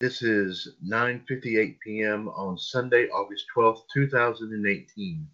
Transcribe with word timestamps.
This 0.00 0.22
is 0.22 0.76
9:58 0.86 1.80
p.m. 1.80 2.28
on 2.28 2.56
Sunday, 2.56 3.08
August 3.08 3.46
12th, 3.52 3.82
2018. 3.92 5.26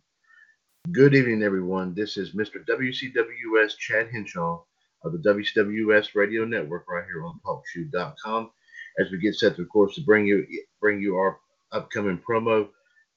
Good 0.90 1.14
evening, 1.14 1.42
everyone. 1.42 1.94
This 1.94 2.16
is 2.16 2.34
Mr. 2.34 2.64
WCWS 2.64 3.76
Chad 3.76 4.08
Hinshaw 4.08 4.62
of 5.04 5.12
the 5.12 5.18
WCWS 5.18 6.14
Radio 6.14 6.46
Network 6.46 6.88
right 6.88 7.04
here 7.04 7.26
on 7.26 7.38
TalkShoe.com. 7.44 8.52
As 8.98 9.10
we 9.10 9.18
get 9.18 9.34
set, 9.34 9.56
to, 9.56 9.62
of 9.62 9.68
course, 9.68 9.96
to 9.96 10.00
bring 10.00 10.26
you 10.26 10.46
bring 10.80 10.98
you 10.98 11.18
our 11.18 11.40
upcoming 11.72 12.18
promo 12.26 12.66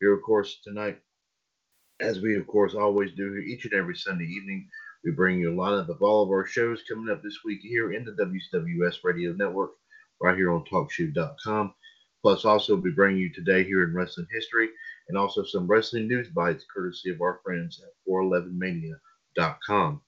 here, 0.02 0.14
of 0.16 0.24
course, 0.24 0.60
tonight. 0.66 1.00
As 2.02 2.20
we, 2.20 2.36
of 2.36 2.46
course, 2.46 2.76
always 2.76 3.14
do 3.14 3.38
each 3.38 3.64
and 3.64 3.74
every 3.74 3.96
Sunday 3.96 4.26
evening, 4.26 4.68
we 5.06 5.12
bring 5.12 5.40
you 5.40 5.54
a 5.54 5.56
lineup 5.56 5.88
of 5.88 6.02
all 6.02 6.24
of 6.24 6.30
our 6.30 6.46
shows 6.46 6.84
coming 6.90 7.10
up 7.10 7.24
this 7.24 7.40
week 7.46 7.62
here 7.62 7.94
in 7.94 8.04
the 8.04 8.12
WCWS 8.12 8.98
Radio 9.06 9.32
Network 9.32 9.72
right 10.22 10.36
here 10.36 10.52
on 10.52 10.64
TalkShoe.com. 10.66 11.74
Plus, 12.22 12.46
also 12.46 12.76
we 12.76 12.92
bring 12.92 13.18
you 13.18 13.32
today 13.32 13.64
here 13.64 13.84
in 13.84 13.94
wrestling 13.94 14.28
history 14.32 14.70
and 15.08 15.18
also 15.18 15.44
some 15.44 15.68
wrestling 15.68 16.08
news 16.08 16.28
bites 16.30 16.66
courtesy 16.74 17.10
of 17.10 17.22
our 17.22 17.40
friends 17.44 17.82
at 17.84 17.94
411mania.com. 18.10 20.02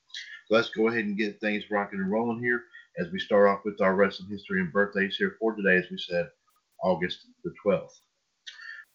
So 0.48 0.56
let's 0.56 0.70
go 0.70 0.88
ahead 0.88 1.06
and 1.06 1.18
get 1.18 1.40
things 1.40 1.70
rocking 1.70 2.00
and 2.00 2.12
rolling 2.12 2.40
here 2.40 2.64
as 3.00 3.12
we 3.12 3.20
start 3.20 3.48
off 3.48 3.64
with 3.64 3.80
our 3.82 3.96
wrestling 3.96 4.30
history 4.30 4.60
and 4.60 4.74
birthdays 4.74 5.16
here 5.16 5.36
for 5.40 5.56
today, 5.56 5.78
as 5.78 5.90
we 5.90 5.98
said, 5.98 6.30
August 6.84 7.28
the 7.44 7.54
12th. 7.66 8.00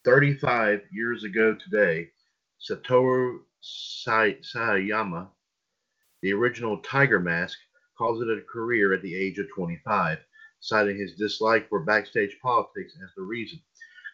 35 0.04 0.82
years 0.92 1.24
ago 1.24 1.54
today, 1.54 2.08
Satoru 2.60 3.38
Sayama, 3.62 5.28
the 6.22 6.32
original 6.32 6.78
Tiger 6.78 7.20
Mask, 7.20 7.58
calls 7.96 8.20
it 8.20 8.28
a 8.28 8.42
career 8.42 8.92
at 8.92 9.02
the 9.02 9.14
age 9.14 9.38
of 9.38 9.46
25 9.54 10.18
citing 10.64 10.96
his 10.98 11.14
dislike 11.14 11.68
for 11.68 11.80
backstage 11.80 12.38
politics 12.42 12.94
as 13.04 13.10
the 13.14 13.22
reason. 13.22 13.60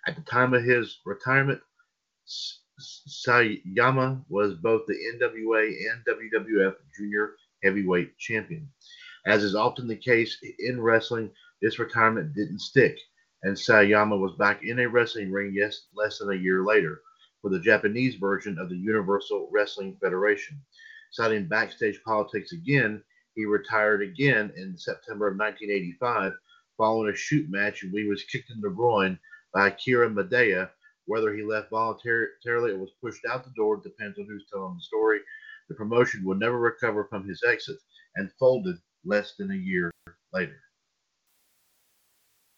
At 0.09 0.17
the 0.17 0.23
time 0.23 0.53
of 0.53 0.65
his 0.65 0.99
retirement, 1.07 1.61
Sayama 2.29 4.25
was 4.29 4.55
both 4.55 4.83
the 4.87 4.95
NWA 5.15 5.69
and 5.93 6.05
WWF 6.05 6.75
Junior 6.97 7.37
Heavyweight 7.63 8.19
Champion. 8.19 8.69
As 9.27 9.45
is 9.45 9.55
often 9.55 9.87
the 9.87 9.95
case 9.95 10.37
in 10.59 10.81
wrestling, 10.81 11.31
this 11.63 11.79
retirement 11.79 12.35
didn't 12.35 12.59
stick, 12.59 12.99
and 13.45 13.55
Sayama 13.55 14.19
was 14.19 14.33
back 14.37 14.65
in 14.65 14.81
a 14.81 14.89
wrestling 14.89 15.31
ring 15.31 15.53
yes, 15.55 15.87
less 15.95 16.19
than 16.19 16.33
a 16.33 16.43
year 16.43 16.65
later 16.65 17.01
for 17.43 17.51
the 17.51 17.61
Japanese 17.61 18.17
version 18.17 18.59
of 18.59 18.69
the 18.69 18.77
Universal 18.77 19.49
Wrestling 19.53 19.97
Federation. 20.03 20.61
Citing 21.13 21.47
backstage 21.47 22.03
politics 22.03 22.53
again, 22.53 23.05
he 23.41 23.47
retired 23.47 24.03
again 24.03 24.53
in 24.55 24.77
September 24.77 25.29
of 25.29 25.39
1985 25.39 26.35
following 26.77 27.11
a 27.11 27.17
shoot 27.17 27.49
match 27.49 27.83
and 27.83 27.93
he 27.93 28.05
was 28.05 28.23
kicked 28.25 28.51
in 28.51 28.61
the 28.61 28.69
groin 28.69 29.19
by 29.55 29.69
Akira 29.69 30.11
Maeda. 30.11 30.69
Whether 31.07 31.35
he 31.35 31.43
left 31.43 31.71
voluntarily 31.71 32.73
or 32.73 32.79
was 32.79 32.93
pushed 33.03 33.25
out 33.25 33.45
the 33.45 33.51
door 33.57 33.79
depends 33.79 34.19
on 34.19 34.27
who's 34.27 34.47
telling 34.53 34.75
the 34.75 34.83
story. 34.83 35.21
The 35.71 35.75
promotion 35.75 36.23
would 36.25 36.39
never 36.39 36.59
recover 36.59 37.05
from 37.05 37.27
his 37.27 37.43
exit 37.49 37.79
and 38.17 38.31
folded 38.39 38.77
less 39.07 39.35
than 39.39 39.51
a 39.51 39.57
year 39.57 39.91
later. 40.35 40.61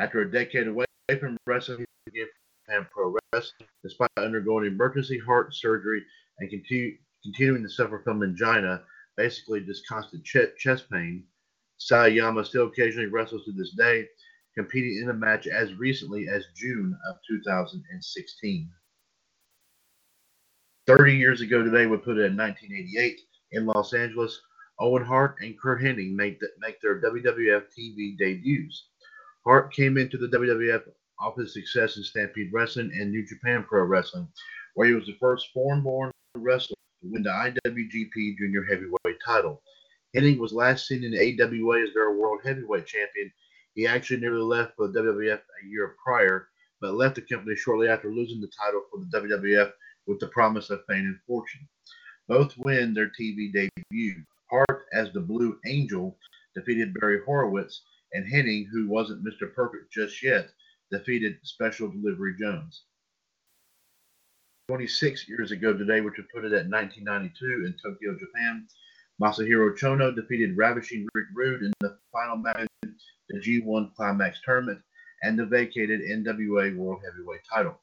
After 0.01 0.23
a 0.23 0.31
decade 0.31 0.67
away 0.67 0.85
from 1.21 1.37
wrestling, 1.47 1.79
he 1.79 2.11
began 2.11 2.27
Japan 2.67 2.89
Pro 2.93 3.15
Wrestling 3.33 3.69
despite 3.85 4.11
undergoing 4.17 4.67
emergency 4.67 5.19
heart 5.19 5.55
surgery 5.55 6.03
and 6.41 6.51
continue, 6.51 6.97
continuing 7.23 7.63
to 7.63 7.69
suffer 7.69 8.01
from 8.03 8.23
angina, 8.23 8.83
basically 9.17 9.61
just 9.61 9.87
constant 9.87 10.25
ch- 10.25 10.57
chest 10.59 10.91
pain. 10.91 11.25
Sayama 11.81 12.47
still 12.47 12.67
occasionally 12.67 13.09
wrestles 13.09 13.45
to 13.45 13.53
this 13.53 13.75
day, 13.77 14.07
competing 14.57 15.03
in 15.03 15.11
a 15.11 15.15
match 15.15 15.47
as 15.47 15.75
recently 15.75 16.29
as 16.29 16.45
June 16.55 16.97
of 17.09 17.17
2016. 17.29 18.71
30 20.87 21.17
years 21.17 21.41
ago 21.41 21.63
today, 21.63 21.87
we 21.87 21.97
put 21.97 22.19
it 22.19 22.27
in 22.27 22.37
1988 22.37 23.21
in 23.53 23.67
Los 23.67 23.95
Angeles. 23.95 24.41
Owen 24.81 25.05
Hart 25.05 25.37
and 25.41 25.59
Curt 25.61 25.81
Hennig 25.81 26.13
make, 26.13 26.41
the, 26.41 26.49
make 26.59 26.81
their 26.81 27.01
WWF 27.01 27.65
TV 27.79 28.19
debuts. 28.19 28.89
Hart 29.45 29.73
came 29.73 29.97
into 29.97 30.17
the 30.17 30.27
WWF 30.29 30.83
off 31.21 31.37
his 31.37 31.55
success 31.55 31.97
in 31.97 32.03
Stampede 32.03 32.51
Wrestling 32.53 32.91
and 32.99 33.11
New 33.11 33.25
Japan 33.25 33.65
Pro 33.69 33.85
Wrestling, 33.85 34.27
where 34.75 34.89
he 34.89 34.95
was 34.95 35.07
the 35.07 35.17
first 35.21 35.51
foreign-born 35.55 36.11
wrestler 36.37 36.77
to 37.03 37.09
win 37.11 37.23
the 37.23 37.31
IWGP 37.31 38.39
Junior 38.39 38.65
Heavyweight 38.65 39.19
title. 39.25 39.61
Hennig 40.17 40.39
was 40.39 40.53
last 40.53 40.87
seen 40.87 41.03
in 41.05 41.15
AWA 41.15 41.83
as 41.83 41.95
their 41.95 42.13
World 42.13 42.41
Heavyweight 42.45 42.87
Champion. 42.87 43.33
He 43.75 43.87
actually 43.87 44.21
nearly 44.21 44.43
left 44.43 44.77
for 44.77 44.89
the 44.89 45.01
WWF 45.01 45.41
a 45.41 45.67
year 45.67 45.97
prior, 46.05 46.49
but 46.81 46.95
left 46.95 47.17
the 47.17 47.23
company 47.23 47.57
shortly 47.57 47.89
after 47.89 48.13
losing 48.13 48.41
the 48.41 48.51
title 48.57 48.83
for 48.91 49.01
the 49.01 49.19
WWF 49.19 49.73
with 50.07 50.21
the 50.21 50.29
promise 50.29 50.71
of 50.71 50.85
fame 50.89 51.07
and 51.07 51.19
fortune. 51.27 51.69
Both 52.29 52.57
win 52.59 52.95
their 52.95 53.11
TV 53.11 53.53
debut. 53.53 54.23
Hart, 54.51 54.87
as 54.93 55.13
the 55.13 55.21
Blue 55.21 55.59
Angel, 55.67 56.17
defeated 56.55 56.95
Barry 56.95 57.21
Horowitz, 57.25 57.83
and 58.13 58.31
Hennig, 58.31 58.67
who 58.71 58.87
wasn't 58.87 59.25
Mr. 59.25 59.53
Perfect 59.53 59.91
just 59.91 60.23
yet, 60.23 60.51
defeated 60.91 61.39
Special 61.43 61.91
Delivery 61.91 62.37
Jones. 62.39 62.85
26 64.73 65.29
years 65.29 65.51
ago 65.51 65.75
today, 65.75 66.01
which 66.01 66.15
would 66.17 66.31
put 66.31 66.47
it 66.47 66.55
at 66.55 66.67
1992 66.67 67.67
in 67.67 67.75
Tokyo, 67.75 68.17
Japan, 68.19 68.67
Masahiro 69.21 69.79
Chono 69.79 70.17
defeated 70.17 70.57
Ravishing 70.57 71.07
Rick 71.13 71.27
Rude 71.35 71.63
in 71.63 71.73
the 71.81 71.99
final 72.11 72.39
match 72.39 72.67
of 72.83 72.91
the 73.29 73.39
G1 73.39 73.95
Climax 73.95 74.41
Tournament 74.43 74.81
and 75.25 75.39
the 75.39 75.45
vacated 75.45 76.01
NWA 76.01 76.75
World 76.75 77.03
Heavyweight 77.05 77.43
title. 77.53 77.79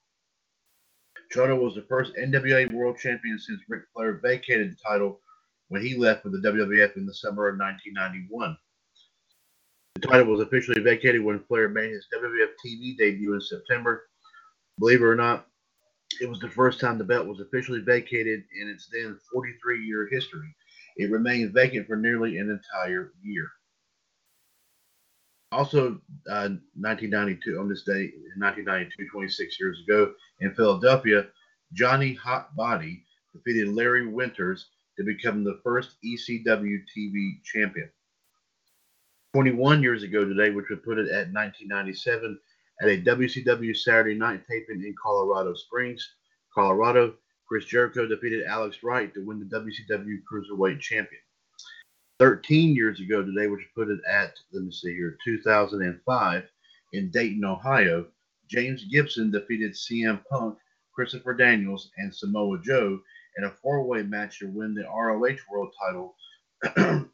Chono 1.31 1.61
was 1.61 1.75
the 1.75 1.83
first 1.83 2.13
NWA 2.15 2.73
World 2.73 2.97
Champion 2.97 3.37
since 3.37 3.61
Ric 3.69 3.83
Flair 3.93 4.19
vacated 4.23 4.71
the 4.71 4.77
title 4.83 5.21
when 5.67 5.83
he 5.83 5.95
left 5.95 6.23
for 6.23 6.29
the 6.29 6.39
WWF 6.39 6.97
in 6.97 7.05
the 7.05 7.13
summer 7.13 7.49
of 7.49 7.59
1991. 7.59 8.57
The 9.93 10.07
title 10.07 10.25
was 10.25 10.39
officially 10.39 10.81
vacated 10.81 11.23
when 11.23 11.39
Flair 11.41 11.69
made 11.69 11.91
his 11.91 12.07
WWF 12.11 12.49
TV 12.65 12.97
debut 12.97 13.35
in 13.35 13.41
September. 13.41 14.09
Believe 14.79 15.01
it 15.01 15.05
or 15.05 15.15
not, 15.15 15.45
it 16.21 16.29
was 16.29 16.39
the 16.39 16.49
first 16.49 16.79
time 16.79 16.97
the 16.97 17.03
belt 17.03 17.27
was 17.27 17.39
officially 17.39 17.81
vacated 17.81 18.43
in 18.59 18.69
its 18.69 18.87
then 18.91 19.17
43 19.31 19.85
year 19.85 20.07
history. 20.11 20.53
It 20.97 21.11
remained 21.11 21.53
vacant 21.53 21.87
for 21.87 21.95
nearly 21.95 22.37
an 22.37 22.49
entire 22.49 23.13
year. 23.23 23.49
Also, 25.51 25.99
uh, 26.29 26.49
1992, 26.75 27.59
on 27.59 27.67
this 27.67 27.83
day, 27.83 28.11
in 28.35 28.39
1992, 28.39 29.09
26 29.09 29.59
years 29.59 29.81
ago, 29.87 30.13
in 30.41 30.53
Philadelphia, 30.53 31.27
Johnny 31.73 32.13
Hot 32.13 32.55
Body 32.55 33.03
defeated 33.33 33.69
Larry 33.69 34.07
Winters 34.07 34.67
to 34.97 35.03
become 35.03 35.43
the 35.43 35.59
first 35.63 35.97
ECW 36.03 36.77
TV 36.95 37.41
champion. 37.43 37.89
21 39.33 39.81
years 39.81 40.03
ago 40.03 40.25
today, 40.25 40.49
which 40.49 40.69
would 40.69 40.83
put 40.83 40.97
it 40.97 41.07
at 41.07 41.31
1997, 41.31 42.39
at 42.81 42.89
a 42.89 43.01
WCW 43.01 43.75
Saturday 43.75 44.15
night 44.15 44.43
taping 44.49 44.83
in 44.83 44.95
Colorado 45.01 45.53
Springs, 45.53 46.07
Colorado, 46.53 47.15
Chris 47.47 47.65
Jericho 47.65 48.07
defeated 48.07 48.45
Alex 48.45 48.77
Wright 48.83 49.13
to 49.13 49.25
win 49.25 49.39
the 49.39 49.59
WCW 49.59 50.17
Cruiserweight 50.31 50.79
Champion. 50.79 51.21
13 52.19 52.75
years 52.75 52.99
ago 52.99 53.23
today, 53.23 53.47
which 53.47 53.67
put 53.75 53.89
it 53.89 53.99
at, 54.09 54.33
let 54.51 54.63
me 54.63 54.71
see 54.71 54.93
here, 54.93 55.17
2005, 55.23 56.43
in 56.93 57.09
Dayton, 57.11 57.45
Ohio, 57.45 58.05
James 58.47 58.83
Gibson 58.85 59.31
defeated 59.31 59.73
CM 59.73 60.21
Punk, 60.29 60.57
Christopher 60.93 61.33
Daniels, 61.33 61.91
and 61.97 62.13
Samoa 62.13 62.59
Joe 62.61 62.99
in 63.37 63.45
a 63.45 63.51
four-way 63.61 64.03
match 64.03 64.39
to 64.39 64.47
win 64.47 64.73
the 64.73 64.83
ROH 64.83 65.37
World 65.49 65.73
Title. 65.81 66.15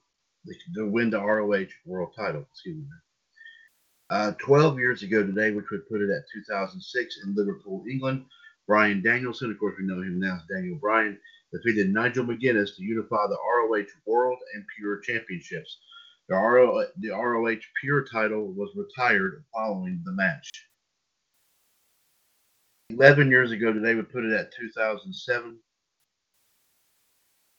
to 0.76 0.90
win 0.90 1.10
the 1.10 1.20
ROH 1.20 1.68
World 1.86 2.14
Title. 2.16 2.46
Excuse 2.52 2.78
me. 2.78 2.84
Uh, 4.16 4.32
12 4.40 4.80
years 4.80 5.04
ago 5.04 5.26
today, 5.26 5.52
which 5.52 5.70
would 5.72 5.86
put 5.90 6.02
it 6.02 6.10
at 6.10 6.24
2006 6.34 7.20
in 7.26 7.36
Liverpool, 7.36 7.84
England, 7.86 8.24
Bryan 8.66 9.02
Danielson, 9.02 9.52
of 9.52 9.60
course 9.60 9.76
we 9.78 9.86
know 9.86 10.02
him 10.02 10.22
now 10.22 10.38
as 10.38 10.44
Daniel 10.50 10.78
Bryan, 10.78 11.20
defeated 11.52 11.90
Nigel 11.90 12.24
McGuinness 12.24 12.78
to 12.78 12.84
unify 12.84 13.28
the 13.28 13.36
ROH 13.36 13.88
World 14.06 14.40
and 14.54 14.64
Pure 14.78 15.00
Championships. 15.00 15.80
The, 16.30 16.36
RO, 16.36 16.86
the 17.00 17.10
ROH 17.10 17.60
Pure 17.82 18.06
title 18.10 18.54
was 18.54 18.70
retired 18.78 19.44
following 19.54 20.02
the 20.06 20.14
match. 20.14 20.50
11 22.92 23.30
years 23.30 23.52
ago 23.52 23.74
today 23.74 23.96
would 23.96 24.14
put 24.14 24.24
it 24.24 24.32
at 24.32 24.54
2007. 24.58 25.58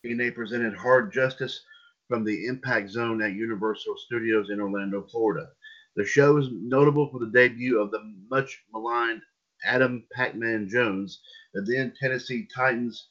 TNA 0.03 0.33
presented 0.33 0.75
Hard 0.75 1.13
Justice 1.13 1.61
from 2.07 2.23
the 2.23 2.47
Impact 2.47 2.89
Zone 2.89 3.21
at 3.21 3.33
Universal 3.33 3.95
Studios 4.07 4.49
in 4.49 4.59
Orlando, 4.59 5.03
Florida. 5.03 5.49
The 5.97 6.05
show 6.05 6.37
is 6.37 6.49
notable 6.51 7.09
for 7.09 7.19
the 7.19 7.31
debut 7.31 7.81
of 7.81 7.89
the 7.89 7.99
much 8.29 8.63
maligned 8.71 9.23
Adam 9.65 10.05
Pac-Man 10.13 10.69
Jones, 10.69 11.21
the 11.55 11.63
then 11.63 11.91
Tennessee 11.99 12.47
Titans, 12.55 13.09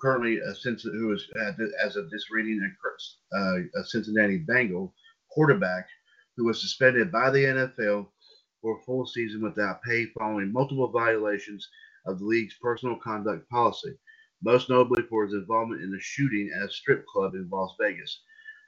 currently 0.00 0.38
a 0.38 0.54
who 0.92 1.12
is 1.12 1.28
as 1.84 1.96
of 1.96 2.08
this 2.08 2.30
reading 2.30 2.60
uh, 3.34 3.56
a 3.80 3.84
Cincinnati 3.84 4.38
Bengal 4.38 4.94
quarterback 5.32 5.88
who 6.36 6.46
was 6.46 6.60
suspended 6.60 7.10
by 7.10 7.28
the 7.28 7.44
NFL 7.44 8.06
for 8.62 8.78
a 8.78 8.82
full 8.84 9.04
season 9.06 9.42
without 9.42 9.82
pay 9.82 10.06
following 10.18 10.52
multiple 10.52 10.92
violations 10.92 11.68
of 12.06 12.20
the 12.20 12.24
league's 12.24 12.54
personal 12.62 12.96
conduct 13.02 13.50
policy, 13.50 13.98
most 14.42 14.70
notably 14.70 15.02
for 15.10 15.24
his 15.24 15.34
involvement 15.34 15.82
in 15.82 15.90
the 15.90 16.00
shooting 16.00 16.52
at 16.56 16.68
a 16.68 16.72
strip 16.72 17.04
club 17.06 17.34
in 17.34 17.48
Las 17.50 17.74
Vegas. 17.80 18.22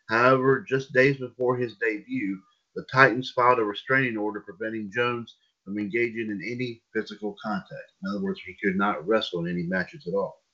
However, 0.09 0.65
just 0.69 0.93
days 0.93 1.19
before 1.19 1.57
his 1.57 1.77
debut, 1.77 2.41
the 2.79 2.85
Titans 2.93 3.33
filed 3.35 3.59
a 3.59 3.65
restraining 3.65 4.17
order 4.17 4.39
preventing 4.39 4.89
Jones 4.95 5.35
from 5.65 5.79
engaging 5.79 6.29
in 6.31 6.41
any 6.49 6.81
physical 6.95 7.35
contact. 7.43 7.93
In 8.05 8.11
other 8.11 8.23
words, 8.23 8.41
he 8.47 8.55
could 8.63 8.77
not 8.77 9.05
wrestle 9.05 9.45
in 9.45 9.51
any 9.51 9.65
matches 9.65 10.07
at 10.07 10.15
all. 10.15 10.45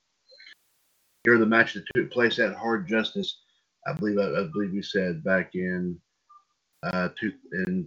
Here, 1.25 1.37
the 1.37 1.45
match 1.45 1.75
that 1.75 1.85
took 1.95 2.11
place 2.11 2.39
at 2.39 2.55
Hard 2.55 2.89
Justice, 2.89 3.43
I 3.87 3.93
believe, 3.93 4.19
I, 4.19 4.41
I 4.41 4.49
believe 4.55 4.73
we 4.73 4.81
said 4.81 5.23
back 5.23 5.55
in 5.55 6.01
uh, 6.83 7.11
two, 7.21 7.35
in 7.67 7.87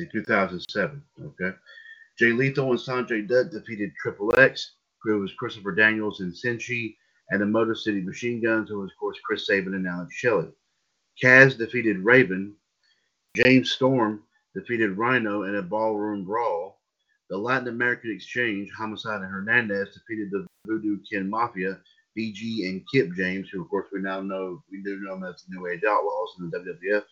2007. 0.00 1.02
Okay. 1.20 1.56
Jay 2.16 2.30
Lethal 2.30 2.70
and 2.70 2.78
Sanjay 2.78 3.26
Dutt 3.26 3.50
defeated 3.50 3.90
Triple 4.00 4.38
X, 4.38 4.76
who 5.02 5.18
was 5.18 5.32
Christopher 5.32 5.74
Daniels 5.74 6.20
and 6.20 6.32
Senshi, 6.32 6.94
and 7.30 7.40
the 7.40 7.46
Motor 7.46 7.74
City 7.74 8.02
Machine 8.02 8.40
Guns, 8.40 8.68
who 8.68 8.78
was, 8.78 8.92
of 8.92 8.98
course, 9.00 9.18
Chris 9.24 9.48
Sabin 9.48 9.74
and 9.74 9.88
Alex 9.88 10.14
Shelley. 10.14 10.52
Kaz 11.20 11.58
defeated 11.58 11.98
Raven. 11.98 12.54
James 13.44 13.70
Storm 13.70 14.24
defeated 14.52 14.98
Rhino 14.98 15.44
in 15.44 15.54
a 15.54 15.62
ballroom 15.62 16.24
brawl. 16.24 16.80
The 17.30 17.36
Latin 17.36 17.68
American 17.68 18.10
Exchange, 18.10 18.68
Homicide 18.76 19.20
and 19.20 19.30
Hernandez 19.30 19.94
defeated 19.94 20.32
the 20.32 20.44
Voodoo 20.66 20.98
Kin 21.08 21.30
Mafia, 21.30 21.78
BG 22.18 22.68
and 22.68 22.82
Kip 22.92 23.12
James, 23.14 23.48
who 23.48 23.62
of 23.62 23.68
course 23.68 23.86
we 23.92 24.00
now 24.00 24.20
know 24.20 24.60
we 24.72 24.82
do 24.82 24.98
know 25.00 25.14
them 25.14 25.24
as 25.24 25.44
the 25.44 25.54
New 25.54 25.68
Age 25.68 25.82
Outlaws 25.88 26.34
in 26.40 26.50
the 26.50 26.58
WWF. 26.58 27.04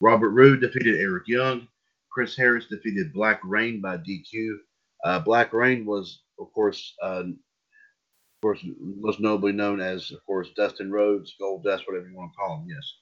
Robert 0.00 0.30
Roode 0.30 0.60
defeated 0.60 1.00
Eric 1.00 1.24
Young. 1.26 1.66
Chris 2.12 2.36
Harris 2.36 2.66
defeated 2.66 3.12
Black 3.12 3.40
Reign 3.42 3.80
by 3.80 3.96
DQ. 3.96 4.58
Uh, 5.04 5.18
Black 5.18 5.52
Reign 5.52 5.84
was, 5.84 6.22
of 6.38 6.52
course, 6.52 6.94
uh, 7.02 7.24
of 7.24 8.42
course, 8.42 8.64
most 8.78 9.18
notably 9.18 9.50
known 9.50 9.80
as, 9.80 10.12
of 10.12 10.24
course, 10.24 10.50
Dustin 10.56 10.92
Rhodes, 10.92 11.34
Gold 11.40 11.64
Dust, 11.64 11.82
whatever 11.88 12.08
you 12.08 12.16
want 12.16 12.30
to 12.32 12.36
call 12.36 12.60
him. 12.60 12.68
Yes. 12.68 12.92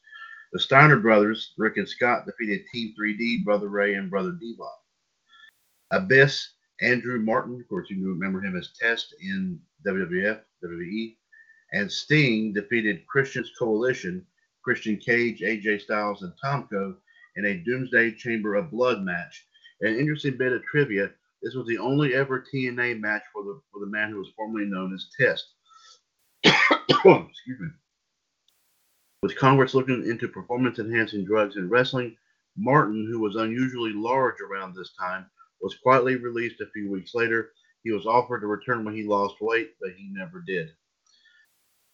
The 0.56 0.62
Steiner 0.62 0.99
brothers, 0.99 1.53
Rick 1.58 1.76
and 1.76 1.87
Scott, 1.87 2.25
defeated 2.25 2.64
Team 2.73 2.94
3D, 2.99 3.44
Brother 3.44 3.69
Ray, 3.69 3.93
and 3.93 4.08
Brother 4.08 4.32
Devon. 4.32 4.70
Abyss, 5.91 6.49
Andrew 6.81 7.20
Martin, 7.20 7.61
of 7.61 7.69
course, 7.69 7.91
you 7.91 8.08
remember 8.08 8.41
him 8.41 8.56
as 8.56 8.73
Test 8.81 9.14
in 9.20 9.61
WWF, 9.87 10.41
WWE, 10.64 11.14
and 11.75 11.93
Sting 11.93 12.55
defeated 12.55 13.06
Christian's 13.06 13.50
Coalition, 13.58 14.25
Christian 14.64 14.97
Cage, 14.97 15.43
AJ 15.43 15.82
Styles, 15.82 16.23
and 16.23 16.32
Tomko 16.43 16.97
in 17.37 17.44
a 17.44 17.59
Doomsday 17.59 18.12
Chamber 18.12 18.55
of 18.55 18.70
Blood 18.70 19.02
match. 19.02 19.47
An 19.82 19.94
interesting 19.94 20.38
bit 20.38 20.55
of 20.55 20.64
trivia: 20.64 21.11
this 21.43 21.55
was 21.55 21.67
the 21.67 21.76
only 21.76 22.14
ever 22.14 22.43
TNA 22.43 22.99
match 22.99 23.25
for 23.31 23.44
the 23.44 23.61
for 23.70 23.81
the 23.81 23.91
man 23.91 24.11
who 24.11 24.17
was 24.17 24.32
formerly 24.35 24.64
known 24.64 24.94
as 24.94 25.11
Test. 25.20 25.52
Excuse 26.47 27.61
me. 27.61 27.69
With 29.26 29.34
Congress 29.34 29.75
looking 29.75 30.08
into 30.08 30.28
performance 30.28 30.78
enhancing 30.78 31.25
drugs 31.25 31.56
in 31.56 31.69
wrestling, 31.69 32.17
Martin, 32.56 33.08
who 33.11 33.19
was 33.19 33.34
unusually 33.34 33.93
large 33.93 34.40
around 34.40 34.73
this 34.73 34.93
time, 34.96 35.26
was 35.61 35.75
quietly 35.82 36.14
released 36.14 36.61
a 36.61 36.70
few 36.70 36.88
weeks 36.93 37.12
later. 37.12 37.50
He 37.82 37.90
was 37.90 38.06
offered 38.06 38.43
to 38.43 38.46
return 38.46 38.84
when 38.84 38.94
he 38.94 39.02
lost 39.02 39.40
weight, 39.40 39.73
but 39.81 39.90
he 39.96 40.12
never 40.12 40.44
did. 40.46 40.70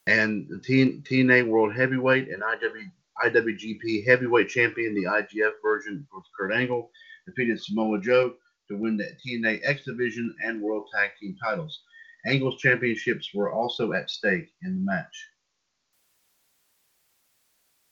And 0.06 0.46
the 0.46 0.58
TNA 0.58 1.48
World 1.48 1.74
Heavyweight 1.74 2.28
and 2.28 2.42
IW, 2.42 2.90
IWGP 3.24 4.06
Heavyweight 4.06 4.50
Champion, 4.50 4.94
the 4.94 5.04
IGF 5.04 5.52
version 5.62 6.06
with 6.14 6.24
Kurt 6.38 6.52
Angle, 6.52 6.90
defeated 7.24 7.62
Samoa 7.62 7.98
Joe 7.98 8.34
to 8.68 8.76
win 8.76 8.98
the 8.98 9.08
TNA 9.26 9.60
X 9.64 9.86
Division 9.86 10.36
and 10.44 10.60
World 10.60 10.86
Tag 10.94 11.12
Team 11.18 11.34
titles. 11.42 11.82
Angle's 12.26 12.60
championships 12.60 13.30
were 13.32 13.50
also 13.50 13.94
at 13.94 14.10
stake 14.10 14.50
in 14.62 14.74
the 14.74 14.84
match. 14.84 15.31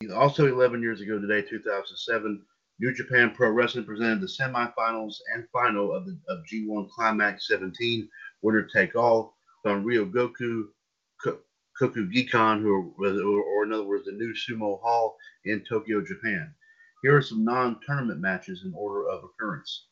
Also, 0.08 0.46
11 0.46 0.80
years 0.80 1.02
ago 1.02 1.20
today, 1.20 1.42
2007, 1.46 2.42
New 2.78 2.94
Japan 2.94 3.32
Pro 3.34 3.50
Wrestling 3.50 3.84
presented 3.84 4.22
the 4.22 4.26
semifinals 4.26 5.16
and 5.34 5.44
final 5.52 5.94
of 5.94 6.06
the 6.06 6.18
of 6.28 6.38
G1 6.50 6.88
Climax 6.88 7.46
17, 7.46 8.08
winner 8.40 8.62
take 8.62 8.96
all, 8.96 9.36
on 9.66 9.84
Ryogoku 9.84 10.68
Kokugikan, 11.78 12.62
who 12.62 12.94
or, 12.98 13.64
in 13.64 13.72
other 13.74 13.84
words, 13.84 14.06
the 14.06 14.12
new 14.12 14.32
Sumo 14.32 14.80
Hall 14.80 15.18
in 15.44 15.62
Tokyo, 15.68 16.00
Japan. 16.00 16.54
Here 17.02 17.14
are 17.14 17.22
some 17.22 17.44
non-tournament 17.44 18.20
matches 18.20 18.62
in 18.64 18.72
order 18.74 19.06
of 19.08 19.22
occurrence. 19.22 19.88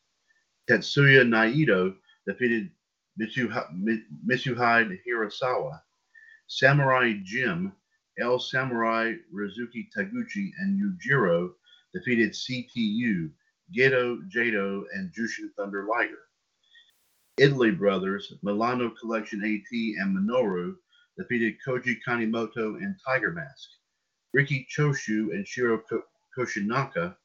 Tetsuya 0.67 1.23
Naito 1.23 1.95
defeated 2.27 2.71
Mitsuhide 3.19 4.99
Hirasawa. 5.07 5.81
Samurai 6.47 7.13
Jim, 7.23 7.73
El 8.19 8.39
Samurai 8.39 9.15
Ryusuke 9.33 9.87
Taguchi, 9.95 10.51
and 10.59 10.79
Yujiro 10.79 11.53
defeated 11.93 12.31
CTU, 12.31 13.31
Gedo 13.75 14.19
Jado, 14.29 14.83
and 14.93 15.11
Jushin 15.13 15.49
Thunder 15.55 15.87
Liger. 15.89 16.19
Italy 17.37 17.71
Brothers, 17.71 18.33
Milano 18.43 18.89
Collection 18.99 19.41
AT, 19.43 19.71
and 19.71 20.17
Minoru 20.17 20.75
defeated 21.17 21.55
Koji 21.65 21.97
Kanemoto 22.05 22.75
and 22.75 22.95
Tiger 23.05 23.31
Mask. 23.31 23.69
Riki 24.33 24.67
Choshu 24.69 25.31
and 25.33 25.47
Shiro 25.47 25.81
Koshinaka 26.37 27.15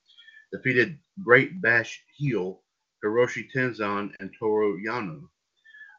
defeated 0.53 0.99
Great 1.23 1.61
Bash 1.61 2.03
Heel, 2.17 2.63
Hiroshi 3.05 3.49
Tenzan, 3.53 4.15
and 4.21 4.33
Toru 4.39 4.81
Yano. 4.81 5.29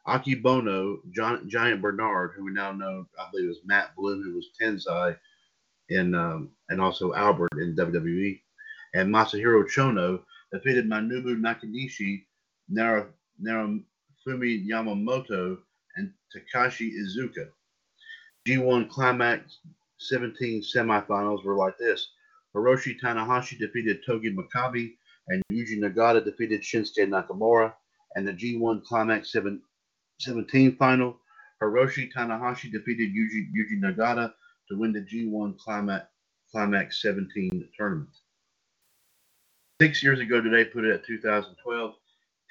Akebono, 0.08 1.00
John, 1.12 1.50
Giant 1.50 1.82
Bernard, 1.82 2.34
who 2.36 2.46
we 2.46 2.52
now 2.52 2.72
know, 2.72 3.08
I 3.20 3.28
believe, 3.32 3.50
was 3.50 3.60
Matt 3.66 3.96
Bloom, 3.96 4.22
who 4.24 4.36
was 4.36 4.50
Tensai 4.60 5.18
in, 5.90 6.14
um, 6.14 6.52
and 6.70 6.80
also 6.80 7.14
Albert 7.14 7.52
in 7.54 7.76
WWE, 7.76 8.40
and 8.94 9.14
Masahiro 9.14 9.64
Chono 9.68 10.22
defeated 10.52 10.88
Manabu 10.88 11.36
Nakanishi, 11.40 12.26
Nara, 12.70 13.08
Yamamoto, 14.68 15.58
and 15.96 16.12
Takashi 16.34 16.92
Iizuka. 16.94 17.48
G1 18.46 18.90
Climax 18.90 19.60
17 19.98 20.62
semifinals 20.62 21.44
were 21.44 21.56
like 21.56 21.78
this. 21.78 22.12
Hiroshi 22.56 23.00
Tanahashi 23.00 23.58
defeated 23.58 24.02
Togi 24.06 24.34
Makabe, 24.34 24.94
and 25.28 25.42
Yuji 25.52 25.80
Nagata 25.80 26.24
defeated 26.24 26.62
Shinsuke 26.62 27.08
Nakamura. 27.08 27.74
And 28.16 28.28
the 28.28 28.32
G1 28.32 28.84
Climax 28.86 29.32
7, 29.32 29.62
17 30.20 30.76
final, 30.78 31.20
Hiroshi 31.62 32.12
Tanahashi 32.12 32.72
defeated 32.72 33.14
Yuji, 33.14 33.50
Yuji 33.56 33.80
Nagata 33.80 34.34
to 34.70 34.78
win 34.78 34.94
the 34.94 35.02
G1 35.02 35.58
Climax, 35.58 36.06
Climax 36.52 37.02
17 37.02 37.70
tournament. 37.78 38.10
Six 39.82 40.02
years 40.02 40.20
ago 40.20 40.42
today, 40.42 40.66
put 40.66 40.86
it 40.86 40.94
at 40.94 41.06
2012, 41.06 41.96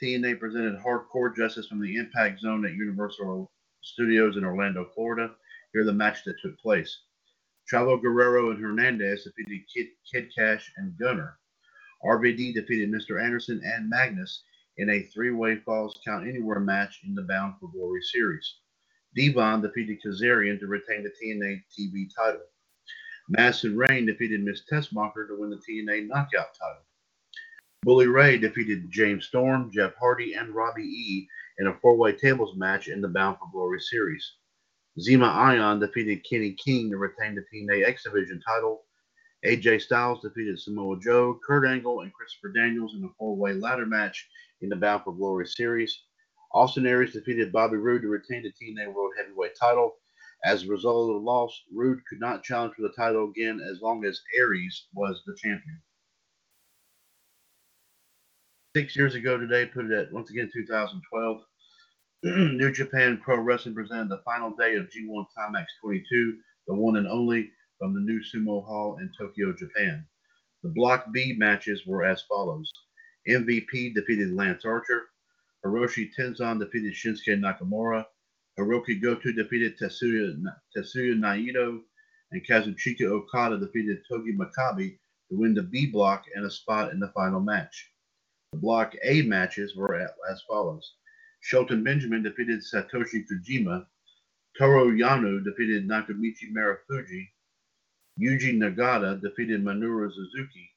TNA 0.03 0.39
presented 0.39 0.79
Hardcore 0.79 1.35
Justice 1.35 1.69
from 1.69 1.81
the 1.81 1.97
Impact 1.97 2.41
Zone 2.41 2.67
at 2.67 2.75
Universal 2.75 3.51
Studios 3.83 4.37
in 4.37 4.45
Orlando, 4.45 4.91
Florida. 4.95 5.31
Here 5.73 5.85
the 5.85 5.93
match 5.93 6.25
that 6.25 6.41
took 6.41 6.59
place. 6.59 7.01
Chavo 7.73 8.01
Guerrero 8.01 8.51
and 8.51 8.61
Hernandez 8.61 9.25
defeated 9.25 9.65
Kid, 9.73 9.87
Kid 10.11 10.31
Cash 10.37 10.71
and 10.77 10.97
Gunner. 10.99 11.39
RVD 12.05 12.55
defeated 12.55 12.91
Mr. 12.91 13.23
Anderson 13.23 13.63
and 13.65 13.89
Magnus 13.89 14.43
in 14.79 14.91
a 14.91 15.03
three-way 15.03 15.57
Falls 15.57 16.01
Count 16.05 16.27
Anywhere 16.27 16.61
match 16.61 17.01
in 17.07 17.15
the 17.15 17.23
Bound 17.23 17.55
for 17.61 17.71
Glory 17.71 18.03
series. 18.03 18.57
Devon 19.17 19.63
defeated 19.63 19.99
Kazarian 20.05 20.59
to 20.59 20.67
retain 20.67 21.05
the 21.05 21.11
TNA 21.11 21.63
TV 21.71 22.09
title. 22.15 22.43
Madison 23.29 23.77
Rayne 23.77 24.07
defeated 24.07 24.43
Miss 24.43 24.63
Tessmacher 24.71 25.29
to 25.29 25.39
win 25.39 25.51
the 25.51 25.57
TNA 25.57 26.09
Knockout 26.09 26.49
title. 26.59 26.83
Bully 27.85 28.07
Ray 28.07 28.39
defeated 28.39 28.91
James 28.91 29.27
Storm, 29.27 29.71
Jeff 29.73 29.95
Hardy, 30.01 30.35
and 30.35 30.55
Robbie 30.55 30.83
E 30.83 31.29
in 31.59 31.69
a 31.69 31.75
four-way 31.81 32.13
tables 32.13 32.57
match 32.57 32.89
in 32.89 33.01
the 33.01 33.09
Bound 33.09 33.39
for 33.39 33.49
Glory 33.53 33.81
series. 33.81 34.37
Zema 34.99 35.29
Ion 35.29 35.81
defeated 35.81 36.25
Kenny 36.29 36.53
King 36.53 36.91
to 36.91 36.97
retain 36.97 37.35
the 37.35 37.45
TNA 37.53 37.87
X 37.87 38.05
Division 38.05 38.41
title. 38.41 38.85
AJ 39.45 39.83
Styles 39.83 40.23
defeated 40.23 40.59
Samoa 40.59 40.99
Joe, 40.99 41.39
Kurt 41.47 41.67
Angle, 41.67 42.01
and 42.01 42.13
Christopher 42.13 42.49
Daniels 42.49 42.95
in 42.95 43.05
a 43.05 43.09
four-way 43.19 43.53
ladder 43.53 43.87
match 43.87 44.27
in 44.61 44.69
the 44.69 44.77
Bound 44.77 45.03
for 45.05 45.15
Glory 45.15 45.47
series. 45.47 46.05
Austin 46.53 46.87
Aries 46.87 47.13
defeated 47.13 47.53
Bobby 47.53 47.77
Roode 47.77 48.03
to 48.03 48.09
retain 48.09 48.43
the 48.43 48.53
TNA 48.53 48.93
World 48.93 49.13
Heavyweight 49.19 49.53
title. 49.61 49.97
As 50.45 50.63
a 50.63 50.69
result 50.69 51.11
of 51.11 51.17
the 51.17 51.27
loss, 51.27 51.59
Roode 51.73 52.01
could 52.09 52.21
not 52.21 52.45
challenge 52.45 52.75
for 52.75 52.83
the 52.83 52.95
title 52.97 53.31
again 53.31 53.61
as 53.71 53.81
long 53.81 54.05
as 54.05 54.21
Aries 54.37 54.87
was 54.95 55.23
the 55.27 55.35
champion. 55.37 55.83
Six 58.77 58.97
years 58.97 59.15
ago 59.15 59.39
today, 59.39 59.67
put 59.67 59.87
it 59.87 59.93
at 59.93 60.13
once 60.13 60.31
again 60.31 60.51
2012. 60.53 61.43
New 62.25 62.73
Japan 62.73 63.21
Pro 63.23 63.39
Wrestling 63.39 63.75
presented 63.75 64.09
the 64.09 64.23
final 64.25 64.51
day 64.51 64.77
of 64.77 64.87
G1 64.87 65.25
Climax 65.35 65.73
22, 65.83 66.39
the 66.69 66.75
one 66.75 66.97
and 66.97 67.07
only 67.07 67.51
from 67.79 67.95
the 67.95 68.01
new 68.01 68.21
Sumo 68.21 68.65
Hall 68.65 68.99
in 69.01 69.11
Tokyo, 69.17 69.53
Japan. 69.53 70.07
The 70.63 70.71
Block 70.71 71.07
B 71.13 71.35
matches 71.37 71.83
were 71.87 72.05
as 72.05 72.23
follows 72.23 72.73
MVP 73.29 73.95
defeated 73.95 74.33
Lance 74.33 74.65
Archer, 74.65 75.09
Hiroshi 75.65 76.11
Tenzan 76.19 76.59
defeated 76.59 76.93
Shinsuke 76.93 77.39
Nakamura, 77.41 78.05
Hiroki 78.59 79.01
Goto 79.01 79.33
defeated 79.33 79.79
Tetsuya, 79.79 80.37
Tetsuya 80.77 81.19
Naito, 81.19 81.81
and 82.33 82.47
Kazuchika 82.47 83.07
Okada 83.11 83.59
defeated 83.59 84.03
Togi 84.09 84.33
Makabe 84.33 84.99
to 85.31 85.37
win 85.37 85.55
the 85.55 85.63
B 85.63 85.87
block 85.87 86.25
and 86.35 86.45
a 86.45 86.51
spot 86.51 86.93
in 86.93 87.01
the 87.01 87.09
final 87.09 87.41
match. 87.41 87.91
The 88.53 88.59
Block 88.59 88.95
A 89.03 89.23
matches 89.23 89.75
were 89.75 89.97
as 89.97 90.43
follows. 90.49 90.95
Shelton 91.41 91.83
Benjamin 91.83 92.23
defeated 92.23 92.61
Satoshi 92.61 93.25
Kojima. 93.27 93.87
Toru 94.57 94.97
Yano 94.97 95.43
defeated 95.43 95.89
Naomichi 95.89 96.53
Marufuji. 96.53 97.29
Yuji 98.21 98.57
Nagata 98.57 99.21
defeated 99.21 99.65
Minoru 99.65 100.13
Suzuki. 100.13 100.74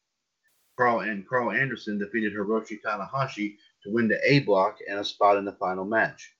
Karl 0.77 0.99
and 0.99 1.27
Karl 1.27 1.51
Anderson 1.51 1.97
defeated 1.97 2.33
Hiroshi 2.33 2.77
Tanahashi 2.85 3.55
to 3.83 3.91
win 3.91 4.07
the 4.07 4.19
A 4.23 4.39
block 4.39 4.77
and 4.87 4.99
a 4.99 5.03
spot 5.03 5.37
in 5.37 5.45
the 5.45 5.53
final 5.53 5.85
match. 5.85 6.33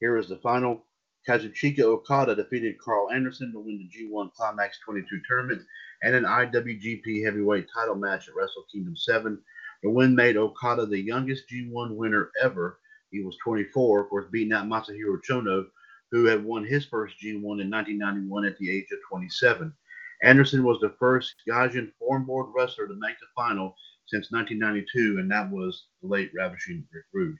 Here 0.00 0.16
is 0.16 0.28
the 0.28 0.38
final. 0.38 0.84
Kazuchika 1.28 1.80
Okada 1.80 2.34
defeated 2.34 2.78
Karl 2.78 3.10
Anderson 3.10 3.52
to 3.52 3.58
win 3.58 3.78
the 3.78 4.04
G1 4.04 4.32
Climax 4.32 4.78
22 4.84 5.20
tournament 5.28 5.62
and 6.02 6.14
an 6.14 6.24
IWGP 6.24 7.22
Heavyweight 7.22 7.66
title 7.74 7.96
match 7.96 8.28
at 8.28 8.34
Wrestle 8.34 8.64
Kingdom 8.72 8.96
7 8.96 9.38
the 9.82 9.90
win 9.90 10.14
made 10.14 10.36
Okada 10.36 10.86
the 10.86 10.98
youngest 10.98 11.44
G1 11.48 11.94
winner 11.94 12.30
ever. 12.42 12.80
He 13.10 13.22
was 13.22 13.36
24, 13.44 14.00
of 14.00 14.08
course, 14.10 14.26
beating 14.30 14.52
out 14.52 14.66
Masahiro 14.66 15.18
Chono, 15.22 15.66
who 16.10 16.24
had 16.24 16.44
won 16.44 16.64
his 16.64 16.84
first 16.86 17.14
G1 17.22 17.36
in 17.36 17.70
1991 17.70 18.44
at 18.44 18.58
the 18.58 18.70
age 18.70 18.86
of 18.90 18.98
27. 19.08 19.72
Anderson 20.22 20.64
was 20.64 20.80
the 20.80 20.94
first 20.98 21.34
Gaijin 21.48 21.92
foreign 21.98 22.24
board 22.24 22.46
wrestler 22.54 22.88
to 22.88 22.94
make 22.94 23.18
the 23.20 23.26
final 23.36 23.76
since 24.06 24.32
1992, 24.32 25.18
and 25.20 25.30
that 25.30 25.50
was 25.50 25.86
the 26.02 26.08
late 26.08 26.30
Ravishing 26.34 26.84
Rick 26.92 27.04
Rude. 27.12 27.36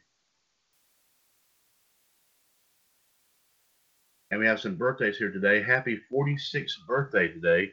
And 4.30 4.38
we 4.38 4.46
have 4.46 4.60
some 4.60 4.76
birthdays 4.76 5.16
here 5.16 5.32
today. 5.32 5.62
Happy 5.62 5.98
46th 6.12 6.86
birthday 6.86 7.28
today 7.28 7.72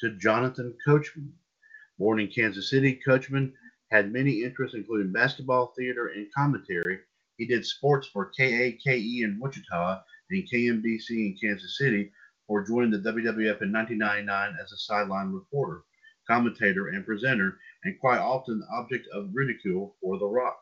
to 0.00 0.16
Jonathan 0.18 0.74
Coachman. 0.84 1.32
Born 1.98 2.18
in 2.18 2.28
Kansas 2.28 2.68
City, 2.68 3.00
Coachman 3.06 3.52
had 3.92 4.12
many 4.12 4.42
interests, 4.42 4.76
including 4.76 5.12
basketball, 5.12 5.72
theater, 5.78 6.08
and 6.08 6.26
commentary. 6.36 6.98
He 7.36 7.46
did 7.46 7.64
sports 7.64 8.08
for 8.08 8.32
KAKE 8.36 9.22
in 9.22 9.38
Wichita 9.40 10.02
and 10.30 10.48
KMBC 10.50 11.10
in 11.10 11.36
Kansas 11.40 11.78
City 11.78 12.10
before 12.46 12.66
joined 12.66 12.92
the 12.92 12.98
WWF 12.98 13.62
in 13.62 13.72
1999 13.72 14.56
as 14.60 14.72
a 14.72 14.76
sideline 14.76 15.30
reporter, 15.30 15.84
commentator, 16.28 16.88
and 16.88 17.06
presenter, 17.06 17.58
and 17.84 17.98
quite 18.00 18.18
often 18.18 18.58
the 18.58 18.66
object 18.76 19.06
of 19.14 19.30
ridicule 19.32 19.96
for 20.00 20.18
The 20.18 20.26
Rock. 20.26 20.58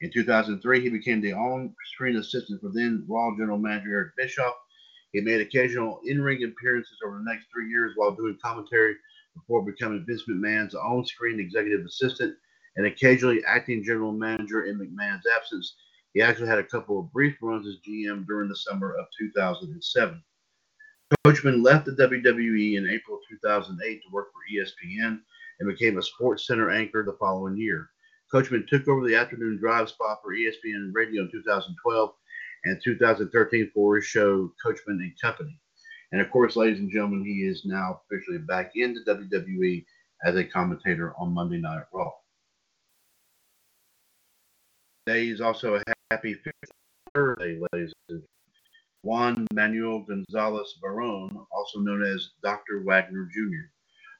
In 0.00 0.10
2003, 0.10 0.80
he 0.80 0.88
became 0.88 1.20
the 1.20 1.34
on-screen 1.34 2.16
assistant 2.16 2.62
for 2.62 2.70
then 2.72 3.04
Raw 3.06 3.36
General 3.36 3.58
Manager 3.58 3.94
Eric 3.94 4.16
Bischoff. 4.16 4.54
He 5.12 5.20
made 5.20 5.42
occasional 5.42 6.00
in-ring 6.06 6.42
appearances 6.42 6.96
over 7.04 7.18
the 7.18 7.30
next 7.30 7.48
three 7.52 7.68
years 7.68 7.92
while 7.96 8.14
doing 8.14 8.38
commentary 8.42 8.94
before 9.34 9.62
becoming 9.62 10.04
Vince 10.06 10.24
McMahon's 10.26 10.74
on-screen 10.74 11.38
executive 11.38 11.84
assistant 11.84 12.34
and 12.76 12.86
occasionally 12.86 13.44
acting 13.44 13.84
general 13.84 14.12
manager 14.12 14.64
in 14.64 14.78
McMahon's 14.78 15.26
absence. 15.36 15.76
He 16.14 16.22
actually 16.22 16.48
had 16.48 16.58
a 16.58 16.64
couple 16.64 16.98
of 16.98 17.12
brief 17.12 17.36
runs 17.42 17.68
as 17.68 17.76
GM 17.86 18.26
during 18.26 18.48
the 18.48 18.56
summer 18.56 18.94
of 18.94 19.06
2007. 19.18 20.22
Coachman 21.24 21.62
left 21.62 21.86
the 21.86 21.92
WWE 21.92 22.76
in 22.76 22.88
April 22.88 23.18
2008 23.28 24.02
to 24.02 24.08
work 24.12 24.28
for 24.32 24.40
ESPN 24.52 25.20
and 25.58 25.68
became 25.68 25.98
a 25.98 26.02
Sports 26.02 26.46
Center 26.46 26.70
anchor 26.70 27.04
the 27.04 27.16
following 27.18 27.56
year. 27.56 27.90
Coachman 28.32 28.64
took 28.68 28.86
over 28.86 29.06
the 29.06 29.16
afternoon 29.16 29.58
drive 29.58 29.88
spot 29.88 30.20
for 30.22 30.34
ESPN 30.34 30.90
Radio 30.92 31.22
in 31.22 31.30
2012 31.32 32.10
and 32.64 32.80
2013 32.82 33.70
for 33.74 33.96
his 33.96 34.04
show 34.04 34.52
Coachman 34.64 35.00
and 35.00 35.12
Company. 35.20 35.58
And 36.12 36.20
of 36.20 36.30
course, 36.30 36.56
ladies 36.56 36.78
and 36.78 36.90
gentlemen, 36.90 37.24
he 37.24 37.42
is 37.42 37.64
now 37.64 38.00
officially 38.04 38.38
back 38.38 38.72
into 38.76 39.00
WWE 39.06 39.84
as 40.24 40.36
a 40.36 40.44
commentator 40.44 41.12
on 41.18 41.34
Monday 41.34 41.58
Night 41.58 41.84
Raw. 41.92 42.10
Today 45.06 45.28
is 45.28 45.40
also 45.40 45.76
a 45.76 45.82
happy 46.10 46.36
birthday, 47.14 47.58
ladies 47.72 47.92
and 48.08 48.22
Juan 49.02 49.46
Manuel 49.54 50.00
Gonzalez 50.00 50.78
Barron, 50.82 51.30
also 51.52 51.80
known 51.80 52.02
as 52.04 52.32
Dr. 52.42 52.82
Wagner 52.84 53.28
Jr. 53.32 53.70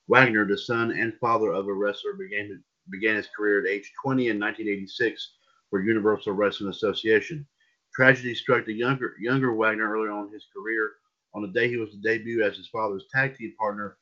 Wagner, 0.09 0.47
the 0.47 0.57
son 0.57 0.91
and 0.93 1.13
father 1.19 1.53
of 1.53 1.69
a 1.69 1.73
wrestler, 1.73 2.15
began, 2.15 2.65
began 2.91 3.17
his 3.17 3.29
career 3.37 3.61
at 3.61 3.69
age 3.69 3.93
20 4.03 4.29
in 4.29 4.41
1986 4.41 5.35
for 5.69 5.83
Universal 5.83 6.33
Wrestling 6.33 6.71
Association. 6.71 7.47
Tragedy 7.95 8.35
struck 8.35 8.65
the 8.65 8.73
younger, 8.73 9.17
younger 9.21 9.53
Wagner 9.55 9.93
early 9.93 10.09
on 10.09 10.29
in 10.29 10.33
his 10.33 10.47
career. 10.57 10.93
On 11.35 11.43
the 11.43 11.49
day 11.49 11.69
he 11.69 11.77
was 11.77 11.91
to 11.91 11.99
debut 11.99 12.43
as 12.43 12.57
his 12.57 12.69
father's 12.69 13.05
tag 13.13 13.37
team 13.37 13.55
partner, 13.59 13.99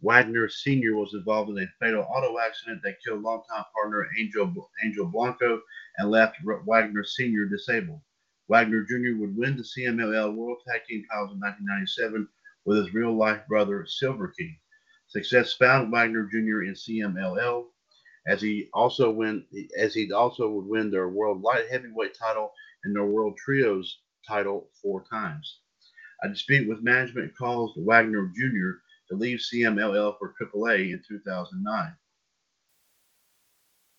Wagner 0.00 0.48
Sr. 0.48 0.96
was 0.96 1.14
involved 1.14 1.50
in 1.50 1.58
a 1.58 1.66
fatal 1.78 2.02
auto 2.02 2.38
accident 2.38 2.82
that 2.82 2.96
killed 3.04 3.22
longtime 3.22 3.64
partner 3.74 4.08
Angel, 4.18 4.52
Angel 4.84 5.06
Blanco 5.06 5.62
and 5.98 6.10
left 6.10 6.36
Wagner 6.66 7.04
Sr. 7.04 7.46
disabled. 7.46 8.00
Wagner 8.48 8.84
Jr. 8.84 9.18
would 9.18 9.36
win 9.36 9.56
the 9.56 9.62
CMLL 9.62 10.34
World 10.34 10.58
Tag 10.66 10.82
Team 10.84 11.04
titles 11.10 11.32
in 11.32 11.40
1997 11.40 12.28
with 12.64 12.78
his 12.78 12.94
real 12.94 13.16
life 13.16 13.40
brother 13.48 13.86
Silver 13.86 14.28
King. 14.28 14.56
Success 15.08 15.52
found 15.54 15.92
Wagner 15.92 16.28
Jr. 16.30 16.62
in 16.62 16.74
CMLL 16.74 17.66
as 18.26 18.42
he 18.42 18.68
also 18.72 19.10
win 19.10 19.44
as 19.78 19.94
he 19.94 20.12
also 20.12 20.50
would 20.50 20.66
win 20.66 20.90
their 20.90 21.08
World 21.08 21.42
Light 21.42 21.68
Heavyweight 21.70 22.14
title 22.14 22.52
and 22.84 22.94
their 22.94 23.06
World 23.06 23.36
Trios 23.36 24.00
title 24.26 24.70
four 24.82 25.04
times. 25.08 25.60
A 26.22 26.28
dispute 26.28 26.68
with 26.68 26.82
management 26.82 27.36
caused 27.36 27.74
Wagner 27.76 28.32
Jr 28.34 28.80
to 29.08 29.16
leave 29.16 29.38
CMLL 29.38 30.18
for 30.18 30.34
AAA 30.40 30.92
in 30.92 31.02
2009. 31.06 31.96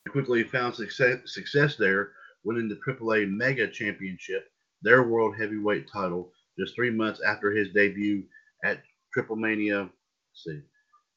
He 0.05 0.11
quickly 0.11 0.43
found 0.43 0.75
success, 0.75 1.19
success 1.25 1.75
there, 1.75 2.11
winning 2.47 2.69
the 2.69 2.79
AAA 2.87 3.29
Mega 3.29 3.67
Championship, 3.67 4.49
their 4.81 5.03
World 5.03 5.35
Heavyweight 5.37 5.85
title, 5.91 6.31
just 6.57 6.73
three 6.73 6.89
months 6.89 7.21
after 7.21 7.51
his 7.51 7.73
debut 7.73 8.23
at 8.63 8.81
Triple 9.13 9.35
Mania. 9.35 9.89
see, 10.33 10.61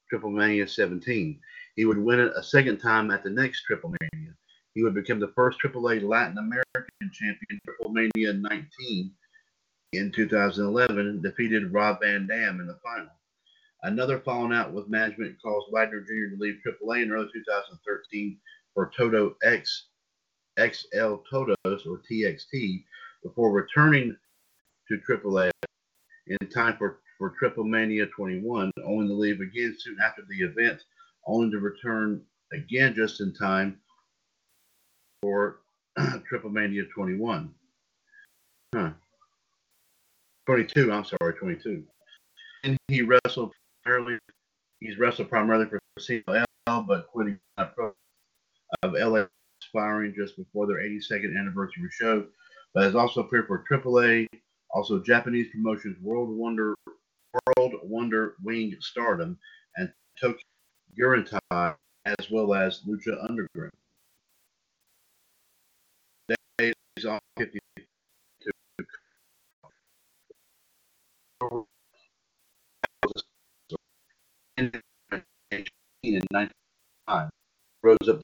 Triple 0.08 0.30
Mania 0.30 0.66
17. 0.66 1.38
He 1.76 1.84
would 1.84 1.98
win 1.98 2.18
it 2.18 2.32
a 2.34 2.42
second 2.42 2.78
time 2.78 3.12
at 3.12 3.22
the 3.22 3.30
next 3.30 3.62
Triple 3.62 3.94
Mania. 4.00 4.34
He 4.74 4.82
would 4.82 4.94
become 4.94 5.20
the 5.20 5.32
first 5.36 5.60
AAA 5.64 6.02
Latin 6.02 6.36
American 6.36 7.10
champion, 7.12 7.60
Triple 7.64 7.92
Mania 7.92 8.32
19, 8.32 9.12
in 9.92 10.12
2011 10.12 11.22
defeated 11.22 11.72
Rob 11.72 12.00
Van 12.00 12.26
Dam 12.26 12.60
in 12.60 12.66
the 12.66 12.78
final. 12.82 13.10
Another 13.84 14.18
falling 14.18 14.52
out 14.52 14.72
with 14.72 14.88
management 14.88 15.40
caused 15.40 15.68
Wagner 15.72 16.00
Jr. 16.00 16.34
to 16.34 16.40
leave 16.40 16.60
AAA 16.66 17.04
in 17.04 17.12
early 17.12 17.28
2013 17.32 18.36
for 18.74 18.90
Toto 18.96 19.36
X, 19.44 19.89
XL 20.58 21.16
Totos 21.30 21.86
or 21.86 22.00
TXT 22.10 22.84
before 23.22 23.52
returning 23.52 24.16
to 24.88 24.98
AAA 25.08 25.50
in 26.26 26.48
time 26.48 26.76
for, 26.76 27.00
for 27.18 27.34
Triple 27.38 27.64
Mania 27.64 28.06
21, 28.06 28.70
only 28.84 29.08
to 29.08 29.14
leave 29.14 29.40
again 29.40 29.76
soon 29.78 29.96
after 30.04 30.22
the 30.28 30.44
event, 30.44 30.80
only 31.26 31.50
to 31.50 31.58
return 31.58 32.22
again 32.52 32.94
just 32.94 33.20
in 33.20 33.32
time 33.34 33.78
for 35.22 35.60
Triple 36.28 36.50
Mania 36.50 36.84
21. 36.94 37.52
Huh. 38.74 38.90
22, 40.46 40.92
I'm 40.92 41.04
sorry, 41.04 41.34
22. 41.34 41.82
And 42.64 42.76
he 42.88 43.02
wrestled 43.02 43.52
primarily, 43.84 44.18
he's 44.80 44.98
wrestled 44.98 45.28
primarily 45.28 45.66
for 45.66 45.80
CLL, 45.98 46.44
but 46.66 47.08
quitting 47.08 47.38
of 48.82 48.92
LA 48.94 49.26
expiring 49.70 50.12
just 50.16 50.36
before 50.36 50.66
their 50.66 50.78
82nd 50.78 51.38
anniversary 51.38 51.88
show, 51.90 52.26
but 52.74 52.82
has 52.84 52.94
also 52.96 53.20
appeared 53.20 53.46
for 53.46 53.64
AAA, 53.70 54.26
also 54.70 55.00
Japanese 55.00 55.48
promotions 55.52 55.96
World 56.02 56.28
Wonder 56.30 56.74
World 57.56 57.74
Wonder 57.84 58.34
Ring 58.44 58.74
Stardom 58.80 59.38
and 59.76 59.92
Tokyo 60.20 60.42
Gurentai, 60.98 61.76
as 62.04 62.30
well 62.30 62.54
as 62.54 62.82
Lucha 62.88 63.16
Underground. 63.28 63.70
Days 66.58 66.74
on 67.06 67.20
52 67.38 67.60
in 74.56 74.70
1995 76.02 77.30
rose 77.82 77.96
up 78.08 78.20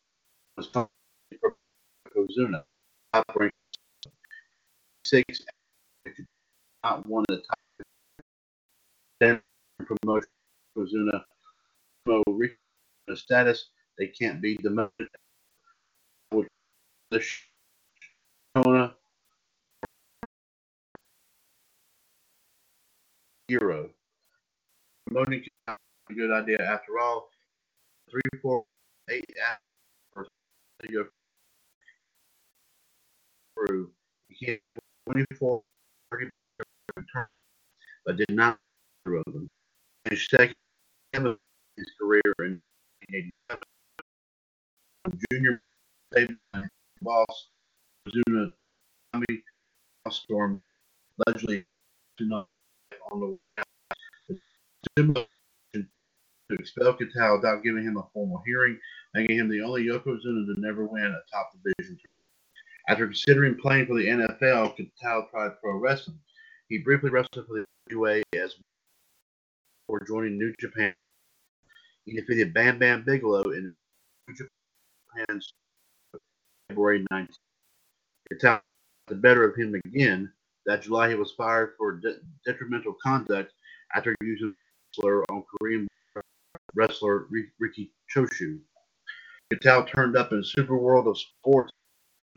was 2.16 2.38
top 3.12 3.24
six, 5.04 5.42
not 6.82 7.06
one 7.06 7.24
of 7.28 7.36
the 7.36 7.42
top 7.42 7.58
ten 9.20 9.40
promotion 9.84 10.28
Kozuna 10.76 11.24
no 12.06 13.14
status. 13.14 13.70
They 13.98 14.08
can't 14.08 14.40
be 14.40 14.56
demoted. 14.56 15.08
The 17.10 17.22
Shona 18.56 18.94
hero. 23.48 23.90
Promoting 25.06 25.44
a 25.68 25.76
good 26.12 26.32
idea 26.32 26.58
after 26.60 26.98
all. 26.98 27.30
Three, 28.10 28.40
four, 28.42 28.64
eight 29.08 29.24
hours 30.16 30.28
through. 33.56 33.90
He 34.28 34.46
had 34.46 34.60
24, 35.10 35.62
30 36.12 36.30
returns, 36.96 37.28
but 38.04 38.16
did 38.16 38.30
not 38.30 38.58
throw 39.04 39.22
them. 39.26 39.48
And 40.06 40.18
second 40.18 40.54
of 41.14 41.38
his 41.76 41.86
career 41.98 42.22
in 42.40 42.60
1987. 43.10 43.62
Junior 45.30 45.62
boss, 47.02 47.48
Zuna 48.08 48.52
Tommy 49.12 49.42
Storm, 50.10 50.62
allegedly 51.26 51.64
on 53.12 53.38
the 54.96 55.26
to 56.48 56.54
expel 56.58 56.96
Kitao 56.96 57.36
without 57.36 57.62
giving 57.62 57.84
him 57.84 57.96
a 57.96 58.06
formal 58.12 58.42
hearing, 58.46 58.78
making 59.14 59.38
him 59.38 59.48
the 59.48 59.62
only 59.62 59.84
Yokozuna 59.84 60.46
to 60.46 60.54
never 60.58 60.86
win 60.86 61.02
a 61.02 61.20
top 61.30 61.52
division. 61.64 61.98
After 62.88 63.06
considering 63.06 63.56
playing 63.56 63.86
for 63.86 63.96
the 63.96 64.06
NFL, 64.06 64.76
Kitao 64.76 65.28
tried 65.30 65.60
pro 65.60 65.76
wrestling. 65.78 66.18
He 66.68 66.78
briefly 66.78 67.10
wrestled 67.10 67.46
for 67.46 67.54
the 67.60 67.64
UA 67.90 68.22
as 68.34 68.54
before 69.86 70.06
joining 70.06 70.38
New 70.38 70.54
Japan. 70.60 70.94
He 72.04 72.14
defeated 72.14 72.54
Bam 72.54 72.78
Bam 72.78 73.02
Bigelow 73.04 73.50
in 73.50 73.74
New 74.28 74.34
Japan's 74.34 75.52
February 76.68 77.04
19th. 77.12 77.34
Kitao 78.32 78.42
got 78.42 78.62
the 79.08 79.14
better 79.16 79.44
of 79.48 79.56
him 79.56 79.74
again. 79.86 80.32
That 80.66 80.82
July, 80.82 81.08
he 81.08 81.14
was 81.14 81.32
fired 81.32 81.74
for 81.78 81.92
de- 81.92 82.18
detrimental 82.44 82.96
conduct 83.02 83.52
after 83.94 84.14
using 84.20 84.54
slur 84.92 85.22
on 85.30 85.44
Korean 85.58 85.86
wrestler 86.74 87.26
Riki 87.58 87.90
Choshu. 88.14 88.58
Kitao 89.52 89.86
turned 89.88 90.16
up 90.16 90.32
in 90.32 90.42
Super 90.42 90.76
World 90.76 91.06
of 91.06 91.18
Sports 91.18 91.72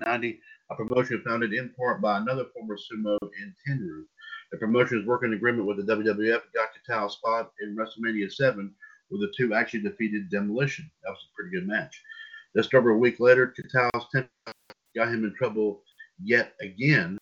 90, 0.06 0.40
a 0.72 0.76
promotion 0.76 1.22
founded 1.26 1.54
in 1.54 1.70
part 1.70 2.02
by 2.02 2.18
another 2.18 2.46
former 2.54 2.78
sumo 2.78 3.18
in 3.22 3.54
Tenryu. 3.68 4.04
The 4.52 4.58
promotion's 4.58 5.06
working 5.06 5.34
agreement 5.34 5.68
with 5.68 5.78
the 5.78 5.96
WWF 5.96 6.42
got 6.54 6.70
Kitao 6.74 7.08
a 7.08 7.10
spot 7.10 7.52
in 7.62 7.76
WrestleMania 7.76 8.32
7, 8.32 8.74
where 9.10 9.20
the 9.20 9.34
two 9.38 9.54
actually 9.54 9.82
defeated 9.82 10.30
Demolition. 10.30 10.90
That 11.04 11.12
was 11.12 11.26
a 11.26 11.36
pretty 11.36 11.56
good 11.56 11.68
match. 11.68 12.02
Just 12.56 12.74
over 12.74 12.92
a 12.92 12.98
week 12.98 13.20
later, 13.20 13.54
Kitao's 13.58 14.06
temper 14.14 14.30
got 14.96 15.10
him 15.10 15.24
in 15.24 15.36
trouble 15.36 15.84
yet 16.24 16.54
again. 16.62 17.18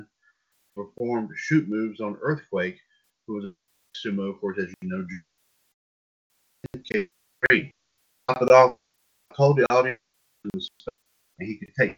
Performed 0.75 1.29
shoot 1.35 1.67
moves 1.67 1.99
on 1.99 2.17
Earthquake, 2.21 2.77
who 3.25 3.35
was 3.35 3.45
a 3.45 3.53
sumo, 4.07 4.29
of 4.29 4.39
course, 4.39 4.57
as 4.59 4.71
you 4.81 4.89
know. 4.89 5.05
Top 8.27 8.41
it 8.41 8.51
off, 8.51 8.75
told 9.35 9.57
the 9.57 9.65
audience 9.71 9.99
and 11.39 11.47
he 11.47 11.57
could 11.57 11.73
take 11.79 11.97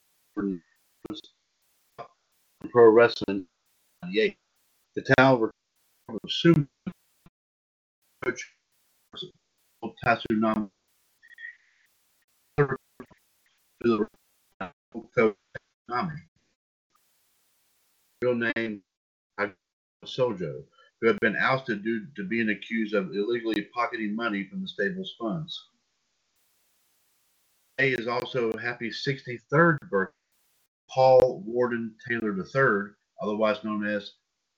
and 0.41 0.61
pro 2.69 2.89
wrestling. 2.89 3.45
Yeah, 4.09 4.27
the 4.95 5.13
tower 5.17 5.51
sumo 6.27 6.67
coach 8.23 8.53
Tatsunami 10.05 10.69
Real 18.21 18.35
name 18.35 18.83
Sojo 20.05 20.63
who 20.99 21.07
had 21.07 21.19
been 21.19 21.35
ousted 21.35 21.83
due 21.83 22.05
to 22.15 22.23
being 22.23 22.49
accused 22.49 22.93
of 22.93 23.11
illegally 23.11 23.63
pocketing 23.73 24.15
money 24.15 24.43
from 24.43 24.61
the 24.61 24.67
stable's 24.67 25.15
funds. 25.19 25.69
Today 27.77 27.93
is 27.93 28.07
also 28.07 28.55
Happy 28.57 28.89
63rd 28.89 29.77
birthday, 29.89 30.20
Paul 30.93 31.41
Warden 31.45 31.95
Taylor 32.05 32.35
III, 32.37 32.93
otherwise 33.21 33.63
known 33.63 33.85
as 33.85 34.15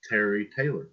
Terry 0.08 0.50
Taylor. 0.56 0.88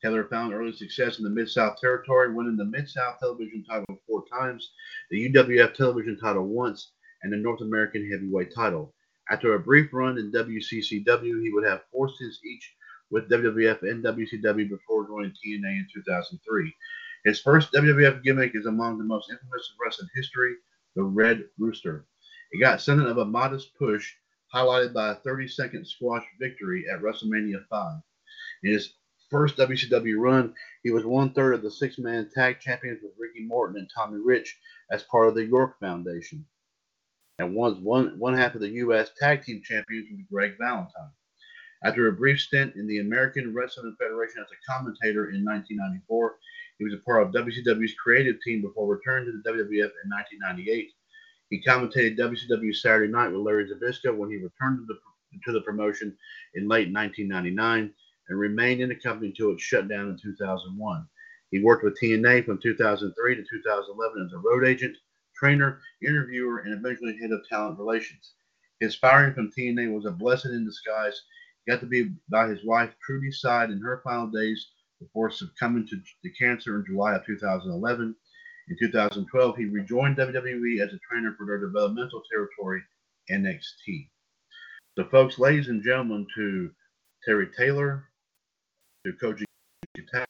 Taylor 0.00 0.24
found 0.28 0.54
early 0.54 0.72
success 0.72 1.18
in 1.18 1.24
the 1.24 1.30
Mid 1.30 1.50
South 1.50 1.76
Territory, 1.80 2.32
winning 2.32 2.56
the 2.56 2.64
Mid 2.64 2.88
South 2.88 3.18
television 3.18 3.64
title 3.64 4.00
four 4.06 4.24
times, 4.32 4.70
the 5.10 5.28
UWF 5.28 5.74
television 5.74 6.16
title 6.18 6.46
once, 6.46 6.92
and 7.22 7.32
the 7.32 7.36
North 7.36 7.60
American 7.60 8.08
heavyweight 8.10 8.54
title. 8.54 8.94
After 9.30 9.54
a 9.54 9.58
brief 9.58 9.92
run 9.92 10.18
in 10.18 10.30
WCCW, 10.30 11.42
he 11.42 11.50
would 11.52 11.66
have 11.66 11.82
four 11.90 12.08
stints 12.08 12.38
each 12.44 12.74
with 13.10 13.28
WWF 13.28 13.82
and 13.82 14.04
WCW 14.04 14.68
before 14.68 15.08
joining 15.08 15.32
TNA 15.32 15.80
in 15.80 15.86
2003. 15.92 16.74
His 17.24 17.40
first 17.40 17.72
WWF 17.72 18.22
gimmick 18.22 18.52
is 18.54 18.66
among 18.66 18.98
the 18.98 19.04
most 19.04 19.30
infamous 19.30 19.70
of 19.72 19.78
wrestling 19.84 20.08
history, 20.14 20.54
the 20.94 21.02
Red 21.02 21.44
Rooster. 21.58 22.06
It 22.52 22.60
got 22.60 22.80
something 22.80 23.06
of 23.06 23.18
a 23.18 23.24
modest 23.24 23.74
push, 23.76 24.14
highlighted 24.54 24.92
by 24.92 25.10
a 25.10 25.16
30 25.16 25.48
second 25.48 25.86
squash 25.86 26.24
victory 26.40 26.84
at 26.92 27.00
WrestleMania 27.00 27.66
5. 27.68 28.00
In 28.62 28.72
his 28.72 28.94
first 29.30 29.56
WCW 29.56 30.18
run, 30.18 30.54
he 30.82 30.90
was 30.90 31.04
one 31.04 31.32
third 31.32 31.54
of 31.54 31.62
the 31.62 31.70
six 31.70 31.98
man 31.98 32.28
tag 32.34 32.58
champions 32.60 33.00
with 33.02 33.12
Ricky 33.18 33.46
Morton 33.46 33.78
and 33.78 33.88
Tommy 33.94 34.18
Rich 34.22 34.58
as 34.90 35.04
part 35.04 35.28
of 35.28 35.34
the 35.34 35.44
York 35.44 35.78
Foundation, 35.78 36.44
and 37.38 37.54
was 37.54 37.78
one, 37.78 38.18
one 38.18 38.36
half 38.36 38.54
of 38.54 38.60
the 38.60 38.68
U.S. 38.68 39.10
tag 39.18 39.42
team 39.42 39.62
champions 39.64 40.08
with 40.10 40.28
Greg 40.28 40.56
Valentine. 40.58 41.12
After 41.82 42.08
a 42.08 42.12
brief 42.12 42.40
stint 42.40 42.74
in 42.74 42.86
the 42.86 42.98
American 42.98 43.54
Wrestling 43.54 43.96
Federation 43.98 44.42
as 44.42 44.50
a 44.50 44.70
commentator 44.70 45.30
in 45.30 45.44
1994, 45.44 46.36
he 46.78 46.84
was 46.84 46.92
a 46.94 46.98
part 46.98 47.22
of 47.22 47.32
WCW's 47.32 47.94
creative 47.94 48.36
team 48.42 48.60
before 48.60 48.86
returning 48.86 49.26
to 49.26 49.32
the 49.32 49.50
WWF 49.50 49.92
in 50.04 50.10
1998. 50.10 50.90
He 51.50 51.60
commentated 51.62 52.16
WCW 52.16 52.74
Saturday 52.74 53.12
Night 53.12 53.28
with 53.28 53.40
Larry 53.40 53.68
Zbyszko 53.68 54.16
when 54.16 54.30
he 54.30 54.36
returned 54.36 54.78
to 54.78 54.84
the, 54.86 54.98
to 55.44 55.52
the 55.52 55.60
promotion 55.62 56.16
in 56.54 56.68
late 56.68 56.92
1999 56.92 57.92
and 58.28 58.38
remained 58.38 58.80
in 58.80 58.88
the 58.88 58.94
company 58.94 59.28
until 59.28 59.50
it 59.52 59.60
shut 59.60 59.88
down 59.88 60.08
in 60.08 60.16
2001. 60.16 61.08
He 61.50 61.62
worked 61.62 61.82
with 61.82 61.98
TNA 62.00 62.46
from 62.46 62.60
2003 62.62 63.34
to 63.34 63.42
2011 63.42 64.26
as 64.26 64.32
a 64.32 64.38
road 64.38 64.64
agent, 64.64 64.96
trainer, 65.34 65.80
interviewer, 66.06 66.60
and 66.60 66.72
eventually 66.72 67.18
head 67.18 67.32
of 67.32 67.40
talent 67.48 67.78
relations. 67.78 68.34
His 68.78 68.94
firing 68.94 69.34
from 69.34 69.50
TNA 69.50 69.92
was 69.92 70.06
a 70.06 70.12
blessing 70.12 70.52
in 70.54 70.64
disguise. 70.64 71.20
He 71.64 71.72
got 71.72 71.80
to 71.80 71.86
be 71.86 72.12
by 72.30 72.46
his 72.46 72.64
wife 72.64 72.94
Trudy's 73.04 73.40
side 73.40 73.70
in 73.70 73.80
her 73.80 74.00
final 74.04 74.28
days 74.28 74.68
before 75.00 75.30
succumbing 75.30 75.88
to 75.88 76.00
the 76.22 76.30
cancer 76.30 76.76
in 76.76 76.86
July 76.86 77.14
of 77.14 77.26
2011. 77.26 78.14
In 78.68 78.76
2012, 78.78 79.56
he 79.56 79.64
rejoined 79.66 80.16
WWE 80.16 80.80
as 80.80 80.92
a 80.92 80.98
trainer 81.08 81.34
for 81.36 81.46
their 81.46 81.58
developmental 81.58 82.22
territory, 82.30 82.82
NXT. 83.30 84.08
So, 84.96 85.04
folks, 85.10 85.38
ladies 85.38 85.68
and 85.68 85.82
gentlemen, 85.82 86.26
to 86.36 86.70
Terry 87.24 87.48
Taylor, 87.56 88.08
to 89.04 89.12
Koji 89.22 89.44
Kitao, 89.96 90.24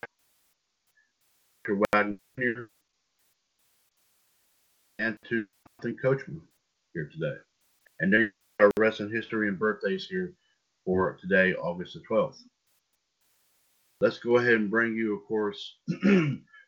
to 1.67 1.83
Wagner, 1.93 2.71
and 4.99 5.19
to 5.29 5.45
Jonathan 5.83 5.99
Coachman 6.03 6.43
here 6.95 7.11
today. 7.13 7.37
And 8.01 8.13
there 8.13 8.33
are 8.59 8.71
wrestling 8.79 9.11
history 9.11 9.49
and 9.49 9.59
birthdays 9.59 10.07
here 10.07 10.33
for 10.85 11.19
today, 11.21 11.55
August 11.55 11.95
the 11.95 12.01
12th 12.11 12.43
let's 14.01 14.19
go 14.19 14.39
ahead 14.39 14.55
and 14.55 14.71
bring 14.71 14.95
you, 14.95 15.15
of 15.15 15.27
course, 15.27 15.77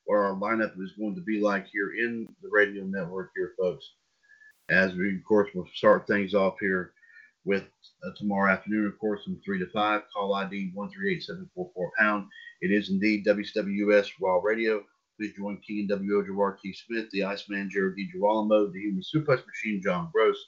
what 0.06 0.16
our 0.16 0.34
lineup 0.34 0.72
is 0.82 0.92
going 0.98 1.14
to 1.14 1.20
be 1.20 1.40
like 1.40 1.66
here 1.72 1.92
in 1.94 2.26
the 2.42 2.48
radio 2.50 2.84
network 2.84 3.30
here, 3.34 3.52
folks. 3.58 3.92
As 4.70 4.94
we, 4.94 5.16
of 5.16 5.24
course, 5.24 5.50
will 5.54 5.68
start 5.74 6.06
things 6.06 6.34
off 6.34 6.54
here 6.60 6.92
with 7.44 7.64
uh, 8.04 8.10
tomorrow 8.16 8.52
afternoon, 8.52 8.86
of 8.86 8.98
course, 8.98 9.24
from 9.24 9.40
3 9.44 9.58
to 9.58 9.66
5. 9.66 10.02
Call 10.14 10.34
ID 10.34 10.72
138744 10.74 11.90
pound. 11.98 12.28
It 12.60 12.70
is 12.70 12.90
indeed 12.90 13.26
WCWS 13.26 14.10
Raw 14.20 14.40
Radio. 14.42 14.84
Please 15.18 15.34
join 15.36 15.58
King 15.58 15.88
and 15.90 16.08
WO 16.08 16.22
Gerard 16.24 16.58
T. 16.62 16.72
Smith, 16.72 17.10
the 17.10 17.24
Iceman 17.24 17.68
Jared 17.70 17.96
DiGirolamo, 17.96 18.72
the 18.72 18.80
Human 18.80 19.02
Suplex 19.02 19.42
Machine 19.46 19.80
John 19.82 20.10
Gross, 20.12 20.38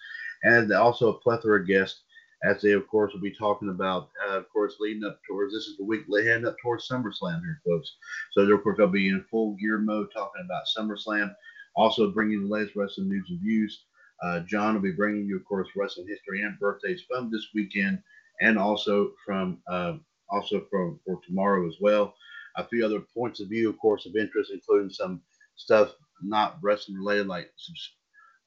and 0.43 0.73
also 0.73 1.11
a 1.11 1.21
plethora 1.21 1.61
of 1.61 1.67
guests 1.67 2.03
as 2.45 2.61
they, 2.61 2.73
of 2.73 2.87
course, 2.89 3.13
will 3.13 3.21
be 3.21 3.35
talking 3.35 3.71
about, 3.71 4.11
uh, 4.29 4.37
of 4.37 4.49
course, 4.51 4.77
leading 4.79 5.05
up 5.05 5.19
towards 5.27 5.55
this 5.55 5.65
is 5.65 5.77
the 5.79 5.85
week 5.85 6.03
heading 6.11 6.47
up 6.47 6.57
towards 6.63 6.87
SummerSlam 6.89 7.41
here, 7.41 7.61
folks. 7.67 7.97
So, 8.33 8.43
of 8.43 8.63
course, 8.63 8.77
they'll 8.77 8.87
be 8.87 9.09
in 9.09 9.25
full 9.31 9.57
gear 9.57 9.79
mode 9.79 10.09
talking 10.13 10.45
about 10.45 10.65
SummerSlam, 10.77 11.35
also 11.75 12.11
bringing 12.11 12.43
the 12.43 12.49
latest 12.49 12.77
wrestling 12.77 13.09
news 13.09 13.27
and 13.31 13.41
views. 13.41 13.85
Uh, 14.23 14.41
John 14.41 14.75
will 14.75 14.83
be 14.83 14.93
bringing 14.93 15.27
you, 15.27 15.37
of 15.37 15.45
course, 15.45 15.69
wrestling 15.75 16.07
history 16.07 16.43
and 16.43 16.59
birthdays 16.59 17.03
from 17.09 17.31
this 17.31 17.49
weekend, 17.55 18.03
and 18.41 18.59
also 18.59 19.13
from 19.25 19.59
uh, 19.69 19.95
also 20.31 20.67
from 20.71 21.01
for 21.05 21.21
tomorrow 21.27 21.67
as 21.67 21.77
well. 21.81 22.15
A 22.57 22.67
few 22.67 22.85
other 22.85 23.01
points 23.01 23.41
of 23.41 23.49
view, 23.49 23.71
of 23.71 23.79
course, 23.79 24.07
of 24.07 24.17
interest, 24.17 24.53
including 24.53 24.91
some 24.91 25.21
stuff 25.57 25.95
not 26.23 26.59
wrestling 26.63 26.99
related, 26.99 27.27
like 27.27 27.51
some 27.57 27.75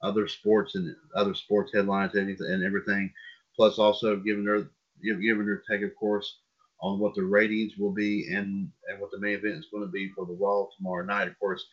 other 0.01 0.27
sports 0.27 0.75
and 0.75 0.95
other 1.15 1.33
sports 1.33 1.71
headlines 1.73 2.13
and 2.15 2.63
everything 2.63 3.12
plus 3.57 3.79
also 3.79 4.15
giving 4.17 4.45
her 4.45 4.69
giving 5.03 5.45
her 5.45 5.63
take, 5.69 5.81
of 5.81 5.95
course, 5.95 6.39
on 6.81 6.99
what 6.99 7.15
the 7.15 7.23
ratings 7.23 7.73
will 7.77 7.91
be 7.91 8.27
and 8.33 8.71
and 8.87 8.99
what 8.99 9.11
the 9.11 9.19
main 9.19 9.35
event 9.35 9.55
is 9.55 9.67
going 9.71 9.83
to 9.83 9.91
be 9.91 10.09
for 10.15 10.25
the 10.25 10.37
Raw 10.39 10.67
tomorrow 10.77 11.03
night, 11.03 11.27
of 11.27 11.37
course. 11.39 11.65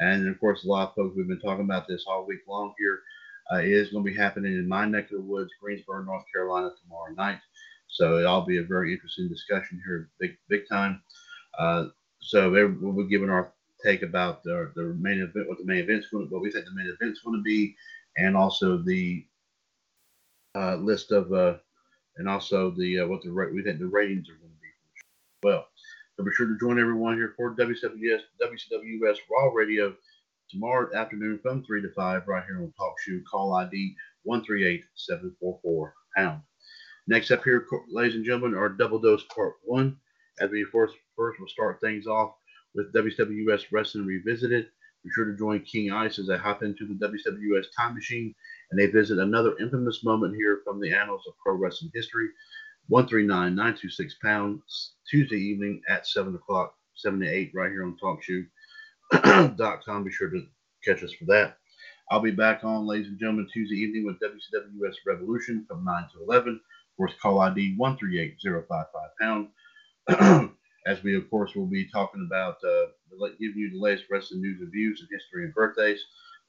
And 0.00 0.28
of 0.28 0.38
course, 0.38 0.64
a 0.64 0.68
lot 0.68 0.90
of 0.90 0.94
folks 0.94 1.16
we've 1.16 1.26
been 1.28 1.40
talking 1.40 1.64
about 1.64 1.88
this 1.88 2.04
all 2.06 2.26
week 2.26 2.40
long 2.46 2.74
here. 2.78 3.00
Uh, 3.52 3.58
is 3.58 3.90
going 3.90 4.04
to 4.04 4.10
be 4.10 4.16
happening 4.16 4.52
in 4.52 4.68
my 4.68 4.84
neck 4.84 5.10
of 5.10 5.16
the 5.16 5.20
woods, 5.20 5.50
Greensboro, 5.60 6.04
North 6.04 6.22
Carolina, 6.32 6.70
tomorrow 6.84 7.12
night. 7.14 7.40
So 7.88 8.18
it'll 8.18 8.42
be 8.42 8.58
a 8.58 8.62
very 8.62 8.92
interesting 8.92 9.28
discussion 9.28 9.82
here, 9.84 10.08
big 10.20 10.36
big 10.48 10.68
time. 10.68 11.02
Uh, 11.58 11.86
so 12.20 12.50
we'll 12.50 12.92
be 12.92 13.08
giving 13.08 13.28
our 13.30 13.52
take 13.84 14.02
about 14.02 14.44
the, 14.44 14.70
the 14.76 14.94
main 15.00 15.20
event, 15.20 15.48
what 15.48 15.58
the 15.58 15.64
main 15.64 15.78
event's 15.78 16.08
going 16.10 16.28
to, 16.28 16.32
what 16.32 16.42
we 16.42 16.50
think 16.50 16.64
the 16.64 16.74
main 16.74 16.86
event's 16.86 17.22
going 17.22 17.36
to 17.36 17.42
be, 17.42 17.74
and 18.18 18.36
also 18.36 18.78
the 18.78 19.26
uh, 20.54 20.76
list 20.76 21.12
of 21.12 21.32
uh, 21.32 21.54
and 22.16 22.28
also 22.28 22.70
the 22.70 23.00
uh, 23.00 23.06
what 23.06 23.22
the 23.22 23.30
we 23.30 23.62
think 23.62 23.78
the 23.78 23.86
ratings 23.86 24.28
are 24.28 24.34
going 24.34 24.52
to 24.52 24.60
be 24.60 24.68
for 25.42 25.48
well. 25.48 25.66
So 26.16 26.24
be 26.24 26.30
sure 26.32 26.46
to 26.46 26.58
join 26.58 26.78
everyone 26.78 27.16
here 27.16 27.34
for 27.36 27.54
WCWS 27.54 28.20
WCWS 28.42 29.16
Raw 29.30 29.50
Radio 29.54 29.94
tomorrow 30.50 30.94
afternoon 30.94 31.38
from 31.42 31.64
three 31.64 31.80
to 31.82 31.90
five 31.92 32.26
right 32.26 32.44
here 32.44 32.58
on 32.58 32.72
TalkShoe. 32.78 33.22
Call 33.30 33.54
ID 33.54 33.94
one 34.24 34.44
three 34.44 34.66
eight 34.66 34.84
seven 34.94 35.34
four 35.40 35.58
four 35.62 35.94
pound. 36.16 36.42
Next 37.06 37.30
up 37.30 37.42
here, 37.42 37.66
ladies 37.88 38.14
and 38.14 38.24
gentlemen, 38.24 38.58
our 38.58 38.68
double 38.68 38.98
dose 38.98 39.24
part 39.34 39.54
one. 39.64 39.96
As 40.40 40.50
we 40.50 40.64
first 40.64 40.94
first 41.16 41.38
we'll 41.38 41.48
start 41.48 41.80
things 41.80 42.06
off 42.06 42.34
with 42.74 42.92
WWS 42.92 43.66
Wrestling 43.72 44.06
Revisited. 44.06 44.66
Be 45.04 45.10
sure 45.14 45.24
to 45.24 45.36
join 45.36 45.60
King 45.60 45.92
Ice 45.92 46.18
as 46.18 46.28
I 46.28 46.36
hop 46.36 46.62
into 46.62 46.86
the 46.86 46.94
WWS 46.94 47.66
time 47.76 47.94
machine 47.94 48.34
and 48.70 48.80
they 48.80 48.86
visit 48.86 49.18
another 49.18 49.56
infamous 49.58 50.04
moment 50.04 50.34
here 50.34 50.60
from 50.64 50.80
the 50.80 50.92
annals 50.92 51.22
of 51.26 51.34
pro 51.44 51.54
wrestling 51.54 51.90
history. 51.94 52.28
139 52.88 53.54
926 53.54 54.14
pounds, 54.22 54.94
Tuesday 55.08 55.36
evening 55.36 55.80
at 55.88 56.08
7 56.08 56.34
o'clock, 56.34 56.74
7 56.96 57.20
to 57.20 57.28
8, 57.28 57.52
right 57.54 57.70
here 57.70 57.84
on 57.84 57.96
TalkShoe.com. 59.12 60.04
Be 60.04 60.10
sure 60.10 60.30
to 60.30 60.44
catch 60.84 61.04
us 61.04 61.12
for 61.12 61.26
that. 61.26 61.58
I'll 62.10 62.20
be 62.20 62.32
back 62.32 62.64
on, 62.64 62.88
ladies 62.88 63.06
and 63.06 63.20
gentlemen, 63.20 63.46
Tuesday 63.52 63.76
evening 63.76 64.04
with 64.04 64.16
WCWS 64.16 64.94
Revolution 65.06 65.64
from 65.68 65.84
9 65.84 66.04
to 66.14 66.24
11. 66.24 66.54
Of 66.54 66.96
course, 66.96 67.12
call 67.22 67.38
ID 67.38 67.76
138055 67.76 68.86
pound. 69.20 69.48
As 70.86 71.02
we, 71.04 71.16
of 71.16 71.30
course, 71.30 71.54
will 71.54 71.66
be 71.66 71.88
talking 71.88 72.26
about, 72.26 72.56
uh, 72.64 72.86
giving 73.38 73.58
you 73.58 73.70
the 73.70 73.78
latest 73.78 74.06
wrestling 74.10 74.40
news 74.40 74.60
and 74.60 74.72
views 74.72 75.00
and 75.00 75.08
history 75.12 75.44
and 75.44 75.54
birthdays 75.54 76.00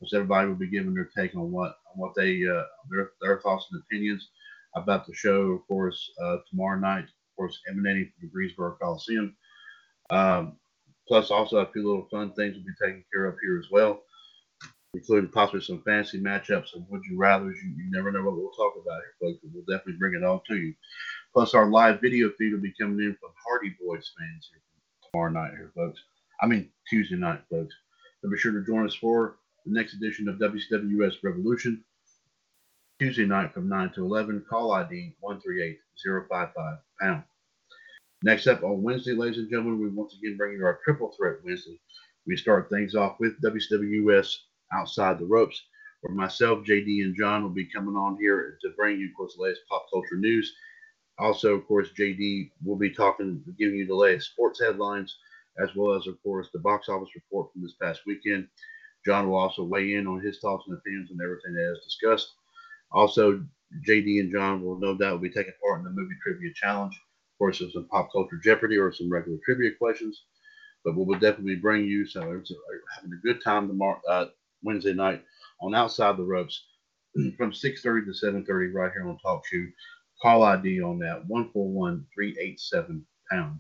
which 0.02 0.14
everybody 0.14 0.48
will 0.48 0.56
be 0.56 0.68
giving 0.68 0.94
their 0.94 1.10
take 1.16 1.36
on 1.36 1.52
what 1.52 1.76
on 1.90 1.96
what 1.96 2.14
they 2.16 2.44
uh, 2.46 2.64
their 2.90 3.12
their 3.22 3.40
thoughts 3.40 3.68
and 3.72 3.82
opinions 3.82 4.30
about 4.76 5.06
the 5.06 5.14
show. 5.14 5.52
Of 5.52 5.68
course, 5.68 6.12
uh, 6.22 6.38
tomorrow 6.50 6.80
night, 6.80 7.04
of 7.04 7.36
course, 7.38 7.60
emanating 7.70 8.06
from 8.06 8.28
the 8.28 8.34
Greensboro 8.34 8.78
Coliseum. 8.82 9.36
Um, 10.10 10.58
plus, 11.08 11.30
also 11.30 11.58
a 11.58 11.72
few 11.72 11.88
little 11.88 12.08
fun 12.10 12.34
things 12.34 12.56
will 12.56 12.64
be 12.64 12.74
taken 12.84 13.06
care 13.14 13.26
of 13.26 13.38
here 13.42 13.60
as 13.60 13.70
well, 13.72 14.02
including 14.96 15.30
possibly 15.30 15.62
some 15.62 15.84
fancy 15.84 16.20
matchups 16.20 16.74
and 16.74 16.86
would 16.90 17.04
you 17.10 17.18
rather. 17.18 17.46
You, 17.46 17.74
you 17.78 17.92
never 17.92 18.12
know 18.12 18.24
what 18.24 18.36
we'll 18.36 18.52
talk 18.52 18.74
about 18.82 19.02
here, 19.02 19.30
folks. 19.30 19.40
We'll 19.54 19.78
definitely 19.78 20.00
bring 20.00 20.16
it 20.16 20.26
all 20.26 20.42
to 20.48 20.58
you. 20.58 20.74
Plus, 21.32 21.54
our 21.54 21.70
live 21.70 22.02
video 22.02 22.32
feed 22.40 22.54
will 22.54 22.60
be 22.60 22.74
coming 22.80 23.06
in 23.06 23.16
from 23.20 23.30
Hardy 23.48 23.76
Boys 23.80 24.12
fans 24.18 24.50
here 24.52 24.62
tomorrow 25.12 25.32
night 25.32 25.52
here, 25.52 25.72
folks. 25.76 26.02
I 26.42 26.48
mean 26.48 26.70
Tuesday 26.90 27.18
night, 27.18 27.42
folks. 27.52 27.76
So 28.22 28.30
be 28.30 28.38
sure 28.38 28.52
to 28.52 28.66
join 28.66 28.86
us 28.86 28.96
for 28.96 29.38
the 29.66 29.74
next 29.74 29.94
edition 29.94 30.28
of 30.28 30.38
WCWS 30.40 31.16
Revolution, 31.24 31.84
Tuesday 33.00 33.26
night 33.26 33.54
from 33.54 33.70
9 33.70 33.92
to 33.96 34.06
11. 34.06 34.46
Call 34.50 34.72
ID 34.72 35.16
138055 35.20 36.78
pound. 37.00 37.24
Next 38.24 38.48
up 38.48 38.64
on 38.64 38.84
Wednesday, 38.84 39.14
ladies 39.14 39.40
and 39.40 39.50
gentlemen, 39.50 39.80
we 39.82 39.90
once 39.90 40.16
again 40.16 40.38
bring 40.38 40.54
you 40.54 40.66
our 40.66 40.80
Triple 40.84 41.12
Threat 41.18 41.38
Wednesday. 41.44 41.80
We 42.28 42.38
start 42.38 42.70
things 42.70 42.96
off 42.96 43.20
with 43.20 43.42
WCWS 43.42 44.36
Outside 44.74 45.20
the 45.20 45.26
Ropes, 45.26 45.62
where 46.02 46.14
myself, 46.14 46.60
JD, 46.66 47.04
and 47.04 47.16
John 47.16 47.44
will 47.44 47.50
be 47.50 47.66
coming 47.66 47.96
on 47.96 48.18
here 48.20 48.58
to 48.62 48.70
bring 48.78 49.00
you, 49.00 49.08
of 49.08 49.16
course, 49.16 49.36
the 49.36 49.44
latest 49.44 49.62
pop 49.70 49.86
culture 49.92 50.18
news. 50.18 50.54
Also, 51.18 51.56
of 51.56 51.68
course, 51.68 51.90
JD 51.98 52.52
will 52.64 52.78
be 52.78 52.92
talking, 52.92 53.44
giving 53.58 53.76
you 53.76 53.88
the 53.88 53.96
latest 53.96 54.32
sports 54.32 54.62
headlines, 54.62 55.18
as 55.62 55.76
well 55.76 55.96
as, 55.96 56.08
of 56.08 56.22
course, 56.24 56.50
the 56.54 56.60
box 56.60 56.90
office 56.90 57.10
report 57.16 57.52
from 57.52 57.64
this 57.64 57.76
past 57.82 58.02
weekend. 58.06 58.48
John 59.06 59.30
will 59.30 59.38
also 59.38 59.64
weigh 59.64 59.96
in 59.96 60.08
on 60.08 60.22
his 60.22 60.40
thoughts 60.40 60.66
and 60.68 60.78
opinions 60.78 61.10
on 61.12 61.24
everything 61.24 61.54
that 61.54 61.74
is 61.74 61.84
discussed. 61.84 62.34
Also, 62.92 63.44
JD 63.88 64.20
and 64.20 64.32
John 64.32 64.64
will 64.64 64.80
no 64.80 64.96
doubt 64.98 65.22
be 65.22 65.30
taking 65.30 65.54
part 65.64 65.80
in 65.80 65.86
the 65.86 65.92
movie 65.92 66.16
trivia 66.22 66.52
challenge. 66.54 66.94
Of 66.96 67.38
course, 67.38 67.60
there's 67.60 67.74
some 67.74 67.88
pop 67.88 68.12
culture 68.12 68.40
Jeopardy 68.44 68.78
or 68.78 68.92
some 68.92 69.12
regular 69.12 69.40
trivia 69.46 69.72
questions, 69.78 70.24
but 70.84 70.96
we 70.96 71.04
will 71.04 71.20
definitely 71.20 71.56
bring 71.56 71.86
you. 71.86 72.06
some 72.06 72.24
having 72.24 73.14
a 73.14 73.26
good 73.26 73.44
time 73.44 73.68
tomorrow 73.68 74.02
uh, 74.10 74.26
Wednesday 74.64 74.94
night 74.94 75.24
on 75.62 75.74
Outside 75.74 76.18
the 76.18 76.24
Ropes 76.24 76.66
from 77.38 77.52
6:30 77.52 77.82
to 78.06 78.26
7:30 78.26 78.74
right 78.74 78.92
here 78.92 79.08
on 79.08 79.18
TalkShoe. 79.26 79.72
Call 80.22 80.44
ID 80.44 80.82
on 80.84 81.00
that 81.00 81.26
141387 81.28 83.06
pound. 83.32 83.60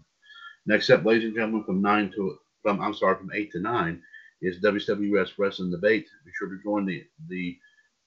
Next 0.67 0.89
up, 0.91 1.05
ladies 1.05 1.25
and 1.25 1.35
gentlemen, 1.35 1.63
from 1.63 1.81
nine 1.81 2.11
to 2.11 2.37
from 2.61 2.79
I'm 2.81 2.93
sorry, 2.93 3.17
from 3.17 3.31
eight 3.33 3.51
to 3.53 3.59
nine 3.59 4.03
is 4.41 4.61
WWS 4.61 5.31
Wrestling 5.37 5.71
Debate. 5.71 6.07
Be 6.25 6.31
sure 6.37 6.49
to 6.49 6.63
join 6.63 6.85
the 6.85 7.03
the 7.27 7.57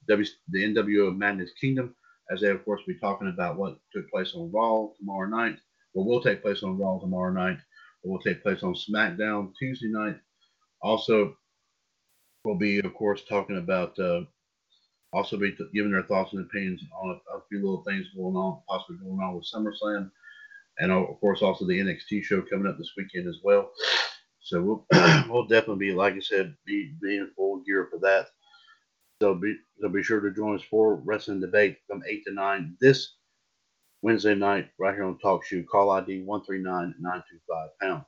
W 0.08 0.26
the 0.48 0.64
NWO 0.64 1.16
Madness 1.16 1.52
Kingdom 1.60 1.94
as 2.30 2.40
they, 2.40 2.48
of 2.50 2.64
course, 2.64 2.80
be 2.86 2.98
talking 2.98 3.28
about 3.28 3.56
what 3.56 3.78
took 3.92 4.10
place 4.10 4.34
on 4.34 4.50
Raw 4.50 4.88
tomorrow 4.98 5.28
night, 5.28 5.58
what 5.92 6.06
will 6.06 6.22
take 6.22 6.42
place 6.42 6.62
on 6.62 6.78
Raw 6.78 6.98
tomorrow 6.98 7.32
night, 7.32 7.58
what 8.02 8.12
will 8.12 8.22
take 8.22 8.42
place 8.42 8.62
on 8.62 8.74
SmackDown 8.74 9.52
Tuesday 9.58 9.88
night. 9.88 10.16
Also, 10.82 11.36
we'll 12.44 12.56
be, 12.56 12.78
of 12.78 12.94
course, 12.94 13.22
talking 13.28 13.58
about, 13.58 13.98
uh, 13.98 14.22
also 15.12 15.36
be 15.36 15.56
giving 15.72 15.92
their 15.92 16.02
thoughts 16.02 16.32
and 16.32 16.44
opinions 16.44 16.82
on 17.00 17.10
a, 17.10 17.36
a, 17.36 17.40
few 17.48 17.58
little 17.58 17.84
things 17.84 18.06
going 18.16 18.34
on, 18.34 18.60
possibly 18.68 18.96
going 18.96 19.20
on 19.20 19.34
with 19.34 19.46
SummerSlam, 19.54 20.10
and 20.78 20.90
of 20.90 21.20
course, 21.20 21.40
also 21.40 21.66
the 21.66 21.78
NXT 21.78 22.24
show 22.24 22.42
coming 22.42 22.66
up 22.66 22.78
this 22.78 22.92
weekend 22.96 23.28
as 23.28 23.38
well. 23.44 23.70
So 24.44 24.60
we'll 24.62 24.86
we'll 25.30 25.46
definitely 25.46 25.88
be, 25.88 25.94
like 25.94 26.14
I 26.14 26.20
said, 26.20 26.54
be, 26.66 26.92
be 27.00 27.16
in 27.16 27.30
full 27.34 27.62
gear 27.64 27.88
for 27.90 27.98
that. 28.00 28.26
So 29.20 29.34
be 29.34 29.56
so 29.80 29.88
be 29.88 30.02
sure 30.02 30.20
to 30.20 30.30
join 30.32 30.54
us 30.54 30.62
for 30.70 30.96
wrestling 30.96 31.40
debate 31.40 31.78
from 31.88 32.02
eight 32.06 32.24
to 32.26 32.34
nine 32.34 32.76
this 32.78 33.14
Wednesday 34.02 34.34
night 34.34 34.68
right 34.78 34.94
here 34.94 35.04
on 35.04 35.18
TalkShoe. 35.24 35.66
Call 35.66 35.90
ID 35.90 36.24
one 36.24 36.44
three 36.44 36.62
nine 36.62 36.94
nine 37.00 37.22
two 37.30 37.38
five 37.48 37.70
pound. 37.80 38.04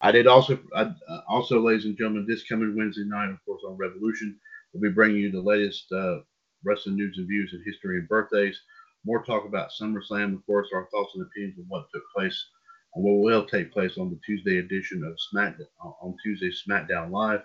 I 0.00 0.10
did 0.10 0.26
also 0.26 0.58
I, 0.74 0.92
uh, 1.08 1.20
also, 1.28 1.60
ladies 1.60 1.84
and 1.84 1.96
gentlemen, 1.96 2.26
this 2.26 2.42
coming 2.42 2.76
Wednesday 2.76 3.04
night, 3.04 3.30
of 3.30 3.38
course, 3.46 3.62
on 3.64 3.76
Revolution, 3.76 4.36
we'll 4.72 4.90
be 4.90 4.92
bringing 4.92 5.18
you 5.18 5.30
the 5.30 5.40
latest 5.40 5.86
uh, 5.92 6.18
wrestling 6.64 6.96
news 6.96 7.18
and 7.18 7.28
views 7.28 7.52
and 7.52 7.62
history 7.64 7.98
and 7.98 8.08
birthdays. 8.08 8.60
More 9.04 9.22
talk 9.22 9.44
about 9.44 9.70
SummerSlam, 9.70 10.34
of 10.34 10.44
course, 10.44 10.68
our 10.74 10.88
thoughts 10.90 11.12
and 11.14 11.24
opinions 11.24 11.58
of 11.60 11.66
what 11.68 11.86
took 11.94 12.02
place 12.16 12.48
and 12.94 13.04
what 13.04 13.22
will 13.22 13.44
take 13.44 13.72
place 13.72 13.98
on 13.98 14.10
the 14.10 14.20
Tuesday 14.24 14.58
edition 14.58 15.02
of 15.04 15.18
SmackDown 15.34 15.94
on 16.02 16.16
Tuesday 16.22 16.50
SmackDown 16.50 17.10
Live, 17.10 17.42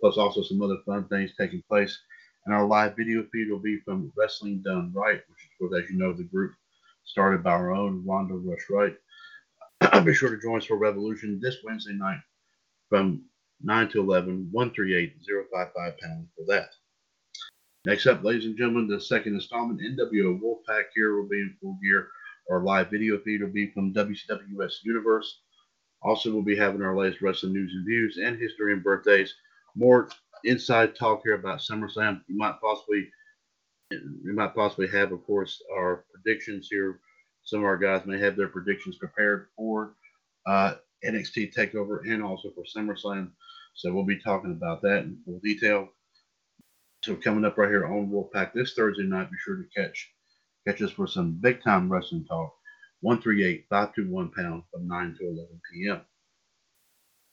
plus 0.00 0.16
also 0.16 0.42
some 0.42 0.62
other 0.62 0.78
fun 0.86 1.08
things 1.08 1.32
taking 1.38 1.62
place 1.68 1.98
and 2.46 2.54
our 2.54 2.66
live 2.66 2.96
video 2.96 3.24
feed 3.32 3.50
will 3.50 3.58
be 3.58 3.78
from 3.84 4.12
Wrestling 4.16 4.62
Done 4.64 4.92
Right, 4.94 5.20
which 5.28 5.44
is, 5.44 5.50
course, 5.58 5.82
as 5.82 5.90
you 5.90 5.96
know, 5.96 6.12
the 6.12 6.24
group 6.24 6.52
started 7.04 7.42
by 7.42 7.52
our 7.52 7.72
own 7.72 8.04
Ronda 8.06 8.34
Rush 8.34 8.66
Wright. 8.70 8.94
be 10.04 10.14
sure 10.14 10.34
to 10.34 10.40
join 10.40 10.58
us 10.58 10.66
for 10.66 10.76
Revolution 10.76 11.40
this 11.42 11.56
Wednesday 11.64 11.94
night 11.94 12.20
from 12.88 13.24
9 13.62 13.88
to 13.90 14.00
11, 14.00 14.48
138 14.52 15.14
055 15.26 15.98
pounds 15.98 16.28
for 16.36 16.44
that. 16.46 16.70
Next 17.86 18.06
up, 18.06 18.24
ladies 18.24 18.46
and 18.46 18.56
gentlemen, 18.56 18.88
the 18.88 19.00
second 19.00 19.34
installment, 19.34 19.80
NWO 19.80 20.40
Wolfpack 20.40 20.84
here 20.94 21.16
will 21.16 21.28
be 21.28 21.38
in 21.38 21.56
full 21.60 21.78
gear. 21.82 22.08
Our 22.50 22.60
live 22.60 22.90
video 22.90 23.18
feed 23.18 23.42
will 23.42 23.50
be 23.50 23.70
from 23.70 23.94
WCWS 23.94 24.84
Universe. 24.84 25.40
Also, 26.02 26.32
we'll 26.32 26.42
be 26.42 26.56
having 26.56 26.82
our 26.82 26.96
latest 26.96 27.22
wrestling 27.22 27.54
news 27.54 27.72
and 27.72 27.86
views 27.86 28.18
and 28.22 28.38
history 28.38 28.72
and 28.72 28.84
birthdays. 28.84 29.34
More 29.74 30.08
inside 30.44 30.94
talk 30.94 31.22
here 31.24 31.34
about 31.34 31.60
SummerSlam. 31.60 32.20
You 32.28 32.36
might 32.36 32.60
possibly 32.60 33.08
you 33.90 34.34
might 34.34 34.54
possibly 34.54 34.88
have, 34.88 35.12
of 35.12 35.24
course, 35.24 35.62
our 35.74 36.04
predictions 36.12 36.68
here. 36.70 37.00
Some 37.44 37.60
of 37.60 37.66
our 37.66 37.78
guys 37.78 38.06
may 38.06 38.18
have 38.18 38.36
their 38.36 38.48
predictions 38.48 38.96
prepared 38.96 39.48
for 39.56 39.94
uh, 40.46 40.74
NXT 41.04 41.54
Takeover 41.54 42.00
and 42.04 42.22
also 42.22 42.50
for 42.50 42.64
SummerSlam. 42.64 43.30
So 43.74 43.92
we'll 43.92 44.04
be 44.04 44.20
talking 44.20 44.52
about 44.52 44.82
that 44.82 45.04
in 45.04 45.18
full 45.24 45.40
detail. 45.42 45.88
So 47.02 47.14
coming 47.16 47.44
up 47.44 47.58
right 47.58 47.68
here 47.68 47.86
on 47.86 48.08
Wolfpack 48.08 48.52
this 48.52 48.74
Thursday 48.74 49.02
night, 49.02 49.30
be 49.30 49.36
sure 49.44 49.56
to 49.56 49.64
catch 49.76 50.10
catch 50.66 50.82
us 50.82 50.90
for 50.90 51.06
some 51.06 51.38
big 51.40 51.62
time 51.62 51.90
wrestling 51.90 52.24
talk. 52.24 52.52
138 53.00 53.66
521 53.68 54.30
pound 54.30 54.62
from 54.72 54.88
9 54.88 55.16
to 55.18 55.24
11 55.26 55.60
p.m. 55.72 56.00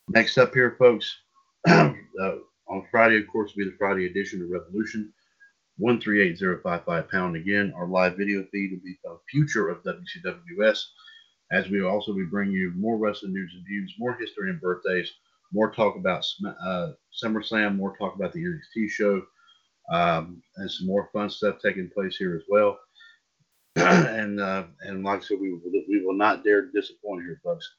Next 0.09 0.37
up 0.37 0.53
here, 0.53 0.75
folks, 0.77 1.15
uh, 1.67 1.91
on 2.67 2.85
Friday, 2.91 3.17
of 3.17 3.27
course, 3.27 3.53
will 3.55 3.65
be 3.65 3.71
the 3.71 3.77
Friday 3.77 4.05
edition 4.05 4.41
of 4.41 4.49
Revolution. 4.49 5.13
138055 5.77 7.09
pound 7.09 7.35
again. 7.35 7.73
Our 7.75 7.87
live 7.87 8.17
video 8.17 8.45
feed 8.51 8.71
will 8.71 8.83
be 8.83 8.97
the 9.03 9.17
future 9.29 9.69
of 9.69 9.83
WCWS, 9.83 10.83
as 11.51 11.69
we 11.69 11.81
will 11.81 11.89
also 11.89 12.13
be 12.13 12.25
bringing 12.25 12.53
you 12.53 12.71
more 12.75 12.97
wrestling 12.97 13.33
news 13.33 13.53
and 13.55 13.65
views, 13.65 13.93
more 13.97 14.13
history 14.13 14.49
and 14.49 14.61
birthdays, 14.61 15.11
more 15.51 15.71
talk 15.71 15.95
about 15.95 16.25
uh, 16.45 16.91
SummerSlam, 17.23 17.77
more 17.77 17.95
talk 17.97 18.15
about 18.15 18.31
the 18.33 18.43
NXT 18.43 18.89
show, 18.89 19.23
um, 19.91 20.41
and 20.57 20.69
some 20.69 20.87
more 20.87 21.09
fun 21.11 21.29
stuff 21.29 21.57
taking 21.63 21.89
place 21.89 22.15
here 22.15 22.35
as 22.35 22.43
well. 22.47 22.77
and 23.75 24.39
uh, 24.39 24.65
and 24.81 25.03
like 25.03 25.21
I 25.21 25.23
said, 25.23 25.39
we 25.39 25.51
will, 25.51 25.61
we 25.87 26.03
will 26.05 26.17
not 26.17 26.43
dare 26.43 26.63
to 26.63 26.71
disappoint 26.71 27.23
here, 27.23 27.39
folks. 27.43 27.75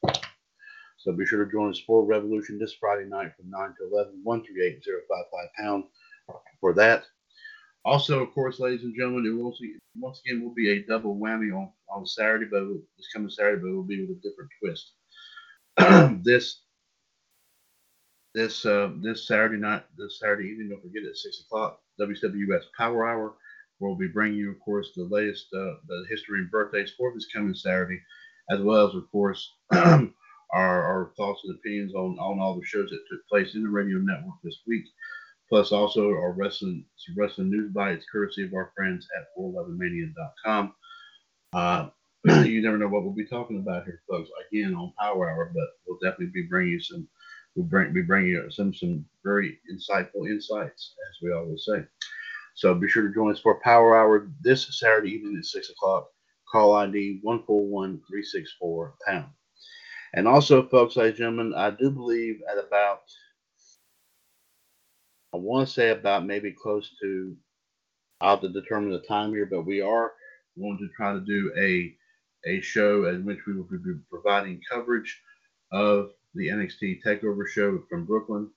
So 0.96 1.12
be 1.12 1.26
sure 1.26 1.44
to 1.44 1.50
join 1.50 1.70
us 1.70 1.82
for 1.84 2.04
Revolution 2.04 2.58
this 2.58 2.74
Friday 2.78 3.08
night 3.08 3.32
from 3.36 3.50
9 3.50 3.74
to 3.78 3.90
11, 3.92 4.20
138 4.22 4.84
055 4.84 5.46
pound 5.58 5.84
for 6.60 6.72
that. 6.74 7.04
Also, 7.84 8.22
of 8.22 8.32
course, 8.32 8.60
ladies 8.60 8.84
and 8.84 8.94
gentlemen, 8.96 9.26
it 9.26 9.42
will 9.42 9.54
see, 9.54 9.74
once 9.98 10.20
again 10.24 10.42
will 10.42 10.54
be 10.54 10.70
a 10.70 10.86
double 10.86 11.16
whammy 11.16 11.52
on, 11.52 11.70
on 11.90 12.06
Saturday, 12.06 12.46
but 12.48 12.62
this 12.96 13.08
coming 13.12 13.28
Saturday, 13.28 13.60
but 13.60 13.68
it 13.68 13.74
will 13.74 13.82
be 13.82 14.06
with 14.06 14.18
a 14.18 14.20
different 14.22 14.50
twist. 14.60 14.92
this 16.24 16.62
this 18.34 18.64
uh, 18.64 18.90
this 19.00 19.26
Saturday 19.26 19.56
night, 19.58 19.82
this 19.98 20.20
Saturday 20.20 20.48
evening, 20.48 20.68
don't 20.70 20.82
forget 20.82 21.02
at 21.04 21.16
six 21.16 21.40
o'clock, 21.40 21.80
WWS 22.00 22.62
Power 22.76 23.08
Hour. 23.08 23.34
We'll 23.82 23.96
be 23.96 24.06
bringing 24.06 24.38
you, 24.38 24.52
of 24.52 24.60
course, 24.60 24.90
the 24.94 25.08
latest 25.10 25.48
uh, 25.52 25.74
the 25.88 26.06
history 26.08 26.38
and 26.38 26.50
birthdays 26.50 26.92
for 26.96 27.12
this 27.12 27.26
coming 27.34 27.54
Saturday, 27.54 28.00
as 28.48 28.60
well 28.60 28.88
as, 28.88 28.94
of 28.94 29.10
course, 29.10 29.54
our, 29.72 30.12
our 30.52 31.12
thoughts 31.16 31.40
and 31.44 31.56
opinions 31.56 31.92
on, 31.92 32.16
on 32.20 32.38
all 32.38 32.54
the 32.54 32.64
shows 32.64 32.90
that 32.90 33.00
took 33.10 33.26
place 33.28 33.56
in 33.56 33.64
the 33.64 33.68
radio 33.68 33.98
network 33.98 34.36
this 34.44 34.60
week, 34.68 34.84
plus 35.48 35.72
also 35.72 36.10
our 36.10 36.32
wrestling 36.32 36.84
wrestling 37.16 37.50
news 37.50 37.72
bites 37.72 38.06
courtesy 38.10 38.44
of 38.44 38.54
our 38.54 38.72
friends 38.76 39.08
at 39.18 39.26
411mania.com. 39.36 40.74
Uh, 41.52 41.88
you 42.44 42.62
never 42.62 42.78
know 42.78 42.86
what 42.86 43.02
we'll 43.02 43.12
be 43.12 43.26
talking 43.26 43.58
about 43.58 43.84
here, 43.84 44.00
folks. 44.08 44.30
Again, 44.52 44.76
on 44.76 44.92
Power 44.96 45.28
Hour, 45.28 45.50
but 45.52 45.66
we'll 45.88 45.98
definitely 45.98 46.32
be 46.32 46.46
bringing 46.48 46.74
you 46.74 46.80
some. 46.80 47.08
We'll 47.56 47.66
bring 47.66 47.92
be 47.92 48.02
bringing 48.02 48.30
you 48.30 48.48
some 48.48 48.72
some 48.72 49.04
very 49.24 49.58
insightful 49.68 50.28
insights, 50.30 50.94
as 51.10 51.16
we 51.20 51.32
always 51.32 51.64
say. 51.64 51.84
So 52.54 52.74
be 52.74 52.88
sure 52.88 53.06
to 53.06 53.14
join 53.14 53.32
us 53.32 53.40
for 53.40 53.60
Power 53.60 53.96
Hour 53.96 54.28
this 54.42 54.78
Saturday 54.78 55.10
evening 55.12 55.36
at 55.38 55.44
six 55.44 55.70
o'clock. 55.70 56.08
Call 56.50 56.74
ID 56.74 57.20
one 57.22 57.42
four 57.44 57.66
one 57.66 58.00
three 58.08 58.22
six 58.22 58.52
four 58.58 58.94
pound. 59.06 59.30
And 60.14 60.28
also, 60.28 60.68
folks, 60.68 60.96
ladies 60.96 61.20
and 61.20 61.36
gentlemen, 61.36 61.54
I 61.56 61.70
do 61.70 61.90
believe 61.90 62.40
at 62.50 62.58
about, 62.58 63.00
I 65.32 65.38
want 65.38 65.66
to 65.66 65.72
say 65.72 65.90
about 65.90 66.26
maybe 66.26 66.52
close 66.52 66.94
to, 67.00 67.34
I'll 68.20 68.32
have 68.36 68.42
to 68.42 68.50
determine 68.50 68.90
the 68.90 69.00
time 69.00 69.30
here, 69.30 69.46
but 69.46 69.62
we 69.62 69.80
are 69.80 70.12
going 70.58 70.76
to 70.78 70.88
try 70.96 71.14
to 71.14 71.20
do 71.20 71.52
a 71.58 71.94
a 72.46 72.60
show 72.60 73.06
in 73.06 73.24
which 73.24 73.38
we 73.46 73.54
will 73.54 73.64
be 73.64 73.78
providing 74.10 74.60
coverage 74.70 75.20
of 75.70 76.10
the 76.34 76.48
NXT 76.48 77.00
Takeover 77.06 77.46
show 77.48 77.80
from 77.88 78.04
Brooklyn, 78.04 78.50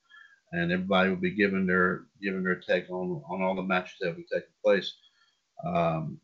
and 0.51 0.71
everybody 0.71 1.10
will 1.10 1.17
be 1.17 1.36
giving 1.36 1.65
their 1.65 2.05
giving 2.21 2.43
their 2.43 2.60
take 2.60 2.89
on 2.89 3.21
on 3.29 3.41
all 3.41 3.55
the 3.55 3.63
matches 3.63 3.95
that 3.99 4.10
will 4.10 4.17
be 4.17 4.25
taking 4.31 4.49
place 4.63 4.93
um, 5.65 6.19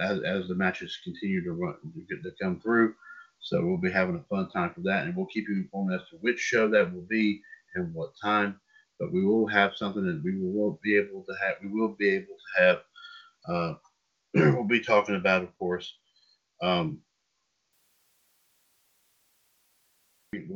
as 0.00 0.20
as 0.22 0.48
the 0.48 0.54
matches 0.54 0.98
continue 1.04 1.42
to 1.44 1.52
run 1.52 1.74
to 2.08 2.30
come 2.40 2.60
through. 2.60 2.94
So 3.40 3.64
we'll 3.64 3.76
be 3.76 3.92
having 3.92 4.16
a 4.16 4.24
fun 4.34 4.50
time 4.50 4.72
for 4.74 4.80
that, 4.82 5.04
and 5.04 5.16
we'll 5.16 5.26
keep 5.26 5.48
you 5.48 5.56
informed 5.56 5.92
as 5.92 6.00
to 6.10 6.16
which 6.20 6.38
show 6.38 6.68
that 6.70 6.92
will 6.92 7.06
be 7.08 7.40
and 7.74 7.92
what 7.94 8.12
time. 8.22 8.60
But 8.98 9.12
we 9.12 9.24
will 9.24 9.46
have 9.46 9.76
something 9.76 10.04
that 10.04 10.22
we 10.24 10.38
will 10.40 10.80
be 10.82 10.96
able 10.96 11.22
to 11.24 11.34
have. 11.42 11.56
We 11.62 11.68
will 11.68 11.94
be 11.98 12.10
able 12.10 12.26
to 12.36 12.62
have. 12.62 12.78
Uh, 13.48 13.74
we'll 14.34 14.64
be 14.64 14.80
talking 14.80 15.16
about, 15.16 15.42
of 15.42 15.56
course. 15.58 15.94
Um, 16.62 17.00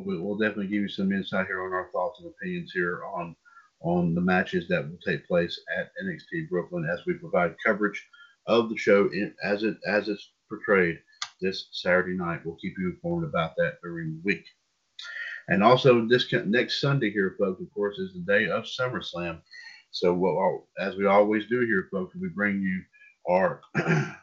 we'll, 0.05 0.23
we'll 0.23 0.39
definitely 0.39 0.67
give 0.67 0.83
you 0.83 0.89
some 0.89 1.13
insight 1.13 1.47
here 1.47 1.65
on 1.65 1.73
our 1.73 1.91
thoughts 1.93 2.21
and 2.21 2.29
opinions 2.31 2.73
here 2.73 3.03
on 3.05 3.37
on 3.83 4.15
the 4.15 4.21
matches 4.21 4.69
that 4.69 4.87
will 4.87 4.99
take 5.05 5.27
place 5.27 5.59
at 5.79 5.91
NXT 6.05 6.51
Brooklyn 6.51 6.87
as 6.93 7.01
we 7.07 7.15
provide 7.15 7.55
coverage 7.65 8.07
of 8.47 8.69
the 8.69 8.77
show 8.77 9.09
in, 9.13 9.35
as 9.43 9.63
it 9.63 9.77
as 9.87 10.09
it's 10.09 10.33
portrayed 10.49 11.01
this 11.41 11.69
Saturday 11.73 12.17
night. 12.17 12.41
We'll 12.45 12.57
keep 12.57 12.75
you 12.79 12.91
informed 12.91 13.25
about 13.25 13.57
that 13.57 13.79
the 13.83 14.21
week. 14.23 14.45
And 15.49 15.63
also, 15.65 16.07
this 16.07 16.33
next 16.47 16.81
Sunday 16.81 17.11
here, 17.11 17.35
folks, 17.39 17.61
of 17.61 17.73
course, 17.73 17.99
is 17.99 18.13
the 18.13 18.21
day 18.21 18.49
of 18.49 18.65
SummerSlam. 18.65 19.41
So, 19.91 20.15
what, 20.15 20.63
as 20.79 20.97
we 20.97 21.07
always 21.07 21.47
do 21.47 21.61
here, 21.61 21.89
folks, 21.91 22.15
we 22.15 22.29
bring 22.29 22.61
you 22.61 22.83
our 23.29 23.61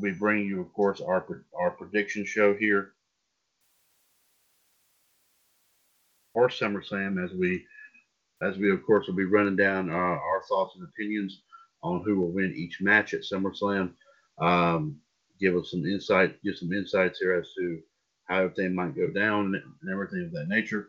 we 0.00 0.12
bring 0.12 0.46
you, 0.46 0.60
of 0.60 0.72
course, 0.72 1.00
our 1.00 1.44
our 1.58 1.70
prediction 1.72 2.24
show 2.24 2.54
here 2.54 2.94
for 6.36 6.48
SummerSlam 6.48 7.24
as 7.24 7.32
we 7.32 7.64
as 8.42 8.58
we 8.58 8.70
of 8.70 8.84
course 8.84 9.06
will 9.06 9.14
be 9.14 9.24
running 9.24 9.56
down 9.56 9.88
uh, 9.88 9.94
our 9.94 10.42
thoughts 10.46 10.76
and 10.76 10.86
opinions 10.86 11.40
on 11.82 12.02
who 12.04 12.20
will 12.20 12.30
win 12.30 12.52
each 12.54 12.82
match 12.82 13.14
at 13.14 13.22
SummerSlam. 13.22 13.92
Um, 14.38 15.00
give 15.40 15.56
us 15.56 15.70
some 15.70 15.86
insight, 15.86 16.42
give 16.42 16.58
some 16.58 16.74
insights 16.74 17.20
here 17.20 17.32
as 17.32 17.48
to 17.56 17.80
how 18.24 18.42
everything 18.42 18.74
might 18.74 18.94
go 18.94 19.08
down 19.08 19.54
and 19.54 19.90
everything 19.90 20.26
of 20.26 20.32
that 20.32 20.48
nature. 20.48 20.88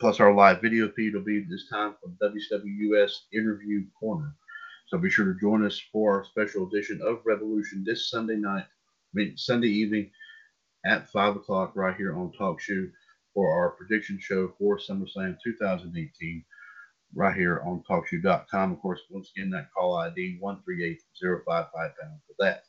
Plus, 0.00 0.20
our 0.20 0.34
live 0.34 0.60
video 0.60 0.90
feed 0.90 1.14
will 1.14 1.22
be 1.22 1.40
this 1.40 1.66
time 1.70 1.94
from 2.02 2.18
WWS 2.20 3.12
Interview 3.32 3.86
Corner. 3.98 4.34
So 4.88 4.98
be 4.98 5.08
sure 5.08 5.32
to 5.32 5.40
join 5.40 5.64
us 5.64 5.80
for 5.90 6.18
our 6.18 6.24
special 6.26 6.68
edition 6.68 7.00
of 7.02 7.22
Revolution 7.24 7.84
this 7.86 8.10
Sunday 8.10 8.36
night, 8.36 8.64
I 8.64 9.14
mean 9.14 9.38
Sunday 9.38 9.68
evening 9.68 10.10
at 10.84 11.08
five 11.08 11.36
o'clock 11.36 11.72
right 11.74 11.96
here 11.96 12.14
on 12.14 12.32
Talk 12.32 12.60
Shoe 12.60 12.90
for 13.34 13.52
our 13.52 13.70
prediction 13.70 14.18
show 14.20 14.54
for 14.58 14.78
SummerSlam 14.78 15.36
2018 15.44 16.44
right 17.14 17.36
here 17.36 17.62
on 17.66 17.82
TalkShoe.com. 17.88 18.72
Of 18.72 18.80
course, 18.80 19.00
once 19.10 19.30
again, 19.36 19.50
that 19.50 19.68
call 19.76 19.96
ID 19.96 20.38
138055 20.40 21.46
pound 21.74 22.20
for 22.26 22.34
that. 22.38 22.64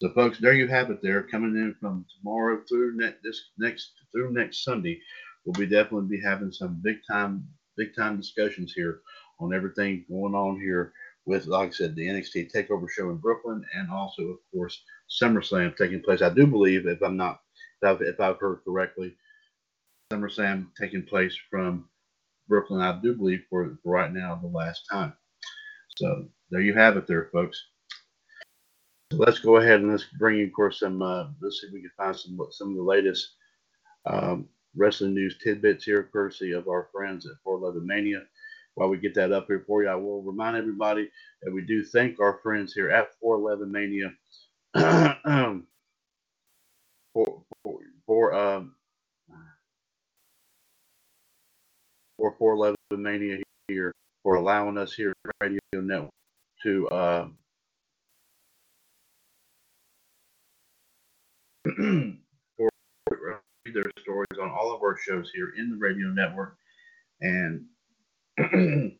So, 0.00 0.10
folks, 0.14 0.38
there 0.38 0.54
you 0.54 0.66
have 0.66 0.90
it. 0.90 1.00
There 1.02 1.22
coming 1.22 1.56
in 1.56 1.76
from 1.78 2.04
tomorrow 2.18 2.62
through 2.68 2.96
ne- 2.96 3.14
this 3.22 3.50
next 3.58 3.92
through 4.12 4.32
next 4.32 4.64
Sunday. 4.64 5.00
We'll 5.44 5.52
be 5.54 5.66
definitely 5.66 6.08
be 6.16 6.22
having 6.22 6.52
some 6.52 6.80
big 6.82 6.98
time 7.08 7.46
big 7.76 7.94
time 7.94 8.16
discussions 8.16 8.72
here 8.72 9.00
on 9.40 9.54
everything 9.54 10.04
going 10.08 10.34
on 10.34 10.60
here 10.60 10.92
with, 11.24 11.46
like 11.46 11.68
I 11.68 11.72
said, 11.72 11.94
the 11.94 12.06
NXT 12.06 12.50
Takeover 12.52 12.86
show 12.90 13.10
in 13.10 13.16
Brooklyn, 13.16 13.64
and 13.74 13.90
also, 13.90 14.22
of 14.24 14.38
course, 14.52 14.82
SummerSlam 15.22 15.76
taking 15.76 16.02
place. 16.02 16.22
I 16.22 16.30
do 16.30 16.46
believe, 16.46 16.86
if 16.86 17.00
I'm 17.02 17.16
not, 17.16 17.40
if 17.80 17.88
I've, 17.88 18.02
if 18.02 18.20
I've 18.20 18.38
heard 18.38 18.60
correctly, 18.64 19.14
SummerSlam 20.12 20.66
taking 20.78 21.04
place 21.04 21.36
from 21.50 21.88
Brooklyn. 22.48 22.80
I 22.80 23.00
do 23.00 23.14
believe 23.14 23.44
for, 23.48 23.78
right 23.84 24.12
now 24.12 24.38
the 24.40 24.48
last 24.48 24.82
time. 24.90 25.14
So 25.96 26.26
there 26.50 26.60
you 26.60 26.74
have 26.74 26.96
it, 26.96 27.06
there, 27.06 27.30
folks. 27.32 27.62
So 29.10 29.18
let's 29.18 29.38
go 29.38 29.56
ahead 29.56 29.80
and 29.80 29.90
let's 29.90 30.06
bring 30.18 30.38
in, 30.40 30.46
of 30.46 30.52
course, 30.52 30.80
some. 30.80 31.02
Uh, 31.02 31.26
let's 31.40 31.60
see 31.60 31.66
if 31.66 31.72
we 31.72 31.80
can 31.80 31.90
find 31.96 32.16
some 32.16 32.38
some 32.50 32.70
of 32.70 32.76
the 32.76 32.82
latest 32.82 33.34
um, 34.06 34.48
wrestling 34.74 35.14
news 35.14 35.38
tidbits 35.42 35.84
here, 35.84 36.08
courtesy 36.12 36.52
of 36.52 36.68
our 36.68 36.88
friends 36.92 37.26
at 37.26 37.32
411 37.44 37.86
Mania. 37.86 38.22
While 38.74 38.88
we 38.88 38.96
get 38.96 39.14
that 39.16 39.32
up 39.32 39.46
here 39.48 39.64
for 39.66 39.82
you, 39.82 39.90
I 39.90 39.94
will 39.96 40.22
remind 40.22 40.56
everybody 40.56 41.10
that 41.42 41.52
we 41.52 41.60
do 41.62 41.84
thank 41.84 42.20
our 42.20 42.40
friends 42.42 42.72
here 42.72 42.90
at 42.90 43.08
411 43.20 43.70
Mania 43.70 44.12
for 47.12 47.42
for, 47.62 47.80
for 48.06 48.34
um, 48.34 48.74
for 52.22 52.36
411 52.38 52.76
Mania 53.02 53.38
here 53.66 53.92
for 54.22 54.36
allowing 54.36 54.78
us 54.78 54.92
here 54.92 55.12
at 55.26 55.32
Radio 55.40 55.58
Network 55.74 56.10
to 56.62 56.88
uh, 56.88 57.28
for 61.64 61.74
read 63.66 63.74
their 63.74 63.82
stories 64.00 64.38
on 64.40 64.50
all 64.50 64.72
of 64.72 64.82
our 64.82 64.96
shows 64.96 65.32
here 65.34 65.52
in 65.58 65.70
the 65.70 65.76
radio 65.76 66.08
network. 66.10 66.56
And 67.20 67.64
and 68.38 68.92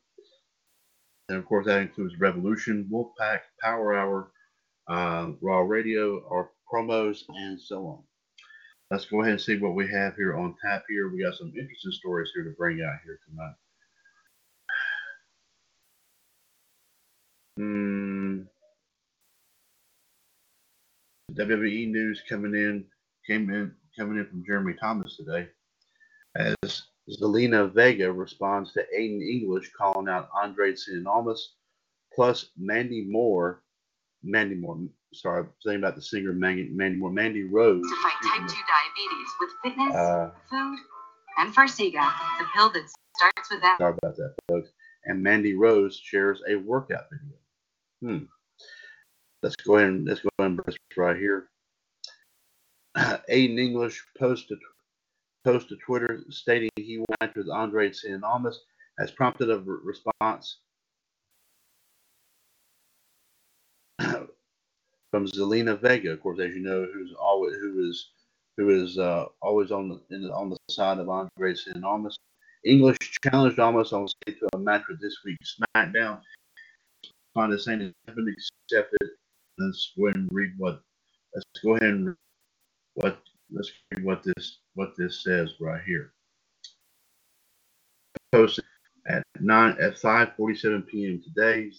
of 1.31 1.45
course, 1.47 1.67
that 1.67 1.83
includes 1.83 2.19
Revolution, 2.19 2.89
Wolfpack, 2.93 3.41
Power 3.63 3.95
Hour, 3.95 4.33
uh, 4.89 5.29
Raw 5.41 5.61
Radio, 5.61 6.27
our 6.29 6.51
promos, 6.73 7.21
and 7.29 7.61
so 7.61 7.87
on. 7.87 8.12
Let's 8.93 9.07
go 9.07 9.23
ahead 9.23 9.33
and 9.33 9.41
see 9.41 9.57
what 9.57 9.75
we 9.75 9.91
have 9.91 10.17
here 10.17 10.37
on 10.37 10.55
tap 10.63 10.85
here. 10.87 11.09
We 11.09 11.23
got 11.23 11.35
some 11.35 11.55
interesting 11.59 11.93
stories 11.93 12.31
here 12.35 12.45
to 12.45 12.51
bring 12.51 12.83
out 12.83 12.99
here 13.03 13.19
tonight. 13.27 13.55
Hmm. 17.57 18.43
WWE 21.33 21.91
news 21.91 22.23
coming 22.29 22.55
in 22.55 22.85
came 23.27 23.49
in 23.49 23.75
coming 23.99 24.19
in 24.19 24.27
from 24.27 24.45
Jeremy 24.45 24.75
Thomas 24.79 25.17
today 25.17 25.49
as 26.37 26.83
Zelina 27.09 27.73
Vega 27.73 28.13
responds 28.13 28.75
to 28.75 28.85
Aiden 28.95 29.27
English 29.27 29.73
calling 29.73 30.11
out 30.11 30.29
Andrade 30.45 30.77
Cien 30.77 31.07
plus 32.15 32.51
Mandy 32.59 33.07
Moore, 33.09 33.63
Mandy 34.23 34.55
Moore, 34.57 34.81
sorry, 35.13 35.41
I'm 35.41 35.49
saying 35.61 35.79
about 35.79 35.95
the 35.97 36.03
singer 36.03 36.33
Mandy, 36.33 36.69
Mandy 36.71 36.99
Moore, 36.99 37.11
Mandy 37.11 37.45
Rose. 37.45 37.83
To 37.83 37.97
fight 38.03 38.13
type 38.23 38.49
2 38.49 38.55
diabetes 38.55 39.29
with 39.41 39.51
fitness, 39.63 39.95
Uh, 39.95 40.31
food, 40.51 40.79
and 41.39 41.55
Farxiga, 41.55 42.13
the 42.39 42.47
pill 42.55 42.71
that 42.71 42.91
starts 43.17 43.51
with 43.51 43.61
that. 43.63 43.79
Sorry 43.79 43.95
about 44.03 44.17
that, 44.17 44.35
folks. 44.49 44.71
And 45.05 45.23
Mandy 45.23 45.55
Rose 45.55 45.97
shares 45.97 46.43
a 46.49 46.57
workout 46.57 47.05
video. 47.11 47.37
Hmm. 48.01 48.25
Let's 49.43 49.57
go 49.57 49.77
ahead 49.77 49.89
and 49.89 50.07
let's 50.07 50.21
go 50.21 50.29
ahead 50.39 50.53
and 50.53 50.59
press 50.65 50.77
right 50.97 51.17
here. 51.17 51.49
Aiden 52.97 53.59
English 53.59 54.05
posted 54.19 54.59
post 55.45 55.69
to 55.71 55.77
Twitter 55.77 56.23
stating 56.31 56.71
he 56.77 56.99
went 57.21 57.35
with 57.35 57.51
Andrade 57.51 57.95
Cien 57.95 58.23
Almas 58.23 58.61
has 58.99 59.11
prompted 59.11 59.51
a 59.51 59.59
response 59.59 60.59
from 65.13 65.27
Zelina 65.27 65.79
Vega, 65.79 66.11
of 66.13 66.23
course, 66.23 66.41
as 66.41 66.55
you 66.55 66.63
know, 66.63 66.87
who's 66.93 67.15
always 67.21 67.55
who 67.57 67.89
is 67.89 68.09
who 68.57 68.71
is 68.71 68.99
uh, 68.99 69.27
always 69.41 69.71
on 69.71 70.01
the, 70.11 70.33
on 70.33 70.51
the 70.51 70.57
side 70.71 70.99
of 70.99 71.09
Andrade 71.09 71.57
Cien 71.57 71.85
Almas. 71.85 72.17
English 72.65 72.97
challenged 73.23 73.59
Almas 73.59 73.93
on 73.93 74.09
stage 74.09 74.39
to 74.39 74.49
a 74.55 74.59
match 74.59 74.83
with 74.89 75.01
this 75.01 75.17
week's 75.25 75.59
SmackDown. 75.77 76.21
Find 77.35 77.59
saying 77.61 77.81
it 77.81 77.95
has 78.07 78.15
been 78.15 78.35
accepted. 78.69 79.11
Let's 79.59 79.93
go 79.97 80.07
ahead 80.07 80.17
and 80.17 80.29
read 80.33 80.53
what. 80.57 80.81
Let's 81.35 81.47
go 81.63 81.77
ahead 81.77 81.91
and 81.91 82.17
what. 82.95 83.19
Let's 83.51 83.71
read 83.95 84.05
what 84.05 84.23
this 84.23 84.59
what 84.75 84.95
this 84.97 85.23
says 85.23 85.55
right 85.61 85.83
here. 85.87 86.13
Posted 88.33 88.65
at 89.09 89.23
nine 89.41 89.77
at 89.81 89.97
5:47 89.97 90.87
p.m. 90.87 91.23
today. 91.23 91.71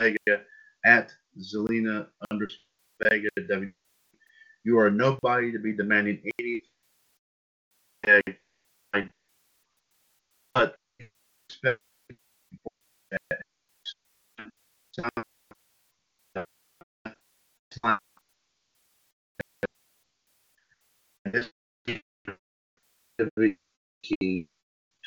Vega 0.00 0.42
at 0.86 1.12
Zelina 1.40 2.08
under 2.30 2.48
Vega 3.02 3.30
W. 3.48 3.72
You 4.64 4.78
are 4.78 4.90
nobody 4.90 5.52
to 5.52 5.58
be 5.60 5.72
demanding 5.74 6.22
any. 6.40 6.62
But 10.54 10.76
expect 11.50 11.80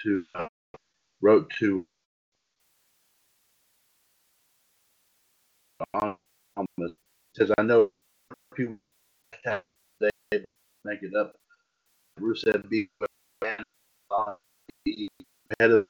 to 0.03 0.25
uh, 0.35 0.47
wrote 1.21 1.51
to 1.59 1.85
um, 5.93 6.17
says 7.35 7.51
I 7.57 7.63
know 7.63 7.91
people 8.55 8.77
they 9.99 10.09
make 10.85 11.03
it 11.03 11.15
up. 11.15 11.33
Beat 12.69 12.89
uh, 14.11 14.35
the 14.85 15.09
head 15.59 15.71
of 15.71 15.87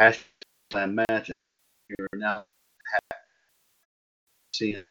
hashtag 0.00 0.94
match. 0.94 1.30
You're 1.88 2.08
now 2.14 2.44
seeing 4.54 4.84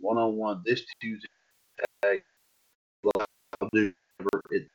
one 0.00 0.18
on 0.18 0.36
one 0.36 0.62
this 0.66 0.84
Tuesday. 1.00 1.28
I'll 3.04 3.68
do 3.72 3.92
whatever 4.18 4.42
it 4.50 4.68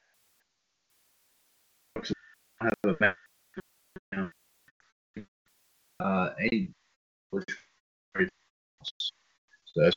have 2.61 2.73
a 2.85 2.95
match. 2.99 3.15
Uh, 5.99 6.29
eight, 6.39 6.71
which 7.31 7.45
that's 9.79 9.95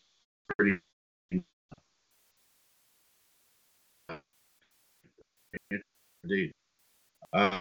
pretty. 0.57 0.79
Indeed. 6.25 6.53
Uh, 7.33 7.61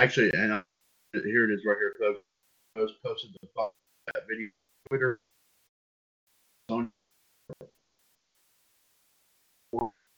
actually, 0.00 0.30
and 0.34 0.52
uh, 0.52 0.62
here 1.12 1.48
it 1.48 1.54
is 1.54 1.64
right 1.64 1.76
here, 1.78 1.94
folks. 2.00 2.20
I 2.76 2.80
was 2.80 2.92
posted 3.04 3.30
the 3.40 3.48
that 4.14 4.22
video 4.28 4.48
Twitter. 4.88 5.20
On 6.70 6.90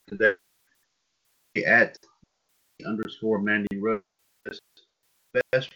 today 0.09 0.34
at 1.64 1.96
underscore 2.84 3.38
Mandy 3.38 3.78
Rose. 3.78 4.02
Best 5.52 5.70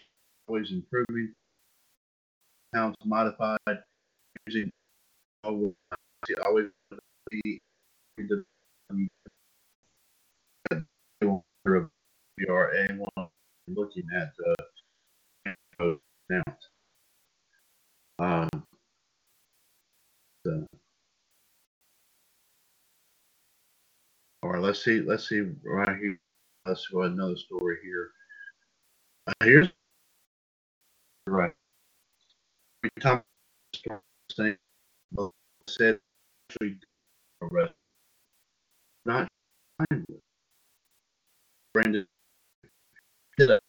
always 0.49 0.73
improving. 0.73 1.33
Pounds 2.75 2.97
modified 3.05 3.59
using 4.47 4.71
always 5.45 5.73
always 6.45 6.71
be 7.31 7.61
the 8.19 8.45
we 12.37 12.47
are 12.49 12.73
A1 12.89 13.29
looking 13.69 14.05
at 14.15 14.33
uh, 15.81 15.95
now. 16.29 16.43
Um, 18.19 18.49
so, 20.45 20.67
all 24.43 24.51
right, 24.51 24.63
let's 24.63 24.85
see. 24.85 25.01
Let's 25.01 25.29
see 25.29 25.43
right 25.65 25.97
here. 26.01 26.19
Let's 26.67 26.87
go 26.89 27.03
another 27.03 27.37
story 27.37 27.77
here. 27.83 28.11
Uh, 29.27 29.33
here's 29.43 29.69
right. 31.27 31.53
time 33.01 33.23
saying, 34.31 34.57
well, 34.57 34.64
said 35.69 36.01
arrest, 37.43 37.75
not 39.07 39.29
Brandon. 41.75 42.07
Did 43.39 43.51
a 43.51 43.61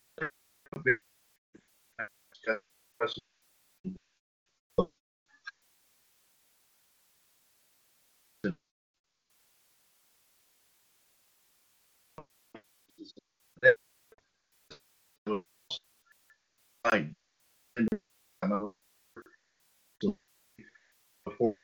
before 21.25 21.55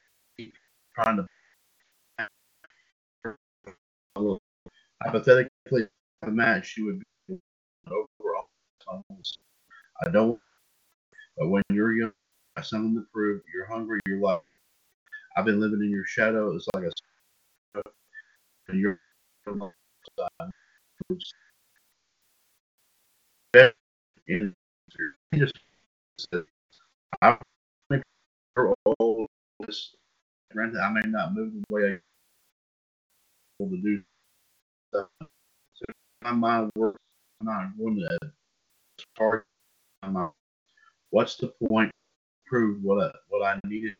hypothetically 5.04 5.88
the 6.22 6.32
match 6.32 6.68
she 6.68 6.84
would 6.84 7.00
be 7.28 7.40
overall 7.88 8.48
I 10.06 10.10
don't 10.12 10.40
but 11.38 11.50
when 11.50 11.64
you're 11.72 11.94
young 11.94 12.12
got 12.56 12.66
something 12.66 12.96
to 12.96 13.06
prove 13.14 13.42
you're 13.54 13.68
hungry 13.68 14.00
you're 14.08 14.20
like 14.20 14.42
I've 15.36 15.46
been 15.46 15.60
living 15.60 15.82
in 15.82 15.90
your 15.90 16.06
shadow. 16.06 16.56
It's 16.56 16.68
like 16.74 16.84
a 16.84 16.92
and 18.68 18.80
you're 18.80 19.00
I 27.22 27.38
her 28.56 28.74
old 29.00 29.28
granted 30.54 30.80
I 30.82 30.92
may 30.92 31.02
not 31.08 31.34
move 31.36 31.54
the 31.54 31.76
way 31.76 31.84
I 31.94 32.00
able 33.64 33.72
to 33.72 33.82
do. 33.82 34.04
So 34.94 35.08
my 36.24 36.32
mind 36.34 36.72
works 36.76 37.00
I'm 37.42 37.48
not 37.48 37.78
going 37.78 37.98
to 37.98 38.32
start 39.16 39.46
my 40.04 40.10
mind. 40.10 40.32
What's 41.12 41.38
the 41.38 41.54
point? 41.70 41.92
Prove 42.48 42.84
what 42.84 43.04
I, 43.06 43.12
what 43.30 43.44
I 43.46 43.60
needed 43.68 43.96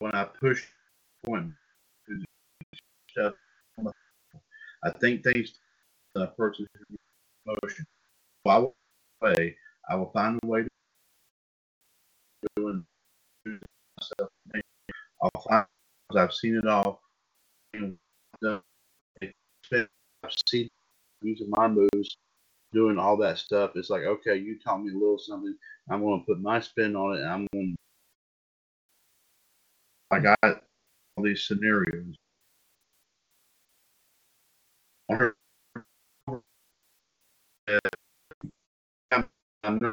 when 0.00 0.12
I 0.12 0.24
push 0.24 0.64
point 1.24 1.52
stuff. 3.10 3.34
I 4.84 4.90
think 5.00 5.24
things 5.24 5.52
uh, 6.16 6.26
person 6.28 6.66
motion. 7.46 7.86
I 8.46 8.58
will 8.58 8.74
way. 9.22 9.56
I 9.90 9.96
will 9.96 10.10
find 10.12 10.38
a 10.42 10.46
way 10.46 10.62
to 10.62 10.68
do 12.56 12.68
and 12.68 12.84
myself. 14.18 14.30
Find 15.48 15.66
I've 16.16 16.34
seen 16.34 16.58
it 16.62 16.68
all. 16.68 17.00
I've 17.74 18.62
seen 20.48 20.68
using 21.22 21.50
my 21.50 21.68
moves, 21.68 22.16
doing 22.72 22.98
all 22.98 23.16
that 23.18 23.38
stuff. 23.38 23.72
It's 23.76 23.90
like, 23.90 24.02
okay, 24.04 24.36
you 24.36 24.58
taught 24.58 24.82
me 24.82 24.90
a 24.92 24.94
little 24.94 25.18
something. 25.18 25.54
I'm 25.90 26.00
going 26.02 26.20
to 26.20 26.26
put 26.26 26.40
my 26.42 26.60
spin 26.60 26.96
on 26.96 27.16
it, 27.18 27.24
I'm 27.24 27.46
going 27.52 27.76
to. 27.76 27.90
I 30.16 30.20
got 30.20 30.38
all 30.42 30.72
these 31.24 31.44
scenarios. 31.46 32.16
I'm 35.10 35.34
not 39.62 39.84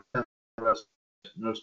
no. 1.37 1.53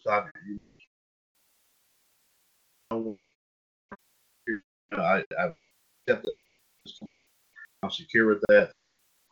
I, 4.93 5.25
I 5.39 5.55
kept 6.09 6.27
it. 6.27 6.35
I'm 7.83 7.91
secure 7.91 8.29
with 8.29 8.43
that. 8.49 8.73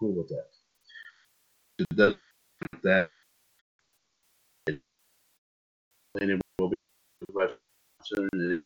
Cool 0.01 0.15
with 0.15 0.29
that. 0.29 2.17
That. 2.83 3.11
It, 4.67 4.81
and 6.21 6.31
it 6.31 6.41
will 6.59 6.71
be 6.71 6.77
soon. 8.05 8.29
And 8.33 8.63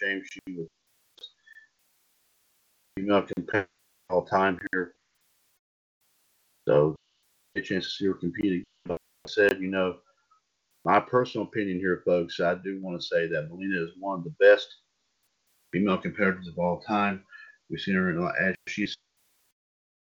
James, 0.00 0.28
she 0.32 0.56
was 0.56 0.68
female 2.96 3.22
competitor 3.22 3.68
all 4.10 4.24
time 4.24 4.58
here. 4.72 4.94
So, 6.68 6.96
a 7.56 7.60
chance 7.60 7.84
to 7.84 7.90
see 7.90 8.06
her 8.06 8.14
competing 8.14 8.64
said, 9.26 9.58
you 9.60 9.68
know, 9.68 9.98
my 10.84 11.00
personal 11.00 11.46
opinion 11.46 11.78
here, 11.78 12.02
folks, 12.06 12.40
I 12.40 12.54
do 12.56 12.80
want 12.82 13.00
to 13.00 13.06
say 13.06 13.26
that 13.28 13.48
Melina 13.50 13.82
is 13.82 13.90
one 13.98 14.18
of 14.18 14.24
the 14.24 14.34
best 14.40 14.68
female 15.72 15.98
competitors 15.98 16.48
of 16.48 16.58
all 16.58 16.80
time. 16.80 17.24
We've 17.70 17.80
seen 17.80 17.94
her 17.96 18.10
in, 18.10 18.24
as 18.40 18.54
she 18.68 18.86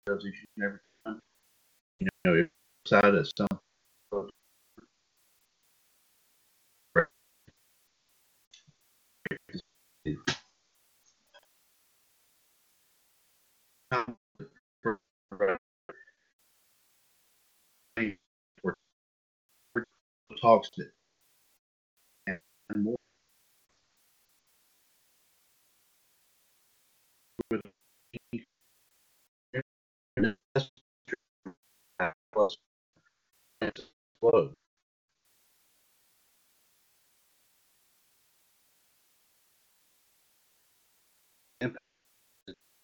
does 0.07 0.25
each 0.27 0.45
and 0.57 0.65
every 0.67 0.79
time. 1.07 1.21
You 2.01 2.09
know, 2.25 2.49
outside 2.87 3.15
of 3.15 3.29
some. 13.93 14.26
Talks 20.41 20.71
to 20.71 20.85
and 22.29 22.41
more 22.85 22.97
with. 27.51 27.63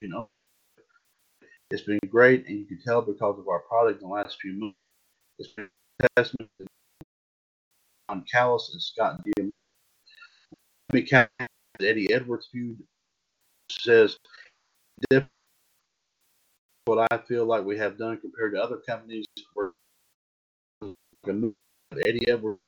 You 0.02 0.10
know, 0.10 0.28
it's 1.70 1.82
been 1.82 1.98
great, 2.08 2.46
and 2.48 2.58
you 2.58 2.66
can 2.66 2.80
tell 2.80 3.02
because 3.02 3.38
of 3.38 3.48
our 3.48 3.60
product 3.60 4.02
in 4.02 4.08
the 4.08 4.14
last 4.14 4.38
few 4.40 4.54
months. 4.54 4.78
It's 5.38 5.52
been 5.54 5.68
a 6.02 6.08
testament 6.16 6.50
to 6.60 6.66
on 8.08 8.24
Callis 8.30 8.70
and 8.72 8.82
Scott 8.82 9.20
D'Amore. 9.24 9.52
Eddie 11.80 12.12
Edwards 12.12 12.48
feud 12.52 12.78
says 13.70 14.18
what 16.84 17.06
I 17.10 17.18
feel 17.18 17.46
like 17.46 17.64
we 17.64 17.78
have 17.78 17.98
done 17.98 18.18
compared 18.18 18.54
to 18.54 18.62
other 18.62 18.76
companies 18.76 19.24
where 19.54 19.72
Eddie 22.06 22.28
Edwards 22.28 22.60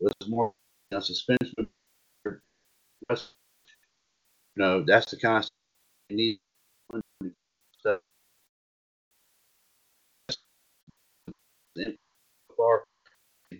was 0.00 0.12
more 0.28 0.52
a 0.92 1.00
suspension. 1.02 1.68
You 2.24 2.38
know, 4.56 4.82
that's 4.82 5.10
the 5.10 5.16
kind 5.16 5.44
of 5.44 5.50
need. 6.16 6.38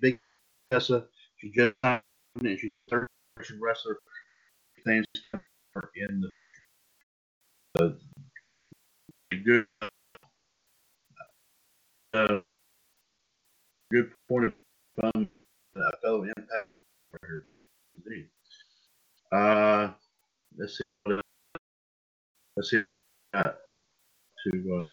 Big 0.00 0.18
Tessa. 0.70 1.06
She 1.38 1.50
just 1.50 1.74
and 1.82 2.00
she's 2.58 2.70
third 2.90 3.08
wrestler. 3.60 3.98
Things 4.84 5.04
in 5.96 6.20
the, 7.74 7.96
the 9.30 9.36
good 9.44 9.66
uh, 12.12 12.40
good 13.90 14.10
point 14.28 14.46
of 14.46 14.52
from 14.94 15.28
uh, 15.76 15.90
fellow 16.02 16.22
impact 16.22 16.68
uh 19.32 19.90
let's 20.56 20.78
see 20.78 21.14
let's 22.56 22.70
see 22.70 22.82
uh, 23.34 23.52
to 24.44 24.86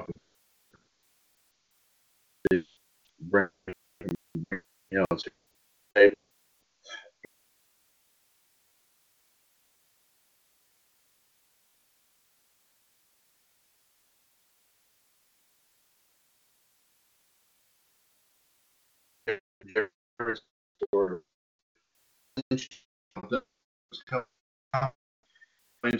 uh, 0.00 0.02
you 4.90 4.98
know, 4.98 5.04
it's 5.12 5.24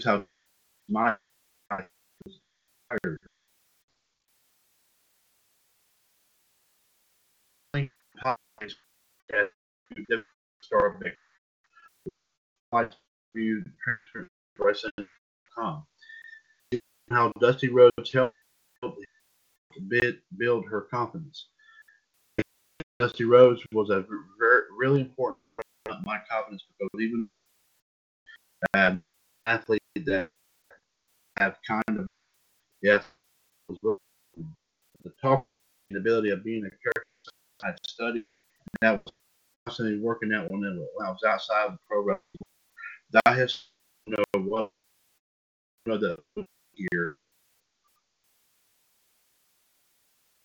how 0.05 0.25
my 0.89 1.15
star 2.89 3.28
Wrestling.com. 14.57 15.85
How 17.09 17.31
Dusty 17.39 17.69
Rhodes 17.69 18.13
helped 18.13 18.35
build 20.37 20.65
her 20.65 20.81
confidence. 20.81 21.47
Dusty 22.99 23.23
Rhodes 23.23 23.61
was 23.71 23.89
a 23.89 24.05
very, 24.37 24.61
really 24.77 25.01
important 25.01 25.43
part 25.85 25.97
of 25.97 26.05
my 26.05 26.19
confidence 26.29 26.63
because 26.77 27.01
even 27.01 27.29
an 28.73 29.01
athlete 29.47 29.81
that 30.05 30.29
have 31.37 31.57
kind 31.65 31.99
of 31.99 32.07
yes 32.81 33.03
the 33.81 33.97
the 35.03 35.97
ability 35.97 36.29
of 36.29 36.43
being 36.43 36.65
a 36.65 36.69
character 36.69 37.03
I 37.63 37.73
studied 37.87 38.25
and 38.25 38.81
that 38.81 38.91
was 39.05 39.13
constantly 39.69 39.99
working 39.99 40.33
out 40.33 40.49
when 40.49 40.63
I 40.65 41.09
was 41.09 41.23
outside 41.27 41.73
the 41.73 41.77
program. 41.87 42.17
I 43.25 43.35
have 43.35 43.51
you 44.07 44.15
know 44.15 44.41
what 44.41 44.71
you 45.85 45.93
know 45.93 45.97
the 45.97 46.17
year 46.75 47.17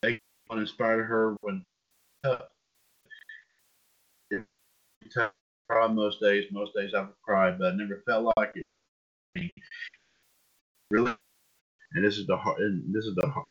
they 0.03 0.21
inspired 0.51 1.05
her 1.05 1.37
when 1.41 1.65
uh, 2.25 2.39
cry 5.69 5.87
most 5.89 6.21
days. 6.21 6.45
Most 6.53 6.75
days 6.75 6.93
I 6.95 7.01
would 7.01 7.21
cry, 7.23 7.51
but 7.51 7.73
I 7.73 7.77
never 7.77 8.03
felt 8.07 8.31
like 8.37 8.53
it. 8.57 9.51
Really, 10.91 11.15
and 11.95 12.05
this 12.05 12.19
is 12.19 12.27
the 12.27 12.37
hard. 12.37 12.61
And 12.61 12.95
this 12.95 13.07
is 13.07 13.15
the 13.15 13.27
hard. 13.27 13.47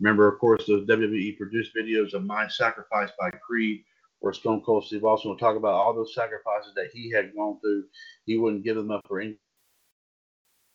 Remember, 0.00 0.26
of 0.26 0.40
course, 0.40 0.66
those 0.66 0.86
WWE 0.88 1.38
produced 1.38 1.70
videos 1.76 2.12
of 2.12 2.24
my 2.24 2.48
sacrifice 2.48 3.10
by 3.20 3.30
Creed, 3.30 3.84
where 4.22 4.32
Stone 4.32 4.62
Cold 4.62 4.86
Steve 4.86 5.04
Austin 5.04 5.30
will 5.30 5.38
talk 5.38 5.56
about 5.56 5.74
all 5.74 5.92
those 5.92 6.14
sacrifices 6.14 6.72
that 6.76 6.90
he 6.92 7.10
had 7.10 7.34
gone 7.34 7.58
through. 7.60 7.84
He 8.24 8.38
wouldn't 8.38 8.64
give 8.64 8.76
them 8.76 8.92
up 8.92 9.02
for 9.08 9.20
anything 9.20 9.38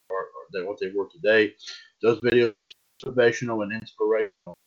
or, 0.10 0.28
or 0.54 0.66
what 0.66 0.80
they 0.80 0.92
were 0.92 1.08
today. 1.10 1.54
Those 2.02 2.20
videos 2.20 2.54
motivational 3.04 3.64
and 3.64 3.74
inspirational. 3.74 4.58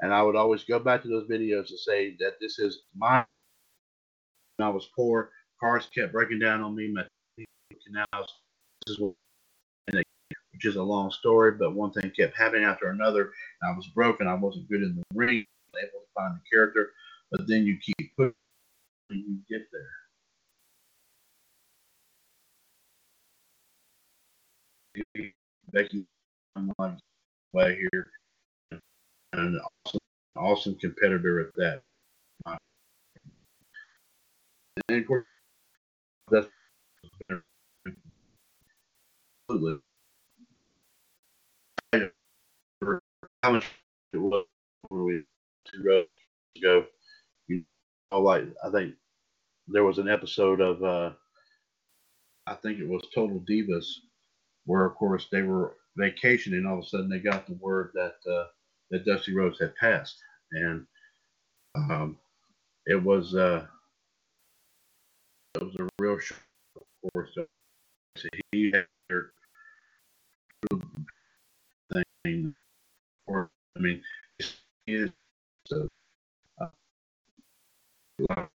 And 0.00 0.12
I 0.12 0.22
would 0.22 0.36
always 0.36 0.64
go 0.64 0.78
back 0.78 1.02
to 1.02 1.08
those 1.08 1.28
videos 1.28 1.68
to 1.68 1.78
say 1.78 2.16
that 2.20 2.34
this 2.40 2.58
is 2.58 2.82
my. 2.94 3.24
When 4.56 4.68
I 4.68 4.70
was 4.70 4.88
poor, 4.94 5.30
cars 5.60 5.88
kept 5.94 6.12
breaking 6.12 6.40
down 6.40 6.60
on 6.60 6.76
me. 6.76 6.92
My 6.92 7.04
canals. 7.86 8.32
This 8.86 8.96
is 8.96 9.00
what, 9.00 9.14
which 9.92 10.64
is 10.64 10.76
a 10.76 10.82
long 10.82 11.10
story, 11.10 11.52
but 11.52 11.74
one 11.74 11.92
thing 11.92 12.12
kept 12.16 12.36
happening 12.36 12.64
after 12.64 12.90
another. 12.90 13.32
I 13.62 13.70
was 13.76 13.86
broken. 13.94 14.26
I 14.26 14.34
wasn't 14.34 14.68
good 14.68 14.82
in 14.82 14.96
the 14.96 15.02
ring. 15.14 15.46
Able 15.76 16.00
to 16.00 16.12
find 16.14 16.34
the 16.34 16.40
character, 16.50 16.92
but 17.30 17.46
then 17.46 17.66
you 17.66 17.78
keep 17.78 18.16
pushing, 18.16 18.34
and 19.10 19.20
you 19.20 19.38
get 19.48 19.68
there. 19.72 19.90
Becky, 25.72 26.06
way 27.52 27.76
here, 27.92 28.10
and 28.72 29.56
an 29.56 29.60
awesome, 29.86 30.00
awesome 30.36 30.74
competitor 30.76 31.40
at 31.40 31.54
that. 31.56 31.82
And 34.88 35.02
of 35.02 35.06
course, 35.06 35.26
that's 36.30 36.48
absolutely 39.50 39.80
how 43.42 43.52
much 43.52 43.66
it 44.12 44.18
was 44.18 44.46
when 44.88 45.04
we 45.04 45.22
two 45.66 45.82
rows 45.84 46.06
ago. 46.56 46.86
Like 48.12 48.44
I 48.64 48.70
think 48.70 48.94
there 49.68 49.84
was 49.84 49.98
an 49.98 50.08
episode 50.08 50.60
of 50.60 50.82
uh, 50.82 51.12
I 52.46 52.54
think 52.56 52.78
it 52.80 52.88
was 52.88 53.02
Total 53.14 53.40
Divas 53.50 53.86
where 54.66 54.86
of 54.86 54.96
course 54.96 55.28
they 55.32 55.42
were 55.42 55.76
vacationing. 55.96 56.66
All 56.66 56.78
of 56.78 56.84
a 56.84 56.88
sudden 56.88 57.08
they 57.10 57.18
got 57.20 57.46
the 57.46 57.54
word 57.54 57.92
that 57.94 58.16
uh, 58.30 58.46
that 58.90 59.04
Dusty 59.06 59.34
Rhodes 59.34 59.60
had 59.60 59.74
passed, 59.76 60.18
and 60.52 60.86
um, 61.76 62.18
it 62.86 63.02
was 63.02 63.34
uh, 63.34 63.66
it 65.56 65.62
was 65.64 65.76
a 65.78 65.88
real 66.00 66.18
shock, 66.18 66.38
of 66.76 67.12
course. 67.14 67.30
So 67.34 67.46
he 68.52 68.72
had 68.72 68.86
thing, 72.24 72.54
or 73.26 73.50
I 73.76 73.80
mean, 73.80 74.02
he 74.86 74.94
is 74.94 75.10
so. 75.66 75.88
Right 78.18 78.48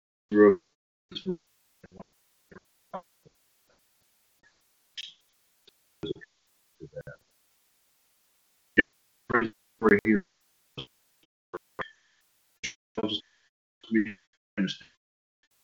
here. 10.05 10.25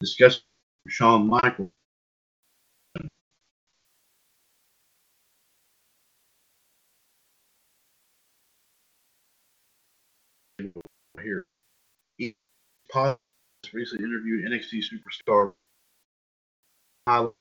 Discuss 0.01 0.43
Shawn 0.89 1.29
Michaels. 1.29 1.71
Here, 11.23 11.47
he 12.19 12.37
recently 13.73 14.05
interviewed 14.05 14.51
NXT 14.51 14.83
superstar 14.83 15.53
um, 17.07 17.33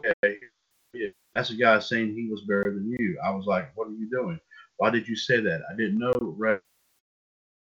okay, 0.00 1.12
that's 1.34 1.50
a 1.50 1.54
guy 1.56 1.78
saying 1.78 2.14
he 2.14 2.28
was 2.28 2.42
better 2.42 2.64
than 2.74 2.94
you. 2.98 3.18
I 3.24 3.30
was 3.30 3.46
like, 3.46 3.70
what 3.76 3.88
are 3.88 3.92
you 3.92 4.10
doing? 4.10 4.40
Why 4.78 4.90
did 4.90 5.06
you 5.06 5.16
say 5.16 5.40
that? 5.40 5.60
I 5.70 5.76
didn't 5.76 5.98
know 5.98 6.12
Red. 6.20 6.60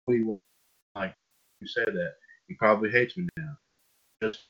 Like 0.08 1.14
you 1.60 1.66
said 1.66 1.88
that. 1.88 2.14
He 2.48 2.54
probably 2.54 2.90
hates 2.90 3.16
me 3.16 3.26
now. 3.36 3.56
Just 4.22 4.46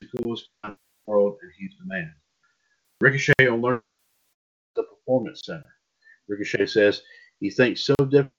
the 0.00 0.08
coolest 0.22 0.48
world, 1.06 1.36
and 1.42 1.52
he's 1.58 1.76
the 1.78 1.86
man. 1.86 2.14
Ricochet 3.00 3.48
on 3.48 3.60
learn 3.60 3.80
the 4.74 4.84
Performance 4.84 5.42
Center. 5.44 5.74
Ricochet 6.28 6.66
says 6.66 7.02
he 7.40 7.50
thinks 7.50 7.84
so 7.84 7.94
different 7.96 8.32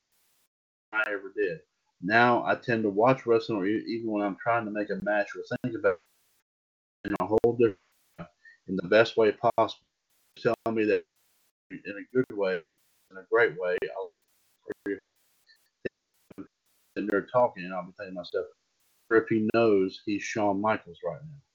than 0.91 1.01
I 1.07 1.11
ever 1.11 1.33
did. 1.35 1.59
Now 2.01 2.43
I 2.45 2.55
tend 2.55 2.83
to 2.83 2.89
watch 2.89 3.25
wrestling, 3.25 3.59
or 3.59 3.65
even 3.67 4.11
when 4.11 4.23
I'm 4.23 4.37
trying 4.41 4.65
to 4.65 4.71
make 4.71 4.89
a 4.89 5.03
match 5.03 5.29
or 5.35 5.43
think 5.63 5.75
about 5.77 5.99
it 7.03 7.09
in 7.09 7.15
a 7.19 7.25
whole 7.25 7.53
different, 7.53 7.77
way, 8.19 8.25
in 8.67 8.75
the 8.75 8.87
best 8.87 9.17
way 9.17 9.31
possible. 9.31 9.85
Telling 10.37 10.75
me 10.77 10.85
that 10.85 11.03
in 11.71 11.79
a 11.85 12.15
good 12.15 12.37
way, 12.37 12.61
in 13.11 13.17
a 13.17 13.25
great 13.31 13.59
way. 13.59 13.77
I'll, 13.97 14.11
and 16.95 17.07
they're 17.09 17.27
talking, 17.31 17.63
and 17.63 17.73
I'll 17.73 17.85
be 17.85 17.93
thinking 17.97 18.15
myself, 18.15 18.45
if 19.11 19.27
he 19.29 19.47
knows 19.53 20.01
he's 20.05 20.23
Shawn 20.23 20.59
Michaels 20.59 20.99
right 21.05 21.19
now. 21.21 21.46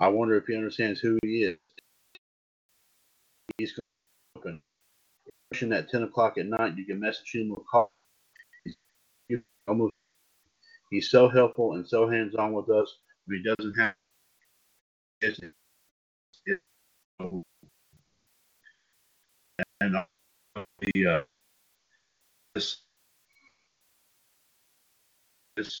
I 0.00 0.08
wonder 0.08 0.36
if 0.36 0.46
he 0.46 0.56
understands 0.56 1.00
who 1.00 1.18
he 1.22 1.44
is. 1.44 1.58
He's 3.58 3.78
open. 4.36 4.62
At 5.52 5.90
10 5.90 6.04
o'clock 6.04 6.38
at 6.38 6.46
night, 6.46 6.76
you 6.76 6.86
can 6.86 7.00
message 7.00 7.34
him 7.34 7.52
or 7.52 7.62
call 7.70 7.92
he's 10.90 11.10
so 11.10 11.28
helpful 11.28 11.74
and 11.74 11.86
so 11.86 12.08
hands 12.08 12.34
on 12.34 12.52
with 12.52 12.70
us. 12.70 12.98
He 13.28 13.42
doesn't 13.42 13.74
have 13.78 13.94
and 19.80 19.96
the 20.80 21.06
uh, 21.06 21.22
this 22.54 22.82
this 25.56 25.80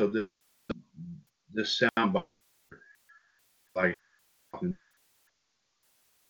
so 0.00 0.06
this 0.08 0.26
this 1.52 1.78
sound 1.78 2.16
like 3.74 3.94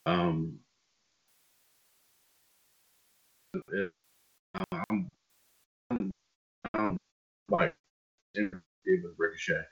um, 0.05 0.59
it, 3.71 3.91
I'm, 4.71 5.09
I'm, 6.73 6.97
like 7.49 7.73
interview 8.35 8.61
with 8.85 9.13
Ricochet. 9.17 9.63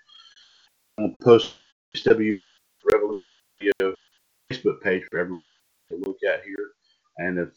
I'm 1.00 1.16
post 1.22 1.56
W 2.04 2.40
Revolution 2.92 3.24
Facebook 4.52 4.82
page 4.82 5.04
for 5.12 5.20
everyone 5.20 5.44
to 5.90 5.96
look 5.98 6.18
at 6.28 6.44
here, 6.44 6.72
and 7.18 7.40
if 7.40 7.50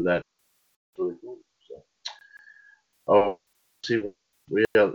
for 0.00 0.10
that. 0.10 0.22
Really 0.98 1.16
cool. 1.22 1.38
So, 1.68 1.82
oh, 3.08 3.38
see 3.84 3.98
what 3.98 4.14
we 4.50 4.64
have 4.76 4.94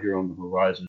here 0.00 0.16
on 0.16 0.28
the 0.28 0.34
horizon. 0.34 0.86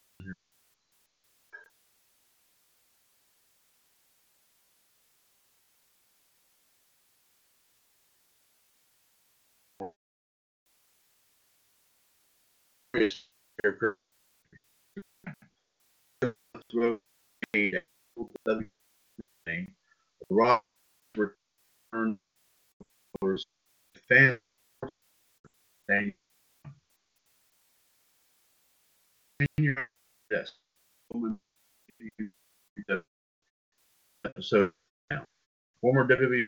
Returned 21.93 22.17
for 23.25 23.37
fan 24.07 24.37
yes 30.29 30.51
episode 34.25 34.71
former 35.81 36.07
WWE 36.07 36.45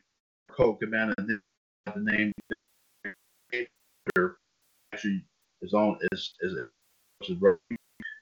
Colt 0.52 0.80
Cabana 0.80 1.14
the 1.18 1.40
name 1.98 2.32
actually 4.94 5.24
is 5.62 5.74
on 5.74 5.98
is 6.12 6.34
is 6.42 6.54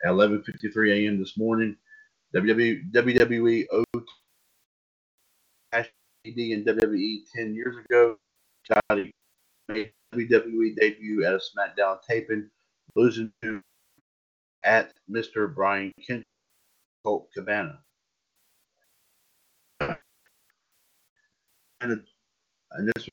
at 0.03 0.11
11:53 0.11 0.91
a.m. 0.91 1.19
this 1.19 1.37
morning. 1.37 1.75
WWE 2.33 2.91
WWE 2.91 3.65
AD 5.73 5.87
and 6.25 6.65
WWE 6.65 7.23
10 7.33 7.53
years 7.55 7.75
ago. 7.85 8.17
Johnny 8.67 9.11
made 9.67 9.91
WWE 10.13 10.75
debut 10.75 11.23
at 11.25 11.33
a 11.33 11.39
SmackDown 11.39 11.97
taping, 12.07 12.49
losing 12.95 13.31
to 13.41 13.61
at 14.63 14.93
Mr. 15.09 15.53
Brian 15.53 15.93
Kent 16.05 16.23
Colt 17.03 17.29
Cabana. 17.35 17.79
And, 21.81 22.01
and 22.71 22.91
this 22.95 23.09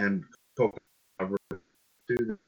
and 0.00 0.24
Colt 0.56 0.76
to 1.20 2.16
the 2.16 2.38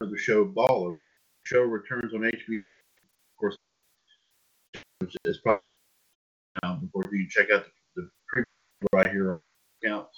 the 0.00 0.18
show 0.18 0.44
Baller. 0.44 0.98
Show 1.46 1.62
returns 1.62 2.14
on 2.14 2.22
HBO. 2.22 2.58
Of 2.58 2.64
course, 3.38 3.56
it's 5.24 5.38
probably 5.40 5.62
now. 6.62 6.80
Of 6.94 7.12
you 7.12 7.28
check 7.28 7.50
out 7.50 7.66
the, 7.96 8.02
the 8.02 8.10
preview 8.34 8.44
right 8.92 9.10
here 9.10 9.40
account. 9.84 10.08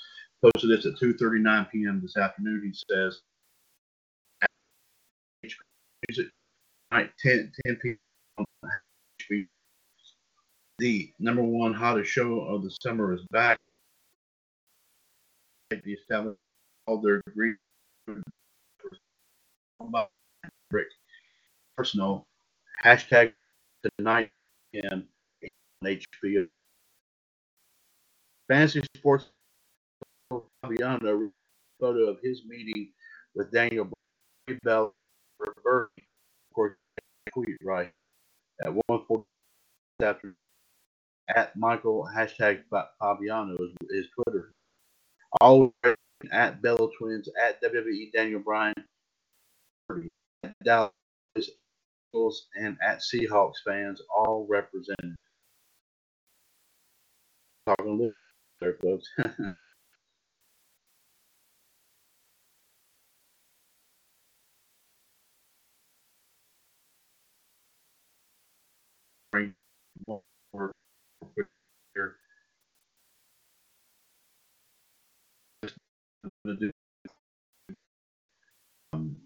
Posted 0.43 0.71
this 0.71 0.87
at 0.87 0.95
2:39 0.95 1.71
p.m. 1.71 2.01
this 2.03 2.17
afternoon. 2.17 2.63
He 2.65 2.79
says, 2.91 3.21
"Music 6.09 6.29
night 6.93 7.11
10 7.21 7.53
10 7.67 7.77
p.m. 7.83 9.49
The 10.79 11.13
number 11.19 11.43
one 11.43 11.75
hottest 11.75 12.11
show 12.11 12.41
of 12.41 12.63
the 12.65 12.71
summer 12.83 13.15
is 13.15 13.23
back. 13.33 13.59
The 15.71 15.93
establishment 15.93 16.39
all 16.87 17.01
their 17.03 17.21
degree 17.27 17.55
personal 21.79 22.27
hashtag 22.85 23.33
tonight 23.99 24.31
and 24.75 25.05
HBO. 25.85 26.49
Fantasy 28.49 28.83
Sports 28.97 29.27
Fabiano 30.61 31.31
photo 31.81 32.11
of 32.11 32.19
his 32.21 32.43
meeting 32.49 32.91
with 33.37 33.53
Daniel 33.53 33.89
Bell 34.65 34.93
reverse 35.39 35.91
tweet 37.33 37.57
right 37.63 37.93
at 38.65 38.73
1:40 38.91 39.23
after 40.03 40.35
at 41.29 41.55
Michael 41.57 42.09
hashtag 42.13 42.65
Fabiano 42.99 43.55
is, 43.55 43.71
is 43.91 44.07
Twitter. 44.17 44.51
All 45.41 45.73
at 46.33 46.61
Bella 46.61 46.89
Twins, 46.99 47.29
at 47.41 47.63
WWE 47.63 48.11
Daniel 48.13 48.41
Bryan, 48.41 48.75
at 50.43 50.53
Dallas 50.65 50.91
Eagles, 52.15 52.49
and 52.57 52.77
at 52.83 53.01
Seahawks 53.01 53.57
fans, 53.67 54.03
all 54.17 54.47
represented. 54.49 55.17
Talking 57.67 57.99
little 57.99 58.13
there, 58.61 58.77
folks. 58.83 59.09
to 76.47 76.57
do 76.59 76.71
um, 78.95 79.17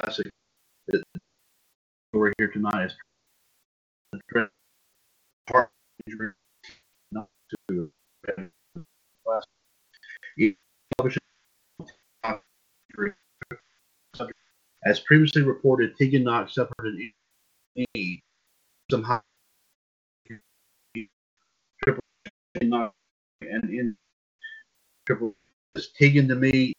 classic 0.00 0.30
we're 2.12 2.32
here 2.38 2.48
tonight 2.48 2.90
heart 5.50 5.70
injury 6.06 6.32
not 7.12 7.28
to 7.68 7.90
as 14.84 15.00
previously 15.00 15.42
reported, 15.42 15.96
Tegan 15.96 16.24
Nox 16.24 16.54
suffered 16.54 16.74
an 16.84 17.12
knee, 17.76 18.22
some 18.90 19.02
high 19.02 19.20
triple 21.84 22.02
and 22.58 23.64
in 23.70 23.96
triple. 25.06 25.34
Tegan 25.96 26.28
to 26.28 26.34
me 26.34 26.72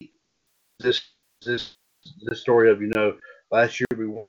this 0.80 1.00
this 1.44 1.76
this 2.22 2.40
story 2.40 2.70
of 2.70 2.80
you 2.80 2.90
know 2.94 3.16
last 3.50 3.80
year 3.80 3.86
we 3.96 4.06
won 4.06 4.26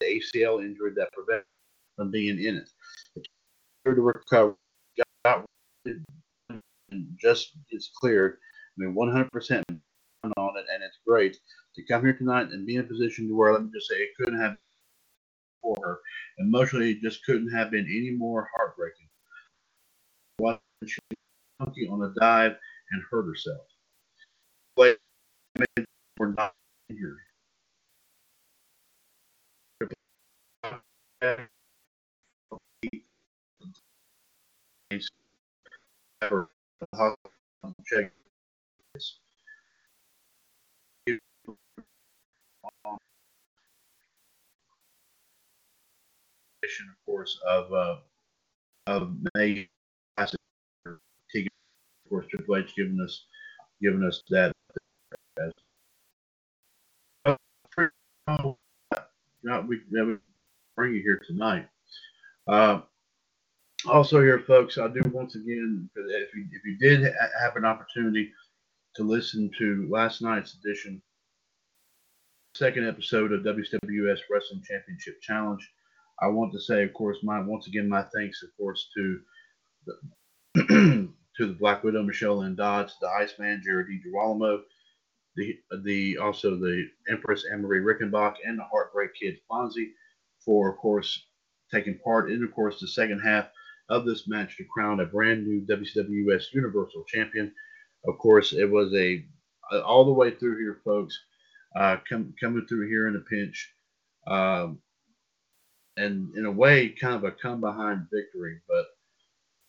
the 0.00 0.06
ACL 0.06 0.62
injury 0.62 0.92
that 0.96 1.12
prevented 1.12 1.44
from 1.96 2.10
being 2.10 2.42
in 2.42 2.56
it. 2.56 2.68
To 3.84 3.92
recover, 3.92 4.54
got 5.24 5.44
just 7.20 7.52
gets 7.70 7.90
cleared. 7.98 8.38
I 8.78 8.84
mean, 8.84 8.94
100% 8.94 9.62
on 10.36 10.56
it, 10.56 10.64
and 10.72 10.82
it's 10.82 10.98
great 11.06 11.36
to 11.74 11.82
come 11.84 12.02
here 12.02 12.12
tonight 12.12 12.48
and 12.50 12.66
be 12.66 12.76
in 12.76 12.82
a 12.82 12.84
position 12.84 13.28
to 13.28 13.34
where 13.36 13.52
let 13.52 13.62
me 13.62 13.70
just 13.72 13.88
say 13.88 13.96
it 13.96 14.10
couldn't 14.18 14.40
have 14.40 14.56
for 15.62 15.76
her 15.82 15.98
emotionally, 16.38 16.92
it 16.92 17.02
just 17.02 17.24
couldn't 17.24 17.50
have 17.50 17.70
been 17.70 17.86
any 17.86 18.10
more 18.10 18.48
heartbreaking. 18.56 19.08
What 20.38 20.60
she 20.86 20.98
on 21.60 22.02
a 22.02 22.20
dive 22.20 22.56
and 22.92 23.02
hurt 23.10 23.26
herself. 23.26 23.66
But 24.76 24.98
we're 26.18 26.32
not 26.34 26.54
here. 26.88 27.16
Of 46.62 47.06
course, 47.06 47.40
of 47.48 47.72
uh, 47.72 47.96
of 48.86 49.16
May 49.34 49.68
of 50.18 50.32
course, 52.10 52.26
Triple 52.30 52.56
H 52.56 52.74
giving 52.76 53.00
us 53.04 53.24
giving 53.82 54.04
us 54.04 54.22
that. 54.30 54.52
As, 55.40 55.52
not 59.42 59.68
we 59.68 59.80
never 59.90 60.20
bring 60.76 60.94
you 60.94 61.02
here 61.02 61.20
tonight. 61.26 61.66
Uh, 62.46 62.80
also, 63.86 64.20
here, 64.20 64.40
folks, 64.40 64.76
I 64.76 64.88
do 64.88 65.00
once 65.12 65.34
again, 65.36 65.88
if 65.94 66.34
you, 66.34 66.46
if 66.52 66.64
you 66.64 66.78
did 66.78 67.12
have 67.40 67.56
an 67.56 67.64
opportunity 67.64 68.32
to 68.96 69.02
listen 69.04 69.50
to 69.58 69.88
last 69.90 70.20
night's 70.20 70.54
edition, 70.54 71.00
second 72.54 72.88
episode 72.88 73.32
of 73.32 73.42
WWS 73.42 74.18
Wrestling 74.30 74.62
Championship 74.66 75.20
Challenge, 75.22 75.66
I 76.20 76.26
want 76.26 76.52
to 76.52 76.60
say, 76.60 76.82
of 76.82 76.92
course, 76.94 77.18
my 77.22 77.40
once 77.40 77.68
again 77.68 77.88
my 77.88 78.02
thanks, 78.14 78.42
of 78.42 78.50
course, 78.56 78.88
to 78.96 79.20
the 79.86 79.94
to 81.36 81.46
the 81.46 81.54
Black 81.54 81.84
Widow, 81.84 82.02
Michelle 82.02 82.38
Lynn 82.38 82.56
Dodds, 82.56 82.96
the 83.00 83.08
Iceman, 83.08 83.62
Jared 83.64 83.86
DiGirolamo, 83.86 84.62
the 85.38 85.56
the 85.84 86.18
also 86.18 86.56
the 86.56 86.88
Empress 87.08 87.44
Anne-Marie 87.50 87.80
Rickenbach 87.80 88.34
and 88.44 88.58
the 88.58 88.64
Heartbreak 88.64 89.14
Kid 89.14 89.38
Fonzie 89.50 89.92
for, 90.44 90.70
of 90.70 90.78
course, 90.78 91.26
taking 91.72 91.98
part 91.98 92.30
in, 92.30 92.42
of 92.42 92.52
course, 92.52 92.80
the 92.80 92.88
second 92.88 93.20
half 93.20 93.48
of 93.88 94.04
this 94.04 94.26
match 94.26 94.56
to 94.56 94.64
crown 94.64 95.00
a 95.00 95.06
brand 95.06 95.46
new 95.46 95.64
WCWUS 95.64 96.52
Universal 96.52 97.04
Champion. 97.04 97.52
Of 98.06 98.18
course, 98.18 98.52
it 98.52 98.68
was 98.68 98.92
a 98.94 99.24
all 99.84 100.04
the 100.04 100.12
way 100.12 100.32
through 100.32 100.58
here, 100.58 100.80
folks, 100.84 101.16
uh, 101.76 101.98
come, 102.08 102.34
coming 102.40 102.66
through 102.66 102.88
here 102.88 103.06
in 103.06 103.16
a 103.16 103.20
pinch, 103.20 103.72
um, 104.26 104.80
and 105.96 106.34
in 106.36 106.46
a 106.46 106.50
way, 106.50 106.88
kind 106.88 107.14
of 107.14 107.24
a 107.24 107.30
come 107.30 107.60
behind 107.60 108.08
victory. 108.12 108.60
But 108.68 108.86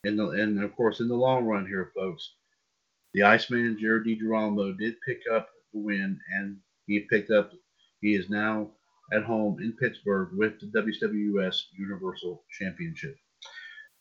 in 0.04 0.18
the 0.18 0.30
and 0.30 0.64
of 0.64 0.76
course, 0.76 1.00
in 1.00 1.08
the 1.08 1.16
long 1.16 1.46
run 1.46 1.68
here, 1.68 1.92
folks, 1.96 2.34
the 3.14 3.24
Iceman 3.24 3.78
Jared 3.80 4.06
DiGirolamo 4.06 4.78
did 4.78 4.96
pick 5.06 5.22
up 5.32 5.50
the 5.74 5.80
win, 5.80 6.20
and 6.36 6.58
he 6.88 7.02
picked 7.10 7.32
up. 7.32 7.52
He 8.02 8.16
is 8.16 8.30
now 8.30 8.72
at 9.14 9.24
home 9.24 9.58
in 9.62 9.74
Pittsburgh 9.74 10.30
with 10.34 10.54
the 10.60 10.68
WWS 10.68 11.64
Universal 11.78 12.44
Championship. 12.60 13.16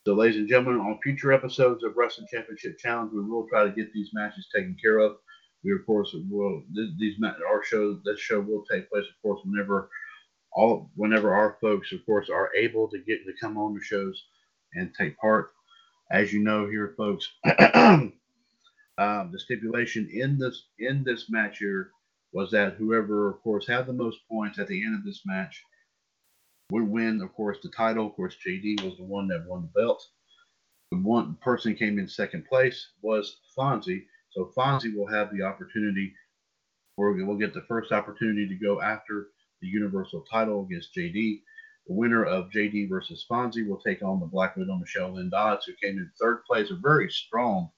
So, 0.05 0.13
ladies 0.13 0.37
and 0.37 0.47
gentlemen, 0.47 0.81
on 0.81 0.99
future 1.03 1.33
episodes 1.33 1.83
of 1.83 1.95
Wrestling 1.95 2.27
Championship 2.31 2.77
Challenge, 2.77 3.11
we 3.13 3.23
will 3.23 3.47
try 3.49 3.63
to 3.65 3.71
get 3.71 3.91
these 3.93 4.09
matches 4.13 4.47
taken 4.53 4.75
care 4.81 4.99
of. 4.99 5.17
We, 5.63 5.73
of 5.73 5.85
course, 5.85 6.15
will 6.29 6.63
these 6.97 7.15
our 7.47 7.63
show 7.63 7.99
this 8.05 8.19
show 8.19 8.39
will 8.39 8.63
take 8.71 8.89
place, 8.89 9.05
of 9.05 9.21
course, 9.21 9.41
whenever 9.43 9.89
all 10.53 10.89
whenever 10.95 11.33
our 11.33 11.57
folks, 11.61 11.91
of 11.91 12.05
course, 12.05 12.29
are 12.29 12.49
able 12.55 12.87
to 12.89 12.99
get 12.99 13.25
to 13.25 13.33
come 13.41 13.57
on 13.57 13.73
the 13.73 13.81
shows 13.81 14.23
and 14.73 14.93
take 14.97 15.17
part. 15.17 15.51
As 16.11 16.33
you 16.33 16.39
know, 16.39 16.67
here, 16.67 16.93
folks, 16.97 17.29
um, 18.99 19.31
the 19.31 19.39
stipulation 19.39 20.09
in 20.11 20.37
this 20.37 20.65
in 20.77 21.03
this 21.05 21.29
match 21.29 21.59
here 21.59 21.91
was 22.33 22.51
that 22.51 22.73
whoever, 22.73 23.29
of 23.29 23.41
course, 23.41 23.65
had 23.65 23.87
the 23.87 23.93
most 23.93 24.19
points 24.29 24.59
at 24.59 24.67
the 24.67 24.83
end 24.85 24.93
of 24.93 25.05
this 25.05 25.21
match 25.25 25.63
would 26.69 26.87
win, 26.87 27.21
of 27.21 27.33
course, 27.33 27.57
the 27.63 27.69
title. 27.69 28.07
Of 28.07 28.13
course, 28.13 28.35
JD 28.45 28.83
was 28.83 28.97
the 28.97 29.03
one 29.03 29.27
that 29.29 29.47
won 29.47 29.61
the 29.61 29.81
belt. 29.81 30.05
The 30.91 30.97
one 30.97 31.37
person 31.41 31.75
came 31.75 31.97
in 31.97 32.07
second 32.07 32.45
place 32.45 32.89
was 33.01 33.37
Fonzie. 33.57 34.05
So 34.31 34.51
Fonzie 34.55 34.95
will 34.95 35.07
have 35.07 35.31
the 35.31 35.43
opportunity, 35.43 36.13
or 36.97 37.13
we'll 37.13 37.37
get 37.37 37.53
the 37.53 37.65
first 37.67 37.91
opportunity 37.91 38.47
to 38.47 38.55
go 38.55 38.81
after 38.81 39.29
the 39.61 39.67
Universal 39.67 40.25
title 40.29 40.65
against 40.65 40.95
JD. 40.95 41.41
The 41.87 41.93
winner 41.93 42.25
of 42.25 42.51
JD 42.51 42.89
versus 42.89 43.25
Fonzie 43.29 43.67
will 43.67 43.79
take 43.79 44.03
on 44.03 44.19
the 44.19 44.25
Black 44.25 44.55
Widow 44.57 44.75
Michelle 44.75 45.15
Lynn 45.15 45.29
Dodds, 45.29 45.65
who 45.65 45.73
came 45.81 45.97
in 45.97 46.11
third 46.19 46.43
place. 46.45 46.69
A 46.69 46.75
very 46.75 47.09
strong, 47.09 47.71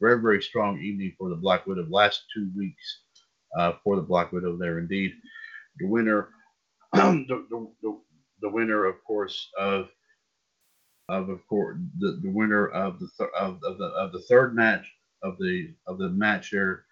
very, 0.00 0.20
very 0.20 0.42
strong 0.42 0.78
evening 0.80 1.14
for 1.18 1.28
the 1.28 1.36
Black 1.36 1.66
Widow. 1.66 1.86
Last 1.88 2.24
two 2.34 2.50
weeks 2.56 3.00
uh, 3.56 3.72
for 3.82 3.96
the 3.96 4.02
Black 4.02 4.32
Widow 4.32 4.56
there 4.56 4.78
indeed. 4.78 5.12
The 5.78 5.86
winner, 5.86 6.28
the, 6.92 7.46
the, 7.50 7.68
the, 7.82 7.98
the, 8.42 8.48
winner, 8.48 8.84
of 8.84 9.02
course, 9.04 9.50
of 9.58 9.88
of 11.08 11.28
of 11.28 11.46
course 11.46 11.78
the, 11.98 12.18
the 12.22 12.30
winner 12.30 12.68
of 12.68 12.98
the 12.98 13.08
th- 13.16 13.30
of, 13.38 13.60
of 13.62 13.78
the 13.78 13.84
of 13.84 14.12
the 14.12 14.22
third 14.22 14.54
match 14.54 14.92
of 15.22 15.38
the 15.38 15.72
of 15.86 15.98
the 15.98 16.08
match 16.08 16.50
there 16.50 16.84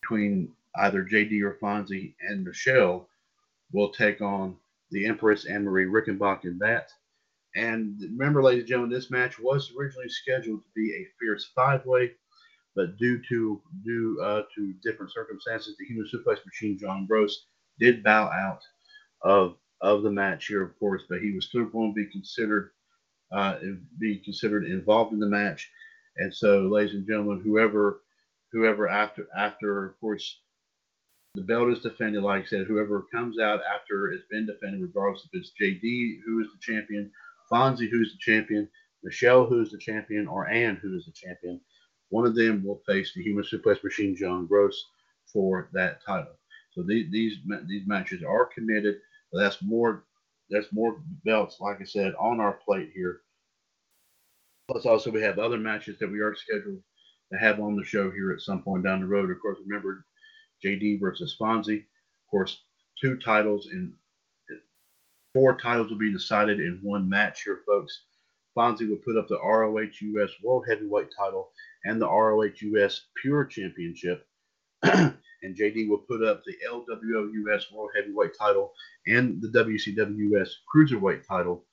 between 0.00 0.48
either 0.76 1.04
JD 1.04 1.42
or 1.42 1.58
Fonzie 1.60 2.14
and 2.20 2.44
Michelle 2.44 3.08
will 3.72 3.90
take 3.90 4.20
on 4.20 4.56
the 4.90 5.06
Empress 5.06 5.46
Anne 5.46 5.64
Marie 5.64 5.86
Rickenbach 5.86 6.44
in 6.44 6.58
that. 6.58 6.90
And 7.54 8.00
remember, 8.00 8.42
ladies 8.42 8.62
and 8.62 8.68
gentlemen, 8.68 8.94
this 8.94 9.10
match 9.10 9.38
was 9.38 9.72
originally 9.78 10.08
scheduled 10.08 10.62
to 10.62 10.68
be 10.74 10.92
a 10.92 11.08
fierce 11.18 11.50
five 11.54 11.84
way 11.84 12.12
but 12.74 12.96
due 12.96 13.20
to 13.28 13.60
due 13.84 14.20
uh, 14.22 14.42
to 14.54 14.74
different 14.82 15.12
circumstances, 15.12 15.76
the 15.78 15.86
human 15.86 16.06
suplex 16.12 16.44
machine 16.46 16.78
John 16.78 17.06
Gross 17.06 17.46
did 17.78 18.02
bow 18.02 18.26
out 18.26 18.62
of 19.22 19.56
of 19.80 20.02
the 20.02 20.10
match 20.10 20.46
here, 20.46 20.62
of 20.62 20.78
course, 20.78 21.02
but 21.08 21.20
he 21.20 21.32
was 21.32 21.46
still 21.46 21.64
going 21.66 21.90
to 21.90 21.94
be 21.94 22.10
considered 22.10 22.70
uh, 23.32 23.56
be 23.98 24.18
considered 24.18 24.64
involved 24.64 25.12
in 25.12 25.20
the 25.20 25.26
match. 25.26 25.70
And 26.16 26.34
so, 26.34 26.62
ladies 26.62 26.94
and 26.94 27.06
gentlemen, 27.06 27.40
whoever 27.42 28.02
whoever 28.52 28.88
after 28.88 29.26
after 29.36 29.86
of 29.86 30.00
course 30.00 30.40
the 31.34 31.42
belt 31.42 31.70
is 31.70 31.80
defended, 31.80 32.22
like 32.22 32.42
I 32.42 32.46
said, 32.46 32.66
whoever 32.66 33.06
comes 33.10 33.38
out 33.38 33.60
after 33.74 34.12
it's 34.12 34.26
been 34.30 34.46
defended, 34.46 34.82
regardless 34.82 35.24
if 35.24 35.30
it's 35.32 35.52
JD 35.60 36.18
who 36.26 36.40
is 36.40 36.48
the 36.48 36.60
champion, 36.60 37.10
Fonzie 37.50 37.88
who's 37.90 38.12
the 38.12 38.18
champion, 38.20 38.68
Michelle 39.02 39.46
who's 39.46 39.70
the 39.70 39.78
champion, 39.78 40.26
or 40.26 40.48
Ann 40.48 40.76
who 40.76 40.94
is 40.94 41.06
the 41.06 41.12
champion, 41.12 41.58
one 42.12 42.26
of 42.26 42.34
them 42.34 42.62
will 42.62 42.82
face 42.86 43.14
the 43.14 43.22
human 43.22 43.42
suplex 43.42 43.82
machine, 43.82 44.14
John 44.14 44.46
Gross, 44.46 44.90
for 45.24 45.70
that 45.72 46.04
title. 46.04 46.34
So 46.72 46.82
these 46.82 47.10
these, 47.10 47.38
these 47.66 47.86
matches 47.86 48.22
are 48.22 48.44
committed. 48.44 48.96
That's 49.32 49.62
more 49.62 50.04
that's 50.50 50.70
more 50.72 51.00
belts, 51.24 51.56
like 51.58 51.80
I 51.80 51.84
said, 51.84 52.12
on 52.20 52.38
our 52.38 52.58
plate 52.66 52.90
here. 52.94 53.22
Plus, 54.70 54.84
also 54.84 55.10
we 55.10 55.22
have 55.22 55.38
other 55.38 55.56
matches 55.56 55.98
that 56.00 56.10
we 56.10 56.20
are 56.20 56.34
scheduled 56.34 56.82
to 57.32 57.38
have 57.38 57.60
on 57.60 57.76
the 57.76 57.84
show 57.84 58.10
here 58.10 58.30
at 58.30 58.42
some 58.42 58.62
point 58.62 58.84
down 58.84 59.00
the 59.00 59.06
road. 59.06 59.30
Of 59.30 59.40
course, 59.40 59.56
remember 59.66 60.04
JD 60.62 61.00
versus 61.00 61.34
Fonzie. 61.40 61.78
Of 61.78 62.30
course, 62.30 62.60
two 63.00 63.16
titles 63.20 63.68
in 63.72 63.94
four 65.32 65.56
titles 65.56 65.88
will 65.88 65.98
be 65.98 66.12
decided 66.12 66.60
in 66.60 66.78
one 66.82 67.08
match 67.08 67.44
here, 67.44 67.60
folks. 67.66 68.02
Fonzie 68.54 68.86
will 68.86 68.98
put 68.98 69.16
up 69.16 69.28
the 69.28 69.40
ROH 69.42 69.88
US 69.98 70.30
World 70.42 70.66
Heavyweight 70.68 71.08
title 71.16 71.52
and 71.84 72.00
the 72.00 72.08
ROH 72.08 72.52
US 72.60 73.06
Pure 73.20 73.46
Championship. 73.46 74.26
and 74.82 75.56
JD 75.56 75.88
will 75.88 75.98
put 75.98 76.24
up 76.24 76.42
the 76.44 76.56
LWO 76.68 77.30
US 77.46 77.70
World 77.72 77.90
Heavyweight 77.96 78.32
title 78.38 78.72
and 79.06 79.40
the 79.42 79.48
WCW 79.48 80.36
US 80.36 80.56
Cruiserweight 80.74 81.26
title. 81.26 81.64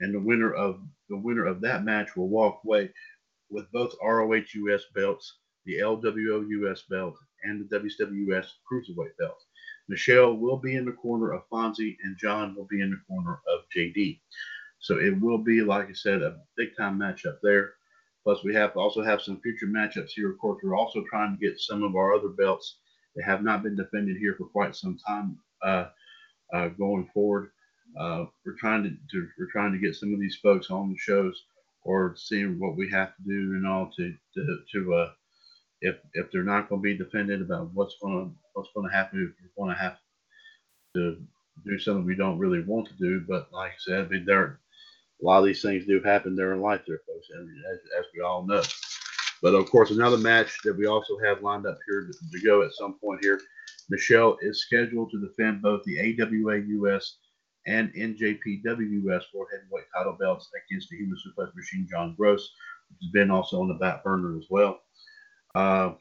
And 0.00 0.14
the 0.14 0.20
winner 0.20 0.52
of 0.52 0.80
the 1.08 1.16
winner 1.16 1.46
of 1.46 1.60
that 1.60 1.84
match 1.84 2.16
will 2.16 2.28
walk 2.28 2.60
away 2.64 2.90
with 3.50 3.70
both 3.72 3.94
ROH 4.02 4.44
US 4.54 4.82
belts, 4.94 5.38
the 5.66 5.78
LWO 5.78 6.44
US 6.48 6.82
belt, 6.90 7.16
and 7.44 7.68
the 7.68 7.78
WCW 7.78 8.32
US 8.32 8.56
Cruiserweight 8.70 9.16
belt. 9.18 9.42
Michelle 9.88 10.36
will 10.36 10.56
be 10.56 10.76
in 10.76 10.84
the 10.84 10.92
corner 10.92 11.32
of 11.32 11.48
Fonzie, 11.48 11.96
and 12.02 12.16
John 12.16 12.54
will 12.54 12.66
be 12.70 12.80
in 12.80 12.90
the 12.90 13.00
corner 13.08 13.40
of 13.52 13.60
JD. 13.76 14.20
So 14.78 14.98
it 14.98 15.20
will 15.20 15.38
be, 15.38 15.60
like 15.60 15.88
I 15.88 15.92
said, 15.92 16.22
a 16.22 16.38
big 16.56 16.76
time 16.76 16.98
matchup 16.98 17.38
there. 17.42 17.74
Plus, 18.24 18.44
we 18.44 18.54
have 18.54 18.76
also 18.76 19.02
have 19.02 19.20
some 19.20 19.40
future 19.40 19.66
matchups 19.66 20.10
here. 20.10 20.30
Of 20.30 20.38
course, 20.38 20.60
we're 20.62 20.76
also 20.76 21.02
trying 21.10 21.36
to 21.36 21.44
get 21.44 21.58
some 21.58 21.82
of 21.82 21.96
our 21.96 22.14
other 22.14 22.28
belts 22.28 22.78
that 23.16 23.24
have 23.24 23.42
not 23.42 23.62
been 23.62 23.76
defended 23.76 24.16
here 24.16 24.34
for 24.38 24.46
quite 24.46 24.76
some 24.76 24.96
time 25.06 25.38
uh, 25.64 25.86
uh, 26.54 26.68
going 26.68 27.08
forward. 27.12 27.50
Uh, 27.98 28.24
we're 28.46 28.56
trying 28.58 28.82
to, 28.84 28.90
to, 28.90 29.28
we're 29.38 29.50
trying 29.50 29.72
to 29.72 29.78
get 29.78 29.94
some 29.96 30.14
of 30.14 30.20
these 30.20 30.38
folks 30.42 30.70
on 30.70 30.90
the 30.90 30.98
shows 30.98 31.42
or 31.84 32.14
seeing 32.16 32.58
what 32.58 32.76
we 32.76 32.88
have 32.90 33.14
to 33.16 33.22
do 33.26 33.54
and 33.54 33.66
all 33.66 33.90
to 33.96 34.14
to, 34.34 34.58
to 34.72 34.94
uh, 34.94 35.10
if 35.80 35.96
if 36.14 36.30
they're 36.30 36.44
not 36.44 36.68
going 36.68 36.80
to 36.80 36.82
be 36.82 36.96
defended 36.96 37.42
about 37.42 37.70
what's 37.74 37.96
going 38.00 38.24
to 38.24 38.34
what's 38.54 38.70
going 38.74 38.88
to 38.88 38.94
happen 38.94 39.34
if 39.36 39.44
we're 39.56 39.64
going 39.64 39.74
to 39.76 39.82
have 39.82 39.98
to 40.94 41.18
do 41.64 41.78
something 41.78 42.04
we 42.04 42.16
don't 42.16 42.38
really 42.38 42.62
want 42.62 42.86
to 42.88 42.94
do. 42.94 43.24
But 43.28 43.52
like 43.52 43.72
I 43.72 43.74
said, 43.78 44.10
they're 44.26 44.60
a 45.20 45.24
lot 45.24 45.38
of 45.38 45.44
these 45.44 45.62
things 45.62 45.86
do 45.86 46.00
happen 46.02 46.34
there 46.34 46.52
in 46.52 46.60
life, 46.60 46.82
there, 46.86 47.00
folks, 47.06 47.28
as, 47.38 47.78
as 47.98 48.04
we 48.14 48.22
all 48.22 48.46
know. 48.46 48.62
But 49.42 49.54
of 49.54 49.68
course, 49.68 49.90
another 49.90 50.18
match 50.18 50.58
that 50.64 50.76
we 50.76 50.86
also 50.86 51.18
have 51.24 51.42
lined 51.42 51.66
up 51.66 51.78
here 51.88 52.06
to, 52.06 52.38
to 52.38 52.44
go 52.44 52.62
at 52.62 52.72
some 52.72 52.98
point 52.98 53.22
here. 53.22 53.40
Michelle 53.90 54.36
is 54.40 54.62
scheduled 54.62 55.10
to 55.10 55.20
defend 55.20 55.62
both 55.62 55.82
the 55.84 55.98
AWA 55.98 56.58
US 56.86 57.18
and 57.66 57.92
NJPW 57.94 59.02
US 59.08 59.24
World 59.34 59.48
Heavyweight 59.52 59.84
title 59.94 60.16
belts 60.18 60.48
against 60.66 60.88
the 60.90 60.96
Human 60.96 61.16
Suplex 61.16 61.54
Machine 61.54 61.86
John 61.90 62.14
Gross, 62.16 62.50
which 62.88 62.98
has 63.02 63.10
been 63.12 63.30
also 63.30 63.60
on 63.60 63.68
the 63.68 63.74
back 63.74 64.02
burner 64.04 64.36
as 64.38 64.46
well. 64.50 64.80
Uh, 65.54 65.92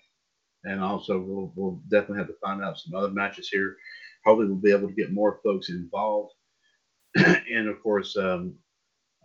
and 0.63 0.81
also, 0.81 1.19
we'll, 1.19 1.51
we'll 1.55 1.81
definitely 1.89 2.19
have 2.19 2.27
to 2.27 2.35
find 2.43 2.63
out 2.63 2.77
some 2.79 2.95
other 2.95 3.09
matches 3.09 3.49
here. 3.49 3.75
Probably 4.23 4.45
we'll 4.45 4.55
be 4.57 4.71
able 4.71 4.87
to 4.87 4.93
get 4.93 5.11
more 5.11 5.39
folks 5.43 5.69
involved. 5.69 6.33
and 7.15 7.67
of 7.67 7.81
course, 7.81 8.15
um, 8.15 8.55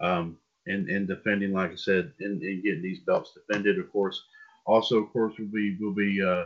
um, 0.01 0.39
and, 0.67 0.89
and 0.89 1.07
defending, 1.07 1.53
like 1.53 1.73
I 1.73 1.77
said, 1.77 2.13
and, 2.21 2.43
and 2.43 2.63
getting 2.63 2.83
these 2.83 3.01
belts 3.01 3.33
defended. 3.35 3.79
Of 3.79 3.91
course, 3.93 4.23
also, 4.67 4.99
of 4.99 5.13
course, 5.13 5.35
we'll 5.39 5.49
be 5.49 5.77
we'll 5.81 5.95
be 5.95 6.23
uh, 6.23 6.45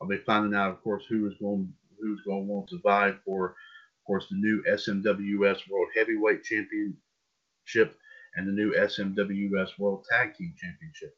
I'll 0.00 0.08
be 0.08 0.18
finding 0.18 0.54
out, 0.54 0.70
of 0.70 0.82
course, 0.82 1.04
who 1.08 1.26
is 1.26 1.34
going 1.40 1.72
who's 2.00 2.20
going 2.22 2.46
to 2.46 2.52
want 2.52 2.68
to 2.68 2.78
vie 2.80 3.14
for, 3.24 3.48
of 3.48 4.06
course, 4.06 4.26
the 4.30 4.36
new 4.36 4.62
SMWS 4.68 5.68
World 5.70 5.88
Heavyweight 5.96 6.44
Championship 6.44 7.96
and 8.36 8.46
the 8.46 8.52
new 8.52 8.74
SMWS 8.74 9.78
World 9.78 10.04
Tag 10.10 10.34
Team 10.34 10.54
Championship. 10.58 11.16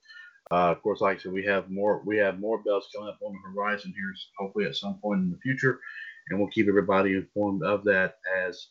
Uh, 0.51 0.71
of 0.71 0.83
course, 0.83 1.01
like 1.01 1.19
I 1.19 1.21
said, 1.21 1.33
we 1.33 1.45
have 1.45 1.71
more 1.71 2.03
we 2.07 2.17
have 2.19 2.39
more 2.39 2.63
belts 2.63 2.89
coming 2.95 3.11
up 3.11 3.19
on 3.21 3.33
the 3.33 3.53
horizon 3.53 3.93
here, 3.95 4.15
hopefully 4.39 4.65
at 4.65 4.77
some 4.77 4.99
point 5.03 5.21
in 5.21 5.31
the 5.31 5.39
future, 5.39 5.81
and 6.31 6.39
we'll 6.39 6.49
keep 6.49 6.69
everybody 6.69 7.15
informed 7.15 7.63
of 7.65 7.85
that 7.85 8.17
as 8.47 8.69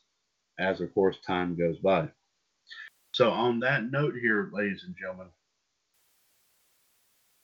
as 0.57 0.81
of 0.81 0.91
course 0.93 1.17
time 1.25 1.55
goes 1.55 1.77
by. 1.77 2.09
So 3.17 3.31
on 3.31 3.59
that 3.61 3.89
note 3.89 4.13
here, 4.21 4.51
ladies 4.53 4.83
and 4.85 4.95
gentlemen, 4.95 5.29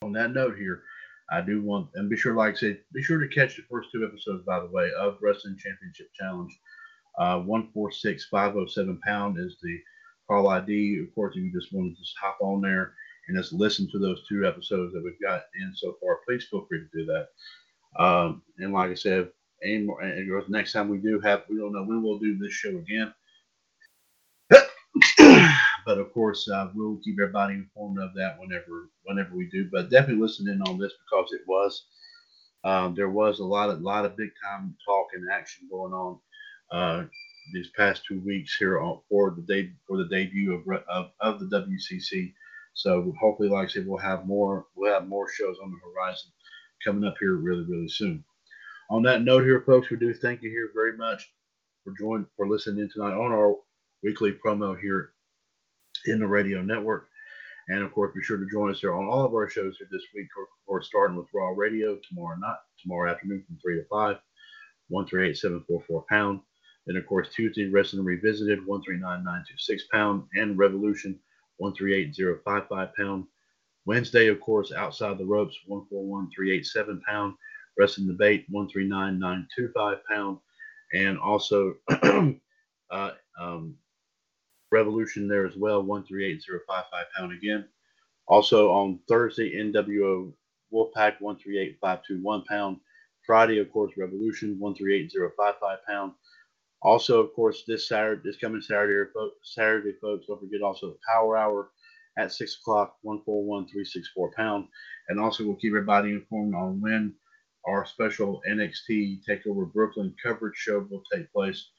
on 0.03 0.13
that 0.13 0.31
note 0.31 0.55
here, 0.55 0.83
I 1.31 1.41
do 1.41 1.63
want, 1.63 1.89
and 1.95 2.11
be 2.11 2.15
sure, 2.15 2.35
like 2.35 2.53
I 2.53 2.57
said, 2.59 2.81
be 2.93 3.01
sure 3.01 3.19
to 3.19 3.27
catch 3.27 3.55
the 3.55 3.63
first 3.71 3.89
two 3.91 4.05
episodes, 4.05 4.43
by 4.45 4.59
the 4.59 4.67
way, 4.67 4.91
of 4.95 5.17
Wrestling 5.19 5.57
Championship 5.57 6.13
Challenge. 6.13 6.55
Uh, 7.17 7.39
146507 7.39 8.99
pound 9.03 9.39
is 9.39 9.57
the 9.63 9.79
call 10.27 10.47
ID. 10.49 10.99
Of 10.99 11.15
course, 11.15 11.35
if 11.35 11.41
you 11.41 11.51
just 11.51 11.73
want 11.73 11.91
to 11.91 11.99
just 11.99 12.13
hop 12.21 12.37
on 12.39 12.61
there 12.61 12.93
and 13.27 13.35
just 13.35 13.51
listen 13.51 13.89
to 13.93 13.97
those 13.97 14.23
two 14.29 14.45
episodes 14.45 14.93
that 14.93 15.03
we've 15.03 15.19
got 15.23 15.41
in 15.59 15.73
so 15.73 15.97
far, 15.99 16.19
please 16.23 16.45
feel 16.51 16.67
free 16.69 16.81
to 16.81 16.89
do 16.95 17.07
that. 17.07 17.29
Um, 17.99 18.43
and 18.59 18.73
like 18.73 18.91
I 18.91 18.93
said, 18.93 19.29
any 19.63 19.79
more, 19.79 19.99
and 20.01 20.49
next 20.49 20.73
time 20.73 20.87
we 20.87 20.99
do 20.99 21.19
have, 21.21 21.45
we 21.49 21.57
don't 21.57 21.73
know 21.73 21.83
when 21.83 22.03
we'll 22.03 22.19
do 22.19 22.37
this 22.37 22.53
show 22.53 22.77
again. 22.77 23.11
But 25.85 25.97
of 25.97 26.13
course, 26.13 26.47
uh, 26.49 26.69
we'll 26.73 26.99
keep 27.03 27.19
everybody 27.19 27.55
informed 27.55 27.99
of 27.99 28.13
that 28.15 28.39
whenever 28.39 28.89
whenever 29.03 29.35
we 29.35 29.49
do. 29.49 29.69
But 29.71 29.89
definitely 29.89 30.21
listen 30.21 30.47
in 30.47 30.61
on 30.63 30.77
this 30.77 30.93
because 31.05 31.31
it 31.33 31.41
was 31.47 31.85
um, 32.63 32.95
there 32.95 33.09
was 33.09 33.39
a 33.39 33.45
lot 33.45 33.69
of 33.69 33.81
lot 33.81 34.05
of 34.05 34.17
big 34.17 34.31
time 34.43 34.75
talk 34.85 35.07
and 35.13 35.29
action 35.31 35.67
going 35.69 35.93
on 35.93 36.19
uh, 36.71 37.03
these 37.53 37.69
past 37.75 38.03
two 38.07 38.21
weeks 38.21 38.55
here 38.57 38.79
on, 38.79 39.01
for 39.09 39.35
the 39.35 39.41
day 39.41 39.71
for 39.87 39.97
the 39.97 40.07
debut 40.07 40.53
of, 40.53 40.61
of, 40.89 41.11
of 41.19 41.39
the 41.39 41.45
WCC. 41.45 42.33
So 42.73 43.13
hopefully, 43.19 43.49
like 43.49 43.69
I 43.69 43.71
said, 43.71 43.87
we'll 43.87 43.97
have 43.97 44.25
more 44.25 44.67
we'll 44.75 44.93
have 44.93 45.07
more 45.07 45.29
shows 45.31 45.57
on 45.63 45.71
the 45.71 45.77
horizon 45.83 46.31
coming 46.83 47.07
up 47.07 47.15
here 47.19 47.35
really 47.35 47.63
really 47.63 47.89
soon. 47.89 48.23
On 48.89 49.01
that 49.03 49.23
note, 49.23 49.43
here, 49.43 49.61
folks, 49.61 49.89
we 49.89 49.97
do 49.97 50.13
thank 50.13 50.41
you 50.41 50.49
here 50.49 50.69
very 50.73 50.97
much 50.97 51.31
for 51.83 51.93
joining 51.97 52.27
for 52.37 52.47
listening 52.47 52.83
in 52.83 52.89
tonight 52.89 53.13
on 53.13 53.31
our 53.31 53.55
weekly 54.03 54.33
promo 54.45 54.79
here 54.79 55.12
in 56.05 56.19
the 56.19 56.27
radio 56.27 56.61
network. 56.61 57.07
And 57.69 57.81
of 57.81 57.93
course, 57.93 58.13
be 58.13 58.21
sure 58.21 58.37
to 58.37 58.49
join 58.51 58.71
us 58.71 58.81
here 58.81 58.93
on 58.93 59.07
all 59.07 59.25
of 59.25 59.33
our 59.33 59.49
shows 59.49 59.77
here 59.77 59.87
this 59.91 60.03
week, 60.13 60.27
or, 60.37 60.47
or 60.67 60.81
starting 60.81 61.15
with 61.15 61.27
Raw 61.33 61.51
Radio 61.55 61.97
tomorrow 62.07 62.37
night, 62.37 62.57
tomorrow 62.81 63.11
afternoon 63.11 63.43
from 63.47 63.57
3 63.61 63.75
to 63.75 63.85
5, 63.89 64.17
138 64.89 66.07
pound. 66.09 66.41
Then, 66.85 66.97
of 66.97 67.07
course, 67.07 67.29
Tuesday, 67.33 67.69
Wrestling 67.69 68.03
Revisited, 68.03 68.65
139926 68.65 69.83
pound, 69.93 70.23
and 70.35 70.57
Revolution, 70.57 71.17
148055 71.57 72.95
pound. 72.95 73.25
Wednesday, 73.85 74.27
of 74.27 74.41
course, 74.41 74.73
Outside 74.73 75.17
the 75.17 75.25
Ropes, 75.25 75.57
141387 75.67 77.01
pound. 77.07 77.35
Wrestling 77.77 78.07
Debate, 78.07 78.45
139925 78.49 79.97
pound. 80.09 80.37
And 80.93 81.17
also, 81.17 81.75
uh, 82.91 83.11
um, 83.39 83.75
Revolution 84.73 85.27
there 85.27 85.45
as 85.45 85.55
well, 85.55 85.83
138055 85.83 87.05
pound 87.15 87.31
again. 87.31 87.65
Also 88.27 88.71
on 88.71 88.99
Thursday, 89.07 89.53
NWO 89.55 90.33
Wolfpack 90.73 91.21
138521 91.21 92.43
pound. 92.49 92.77
Friday, 93.25 93.59
of 93.59 93.71
course, 93.71 93.93
Revolution 93.97 94.57
138055 94.59 95.77
pound. 95.87 96.13
Also, 96.81 97.21
of 97.21 97.33
course, 97.35 97.63
this 97.67 97.87
Saturday, 97.87 98.21
this 98.25 98.37
coming 98.37 98.61
Saturday, 98.61 99.09
folks, 99.13 99.53
Saturday, 99.53 99.93
folks, 100.01 100.25
don't 100.27 100.39
forget 100.39 100.61
also 100.61 100.89
the 100.89 100.97
Power 101.07 101.37
Hour 101.37 101.69
at 102.17 102.31
six 102.31 102.57
o'clock, 102.59 102.97
one 103.03 103.21
four 103.23 103.45
one 103.45 103.67
three 103.67 103.85
six 103.85 104.09
four 104.13 104.31
pound, 104.35 104.67
and 105.07 105.19
also 105.19 105.45
we'll 105.45 105.55
keep 105.55 105.71
everybody 105.71 106.09
informed 106.09 106.55
on 106.55 106.81
when 106.81 107.13
our 107.67 107.85
special 107.85 108.41
NXT 108.49 109.21
Takeover 109.29 109.71
Brooklyn 109.71 110.13
coverage 110.21 110.57
show 110.57 110.85
will 110.89 111.03
take 111.13 111.31
place 111.31 111.69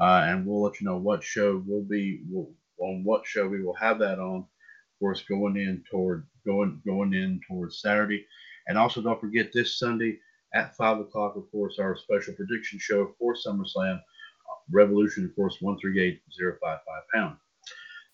uh, 0.00 0.24
and 0.26 0.46
we'll 0.46 0.62
let 0.62 0.80
you 0.80 0.86
know 0.86 0.96
what 0.96 1.22
show 1.22 1.62
will 1.66 1.82
be 1.82 2.22
will, 2.30 2.50
on 2.78 3.04
what 3.04 3.26
show 3.26 3.48
we 3.48 3.62
will 3.62 3.74
have 3.74 3.98
that 3.98 4.18
on. 4.18 4.38
Of 4.38 4.98
course, 4.98 5.22
going 5.22 5.56
in 5.56 5.82
toward 5.90 6.26
going 6.46 6.80
going 6.86 7.14
in 7.14 7.40
towards 7.46 7.80
Saturday, 7.80 8.24
and 8.68 8.78
also 8.78 9.02
don't 9.02 9.20
forget 9.20 9.52
this 9.52 9.78
Sunday 9.78 10.18
at 10.54 10.76
five 10.76 10.98
o'clock. 10.98 11.36
Of 11.36 11.50
course, 11.50 11.78
our 11.78 11.96
special 11.96 12.34
prediction 12.34 12.78
show 12.78 13.14
for 13.18 13.34
SummerSlam 13.34 14.00
Revolution. 14.70 15.24
Of 15.24 15.34
course, 15.34 15.58
one 15.60 15.78
three 15.78 16.00
eight 16.00 16.22
zero 16.36 16.56
five 16.62 16.78
five 16.86 17.02
pound. 17.12 17.36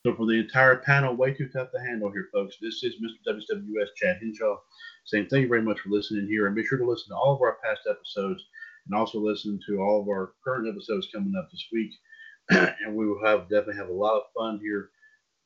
So 0.04 0.14
for 0.14 0.26
the 0.26 0.38
entire 0.38 0.76
panel, 0.76 1.16
way 1.16 1.34
too 1.34 1.48
tough 1.48 1.70
to 1.72 1.80
handle 1.80 2.10
here, 2.10 2.28
folks. 2.32 2.56
This 2.60 2.82
is 2.84 2.94
Mr. 2.94 3.34
WCWUS 3.34 3.88
Chad 3.96 4.18
Hinshaw 4.22 4.56
saying 5.04 5.26
thank 5.28 5.42
you 5.42 5.48
very 5.48 5.62
much 5.62 5.80
for 5.80 5.90
listening 5.90 6.26
here, 6.28 6.46
and 6.46 6.54
be 6.54 6.64
sure 6.64 6.78
to 6.78 6.88
listen 6.88 7.08
to 7.10 7.16
all 7.16 7.34
of 7.34 7.42
our 7.42 7.58
past 7.64 7.80
episodes 7.90 8.44
and 8.88 8.98
also 8.98 9.18
listen 9.18 9.60
to 9.66 9.80
all 9.80 10.02
of 10.02 10.08
our 10.08 10.32
current 10.44 10.68
episodes 10.68 11.08
coming 11.12 11.34
up 11.38 11.50
this 11.50 11.66
week. 11.72 11.92
and 12.50 12.94
we 12.94 13.06
will 13.06 13.24
have 13.24 13.42
definitely 13.42 13.76
have 13.76 13.88
a 13.88 13.92
lot 13.92 14.16
of 14.16 14.22
fun 14.36 14.58
here. 14.62 14.90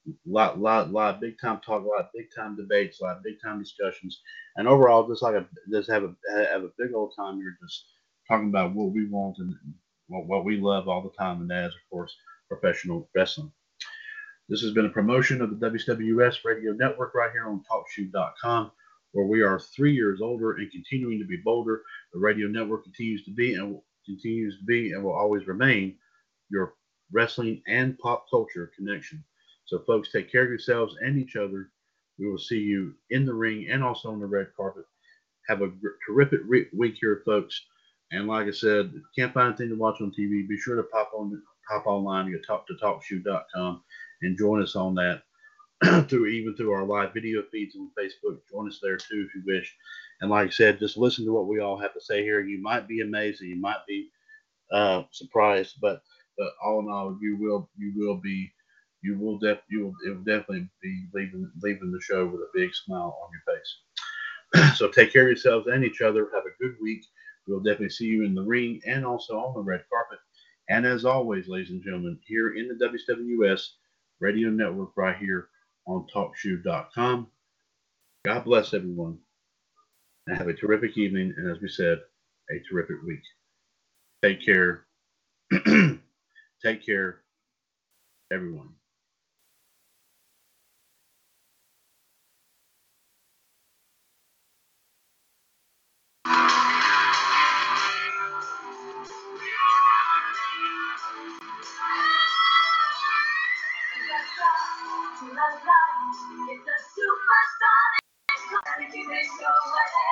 A 0.09 0.11
lot, 0.27 0.59
lot, 0.59 0.91
lot 0.93 1.21
big 1.21 1.35
time 1.41 1.61
talk, 1.65 1.85
a 1.85 1.87
lot 1.87 2.11
big 2.15 2.27
time 2.35 2.57
debates, 2.57 3.01
a 3.01 3.05
lot 3.05 3.23
big 3.23 3.35
time 3.43 3.61
discussions, 3.61 4.21
and 4.57 4.67
overall, 4.67 5.07
just 5.07 5.23
like 5.23 5.37
a 5.37 5.47
just 5.71 5.89
have 5.89 6.03
a 6.03 6.13
have 6.33 6.65
a 6.65 6.73
big 6.77 6.93
old 6.93 7.13
time 7.17 7.37
here, 7.37 7.57
just 7.63 7.85
talking 8.27 8.49
about 8.49 8.75
what 8.75 8.93
we 8.93 9.09
want 9.09 9.37
and 9.39 9.55
what, 10.09 10.27
what 10.27 10.45
we 10.45 10.57
love 10.57 10.89
all 10.89 11.03
the 11.03 11.17
time, 11.17 11.41
and 11.41 11.51
that 11.51 11.67
is, 11.67 11.75
of 11.75 11.91
course, 11.91 12.17
professional 12.49 13.09
wrestling. 13.15 13.53
This 14.49 14.61
has 14.63 14.73
been 14.73 14.87
a 14.87 14.91
promotion 14.91 15.41
of 15.41 15.51
the 15.51 15.71
WCWUS 15.71 16.39
Radio 16.45 16.73
Network 16.73 17.15
right 17.15 17.31
here 17.31 17.47
on 17.47 17.63
TalkShoe.com 17.71 18.73
where 19.13 19.27
we 19.27 19.43
are 19.43 19.59
three 19.59 19.95
years 19.95 20.21
older 20.21 20.53
and 20.53 20.71
continuing 20.71 21.19
to 21.19 21.27
be 21.27 21.37
bolder. 21.45 21.83
The 22.13 22.21
radio 22.21 22.49
network 22.49 22.85
continues 22.85 23.25
to 23.25 23.31
be 23.31 23.55
and 23.55 23.81
continues 24.07 24.59
to 24.59 24.65
be 24.65 24.93
and 24.93 25.03
will 25.03 25.13
always 25.13 25.47
remain 25.47 25.97
your 26.51 26.75
wrestling 27.13 27.63
and 27.67 27.99
pop 27.99 28.27
culture 28.31 28.73
connection. 28.77 29.23
So, 29.67 29.79
folks, 29.87 30.11
take 30.11 30.31
care 30.31 30.45
of 30.45 30.51
yourselves 30.51 30.97
and 31.01 31.19
each 31.19 31.37
other. 31.37 31.71
We 32.19 32.29
will 32.29 32.39
see 32.39 32.59
you 32.59 32.95
in 33.11 33.25
the 33.25 33.35
ring 33.35 33.69
and 33.71 33.83
also 33.83 34.11
on 34.11 34.21
the 34.21 34.27
red 34.27 34.49
carpet. 34.57 34.85
Have 35.49 35.63
a 35.63 35.73
terrific 36.07 36.41
re- 36.47 36.69
week 36.73 36.97
here, 37.01 37.23
folks. 37.25 37.61
And 38.11 38.27
like 38.27 38.47
I 38.47 38.51
said, 38.51 38.87
if 38.87 38.95
you 38.95 39.03
can't 39.17 39.33
find 39.33 39.49
anything 39.49 39.71
to 39.71 39.81
watch 39.81 40.01
on 40.01 40.11
TV, 40.11 40.47
be 40.47 40.59
sure 40.59 40.77
to 40.77 40.83
pop 40.85 41.13
on 41.15 41.43
pop 41.69 41.87
online 41.87 42.31
to 42.31 42.39
talk 42.41 42.67
to 42.67 42.75
talkshoe.com 42.75 43.83
and 44.23 44.39
join 44.39 44.63
us 44.63 44.77
on 44.77 44.95
that 44.97 45.23
through 46.09 46.27
even 46.27 46.55
through 46.55 46.73
our 46.73 46.85
live 46.85 47.15
video 47.15 47.43
feeds 47.51 47.75
on 47.77 47.91
Facebook. 47.99 48.39
Join 48.51 48.69
us 48.69 48.79
there 48.83 48.97
too 48.97 49.27
if 49.27 49.35
you 49.35 49.43
wish. 49.47 49.75
And 50.23 50.31
like 50.31 50.47
I 50.47 50.51
said, 50.51 50.79
just 50.79 50.97
listen 50.97 51.25
to 51.25 51.33
what 51.33 51.49
we 51.49 51.59
all 51.59 51.77
have 51.77 51.93
to 51.95 52.01
say 52.01 52.23
here. 52.23 52.41
You 52.41 52.63
might 52.63 52.87
be 52.87 53.01
amazed 53.01 53.41
and 53.41 53.51
you 53.51 53.61
might 53.61 53.85
be 53.89 54.09
uh, 54.73 55.03
surprised, 55.11 55.77
but 55.83 56.03
but 56.39 56.53
all 56.65 56.79
in 56.79 56.89
all, 56.89 57.19
you 57.21 57.37
will 57.37 57.69
you 57.77 57.93
will 57.97 58.17
be 58.17 58.53
you 59.03 59.19
will 59.19 59.37
def 59.39 59.59
you 59.69 59.83
will, 59.83 59.95
it 60.07 60.11
will 60.11 60.25
definitely 60.25 60.69
be 60.81 61.07
leaving 61.13 61.51
leaving 61.61 61.91
the 61.91 62.01
show 62.01 62.25
with 62.25 62.41
a 62.41 62.51
big 62.55 62.71
smile 62.73 63.19
on 63.21 63.31
your 63.33 63.57
face. 63.57 64.77
so 64.79 64.89
take 64.89 65.13
care 65.13 65.23
of 65.23 65.29
yourselves 65.29 65.67
and 65.67 65.85
each 65.85 66.01
other. 66.01 66.29
Have 66.33 66.45
a 66.45 66.63
good 66.63 66.77
week. 66.81 67.05
We'll 67.49 67.59
definitely 67.59 67.91
see 67.91 68.07
you 68.07 68.25
in 68.25 68.37
the 68.37 68.45
ring 68.45 68.81
and 68.87 69.05
also 69.05 69.37
on 69.39 69.55
the 69.55 69.61
red 69.61 69.83
carpet. 69.93 70.21
And 70.69 70.87
as 70.87 71.05
always, 71.05 71.49
ladies 71.49 71.71
and 71.71 71.83
gentlemen, 71.83 72.21
here 72.25 72.55
in 72.55 72.69
the 72.69 72.75
WCWUS 72.75 73.71
Radio 74.21 74.51
Network, 74.51 74.91
right 74.97 75.17
here 75.17 75.49
on 75.89 76.07
TalkShoe.com. 76.15 77.27
God 78.25 78.45
bless 78.45 78.73
everyone 78.73 79.19
and 80.27 80.39
have 80.39 80.49
a 80.49 80.55
terrific 80.55 80.97
evening. 80.97 81.35
And 81.37 81.51
as 81.51 81.61
we 81.61 81.69
said, 81.69 81.99
a 82.51 82.61
terrific 82.69 82.97
week. 83.07 83.23
Take 84.23 84.45
care. 84.45 84.85
Take 86.65 86.87
care, 86.87 87.23
everyone. 88.33 88.71
It's 109.15 109.41
a 109.41 110.12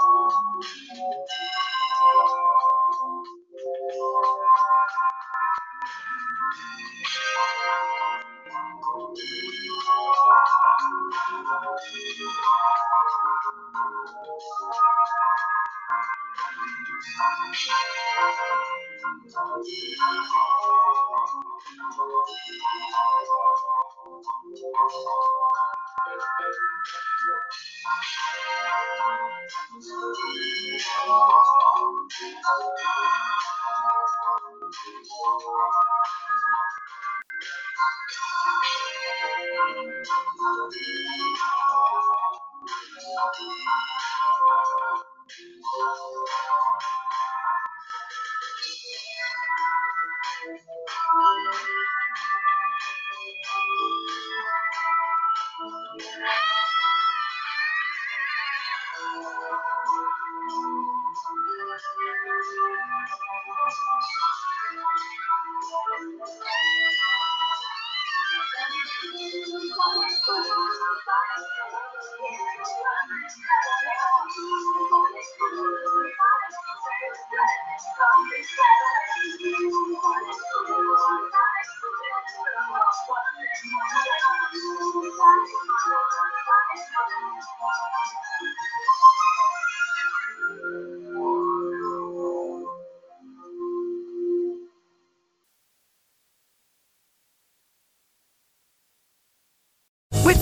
With 17.01 17.09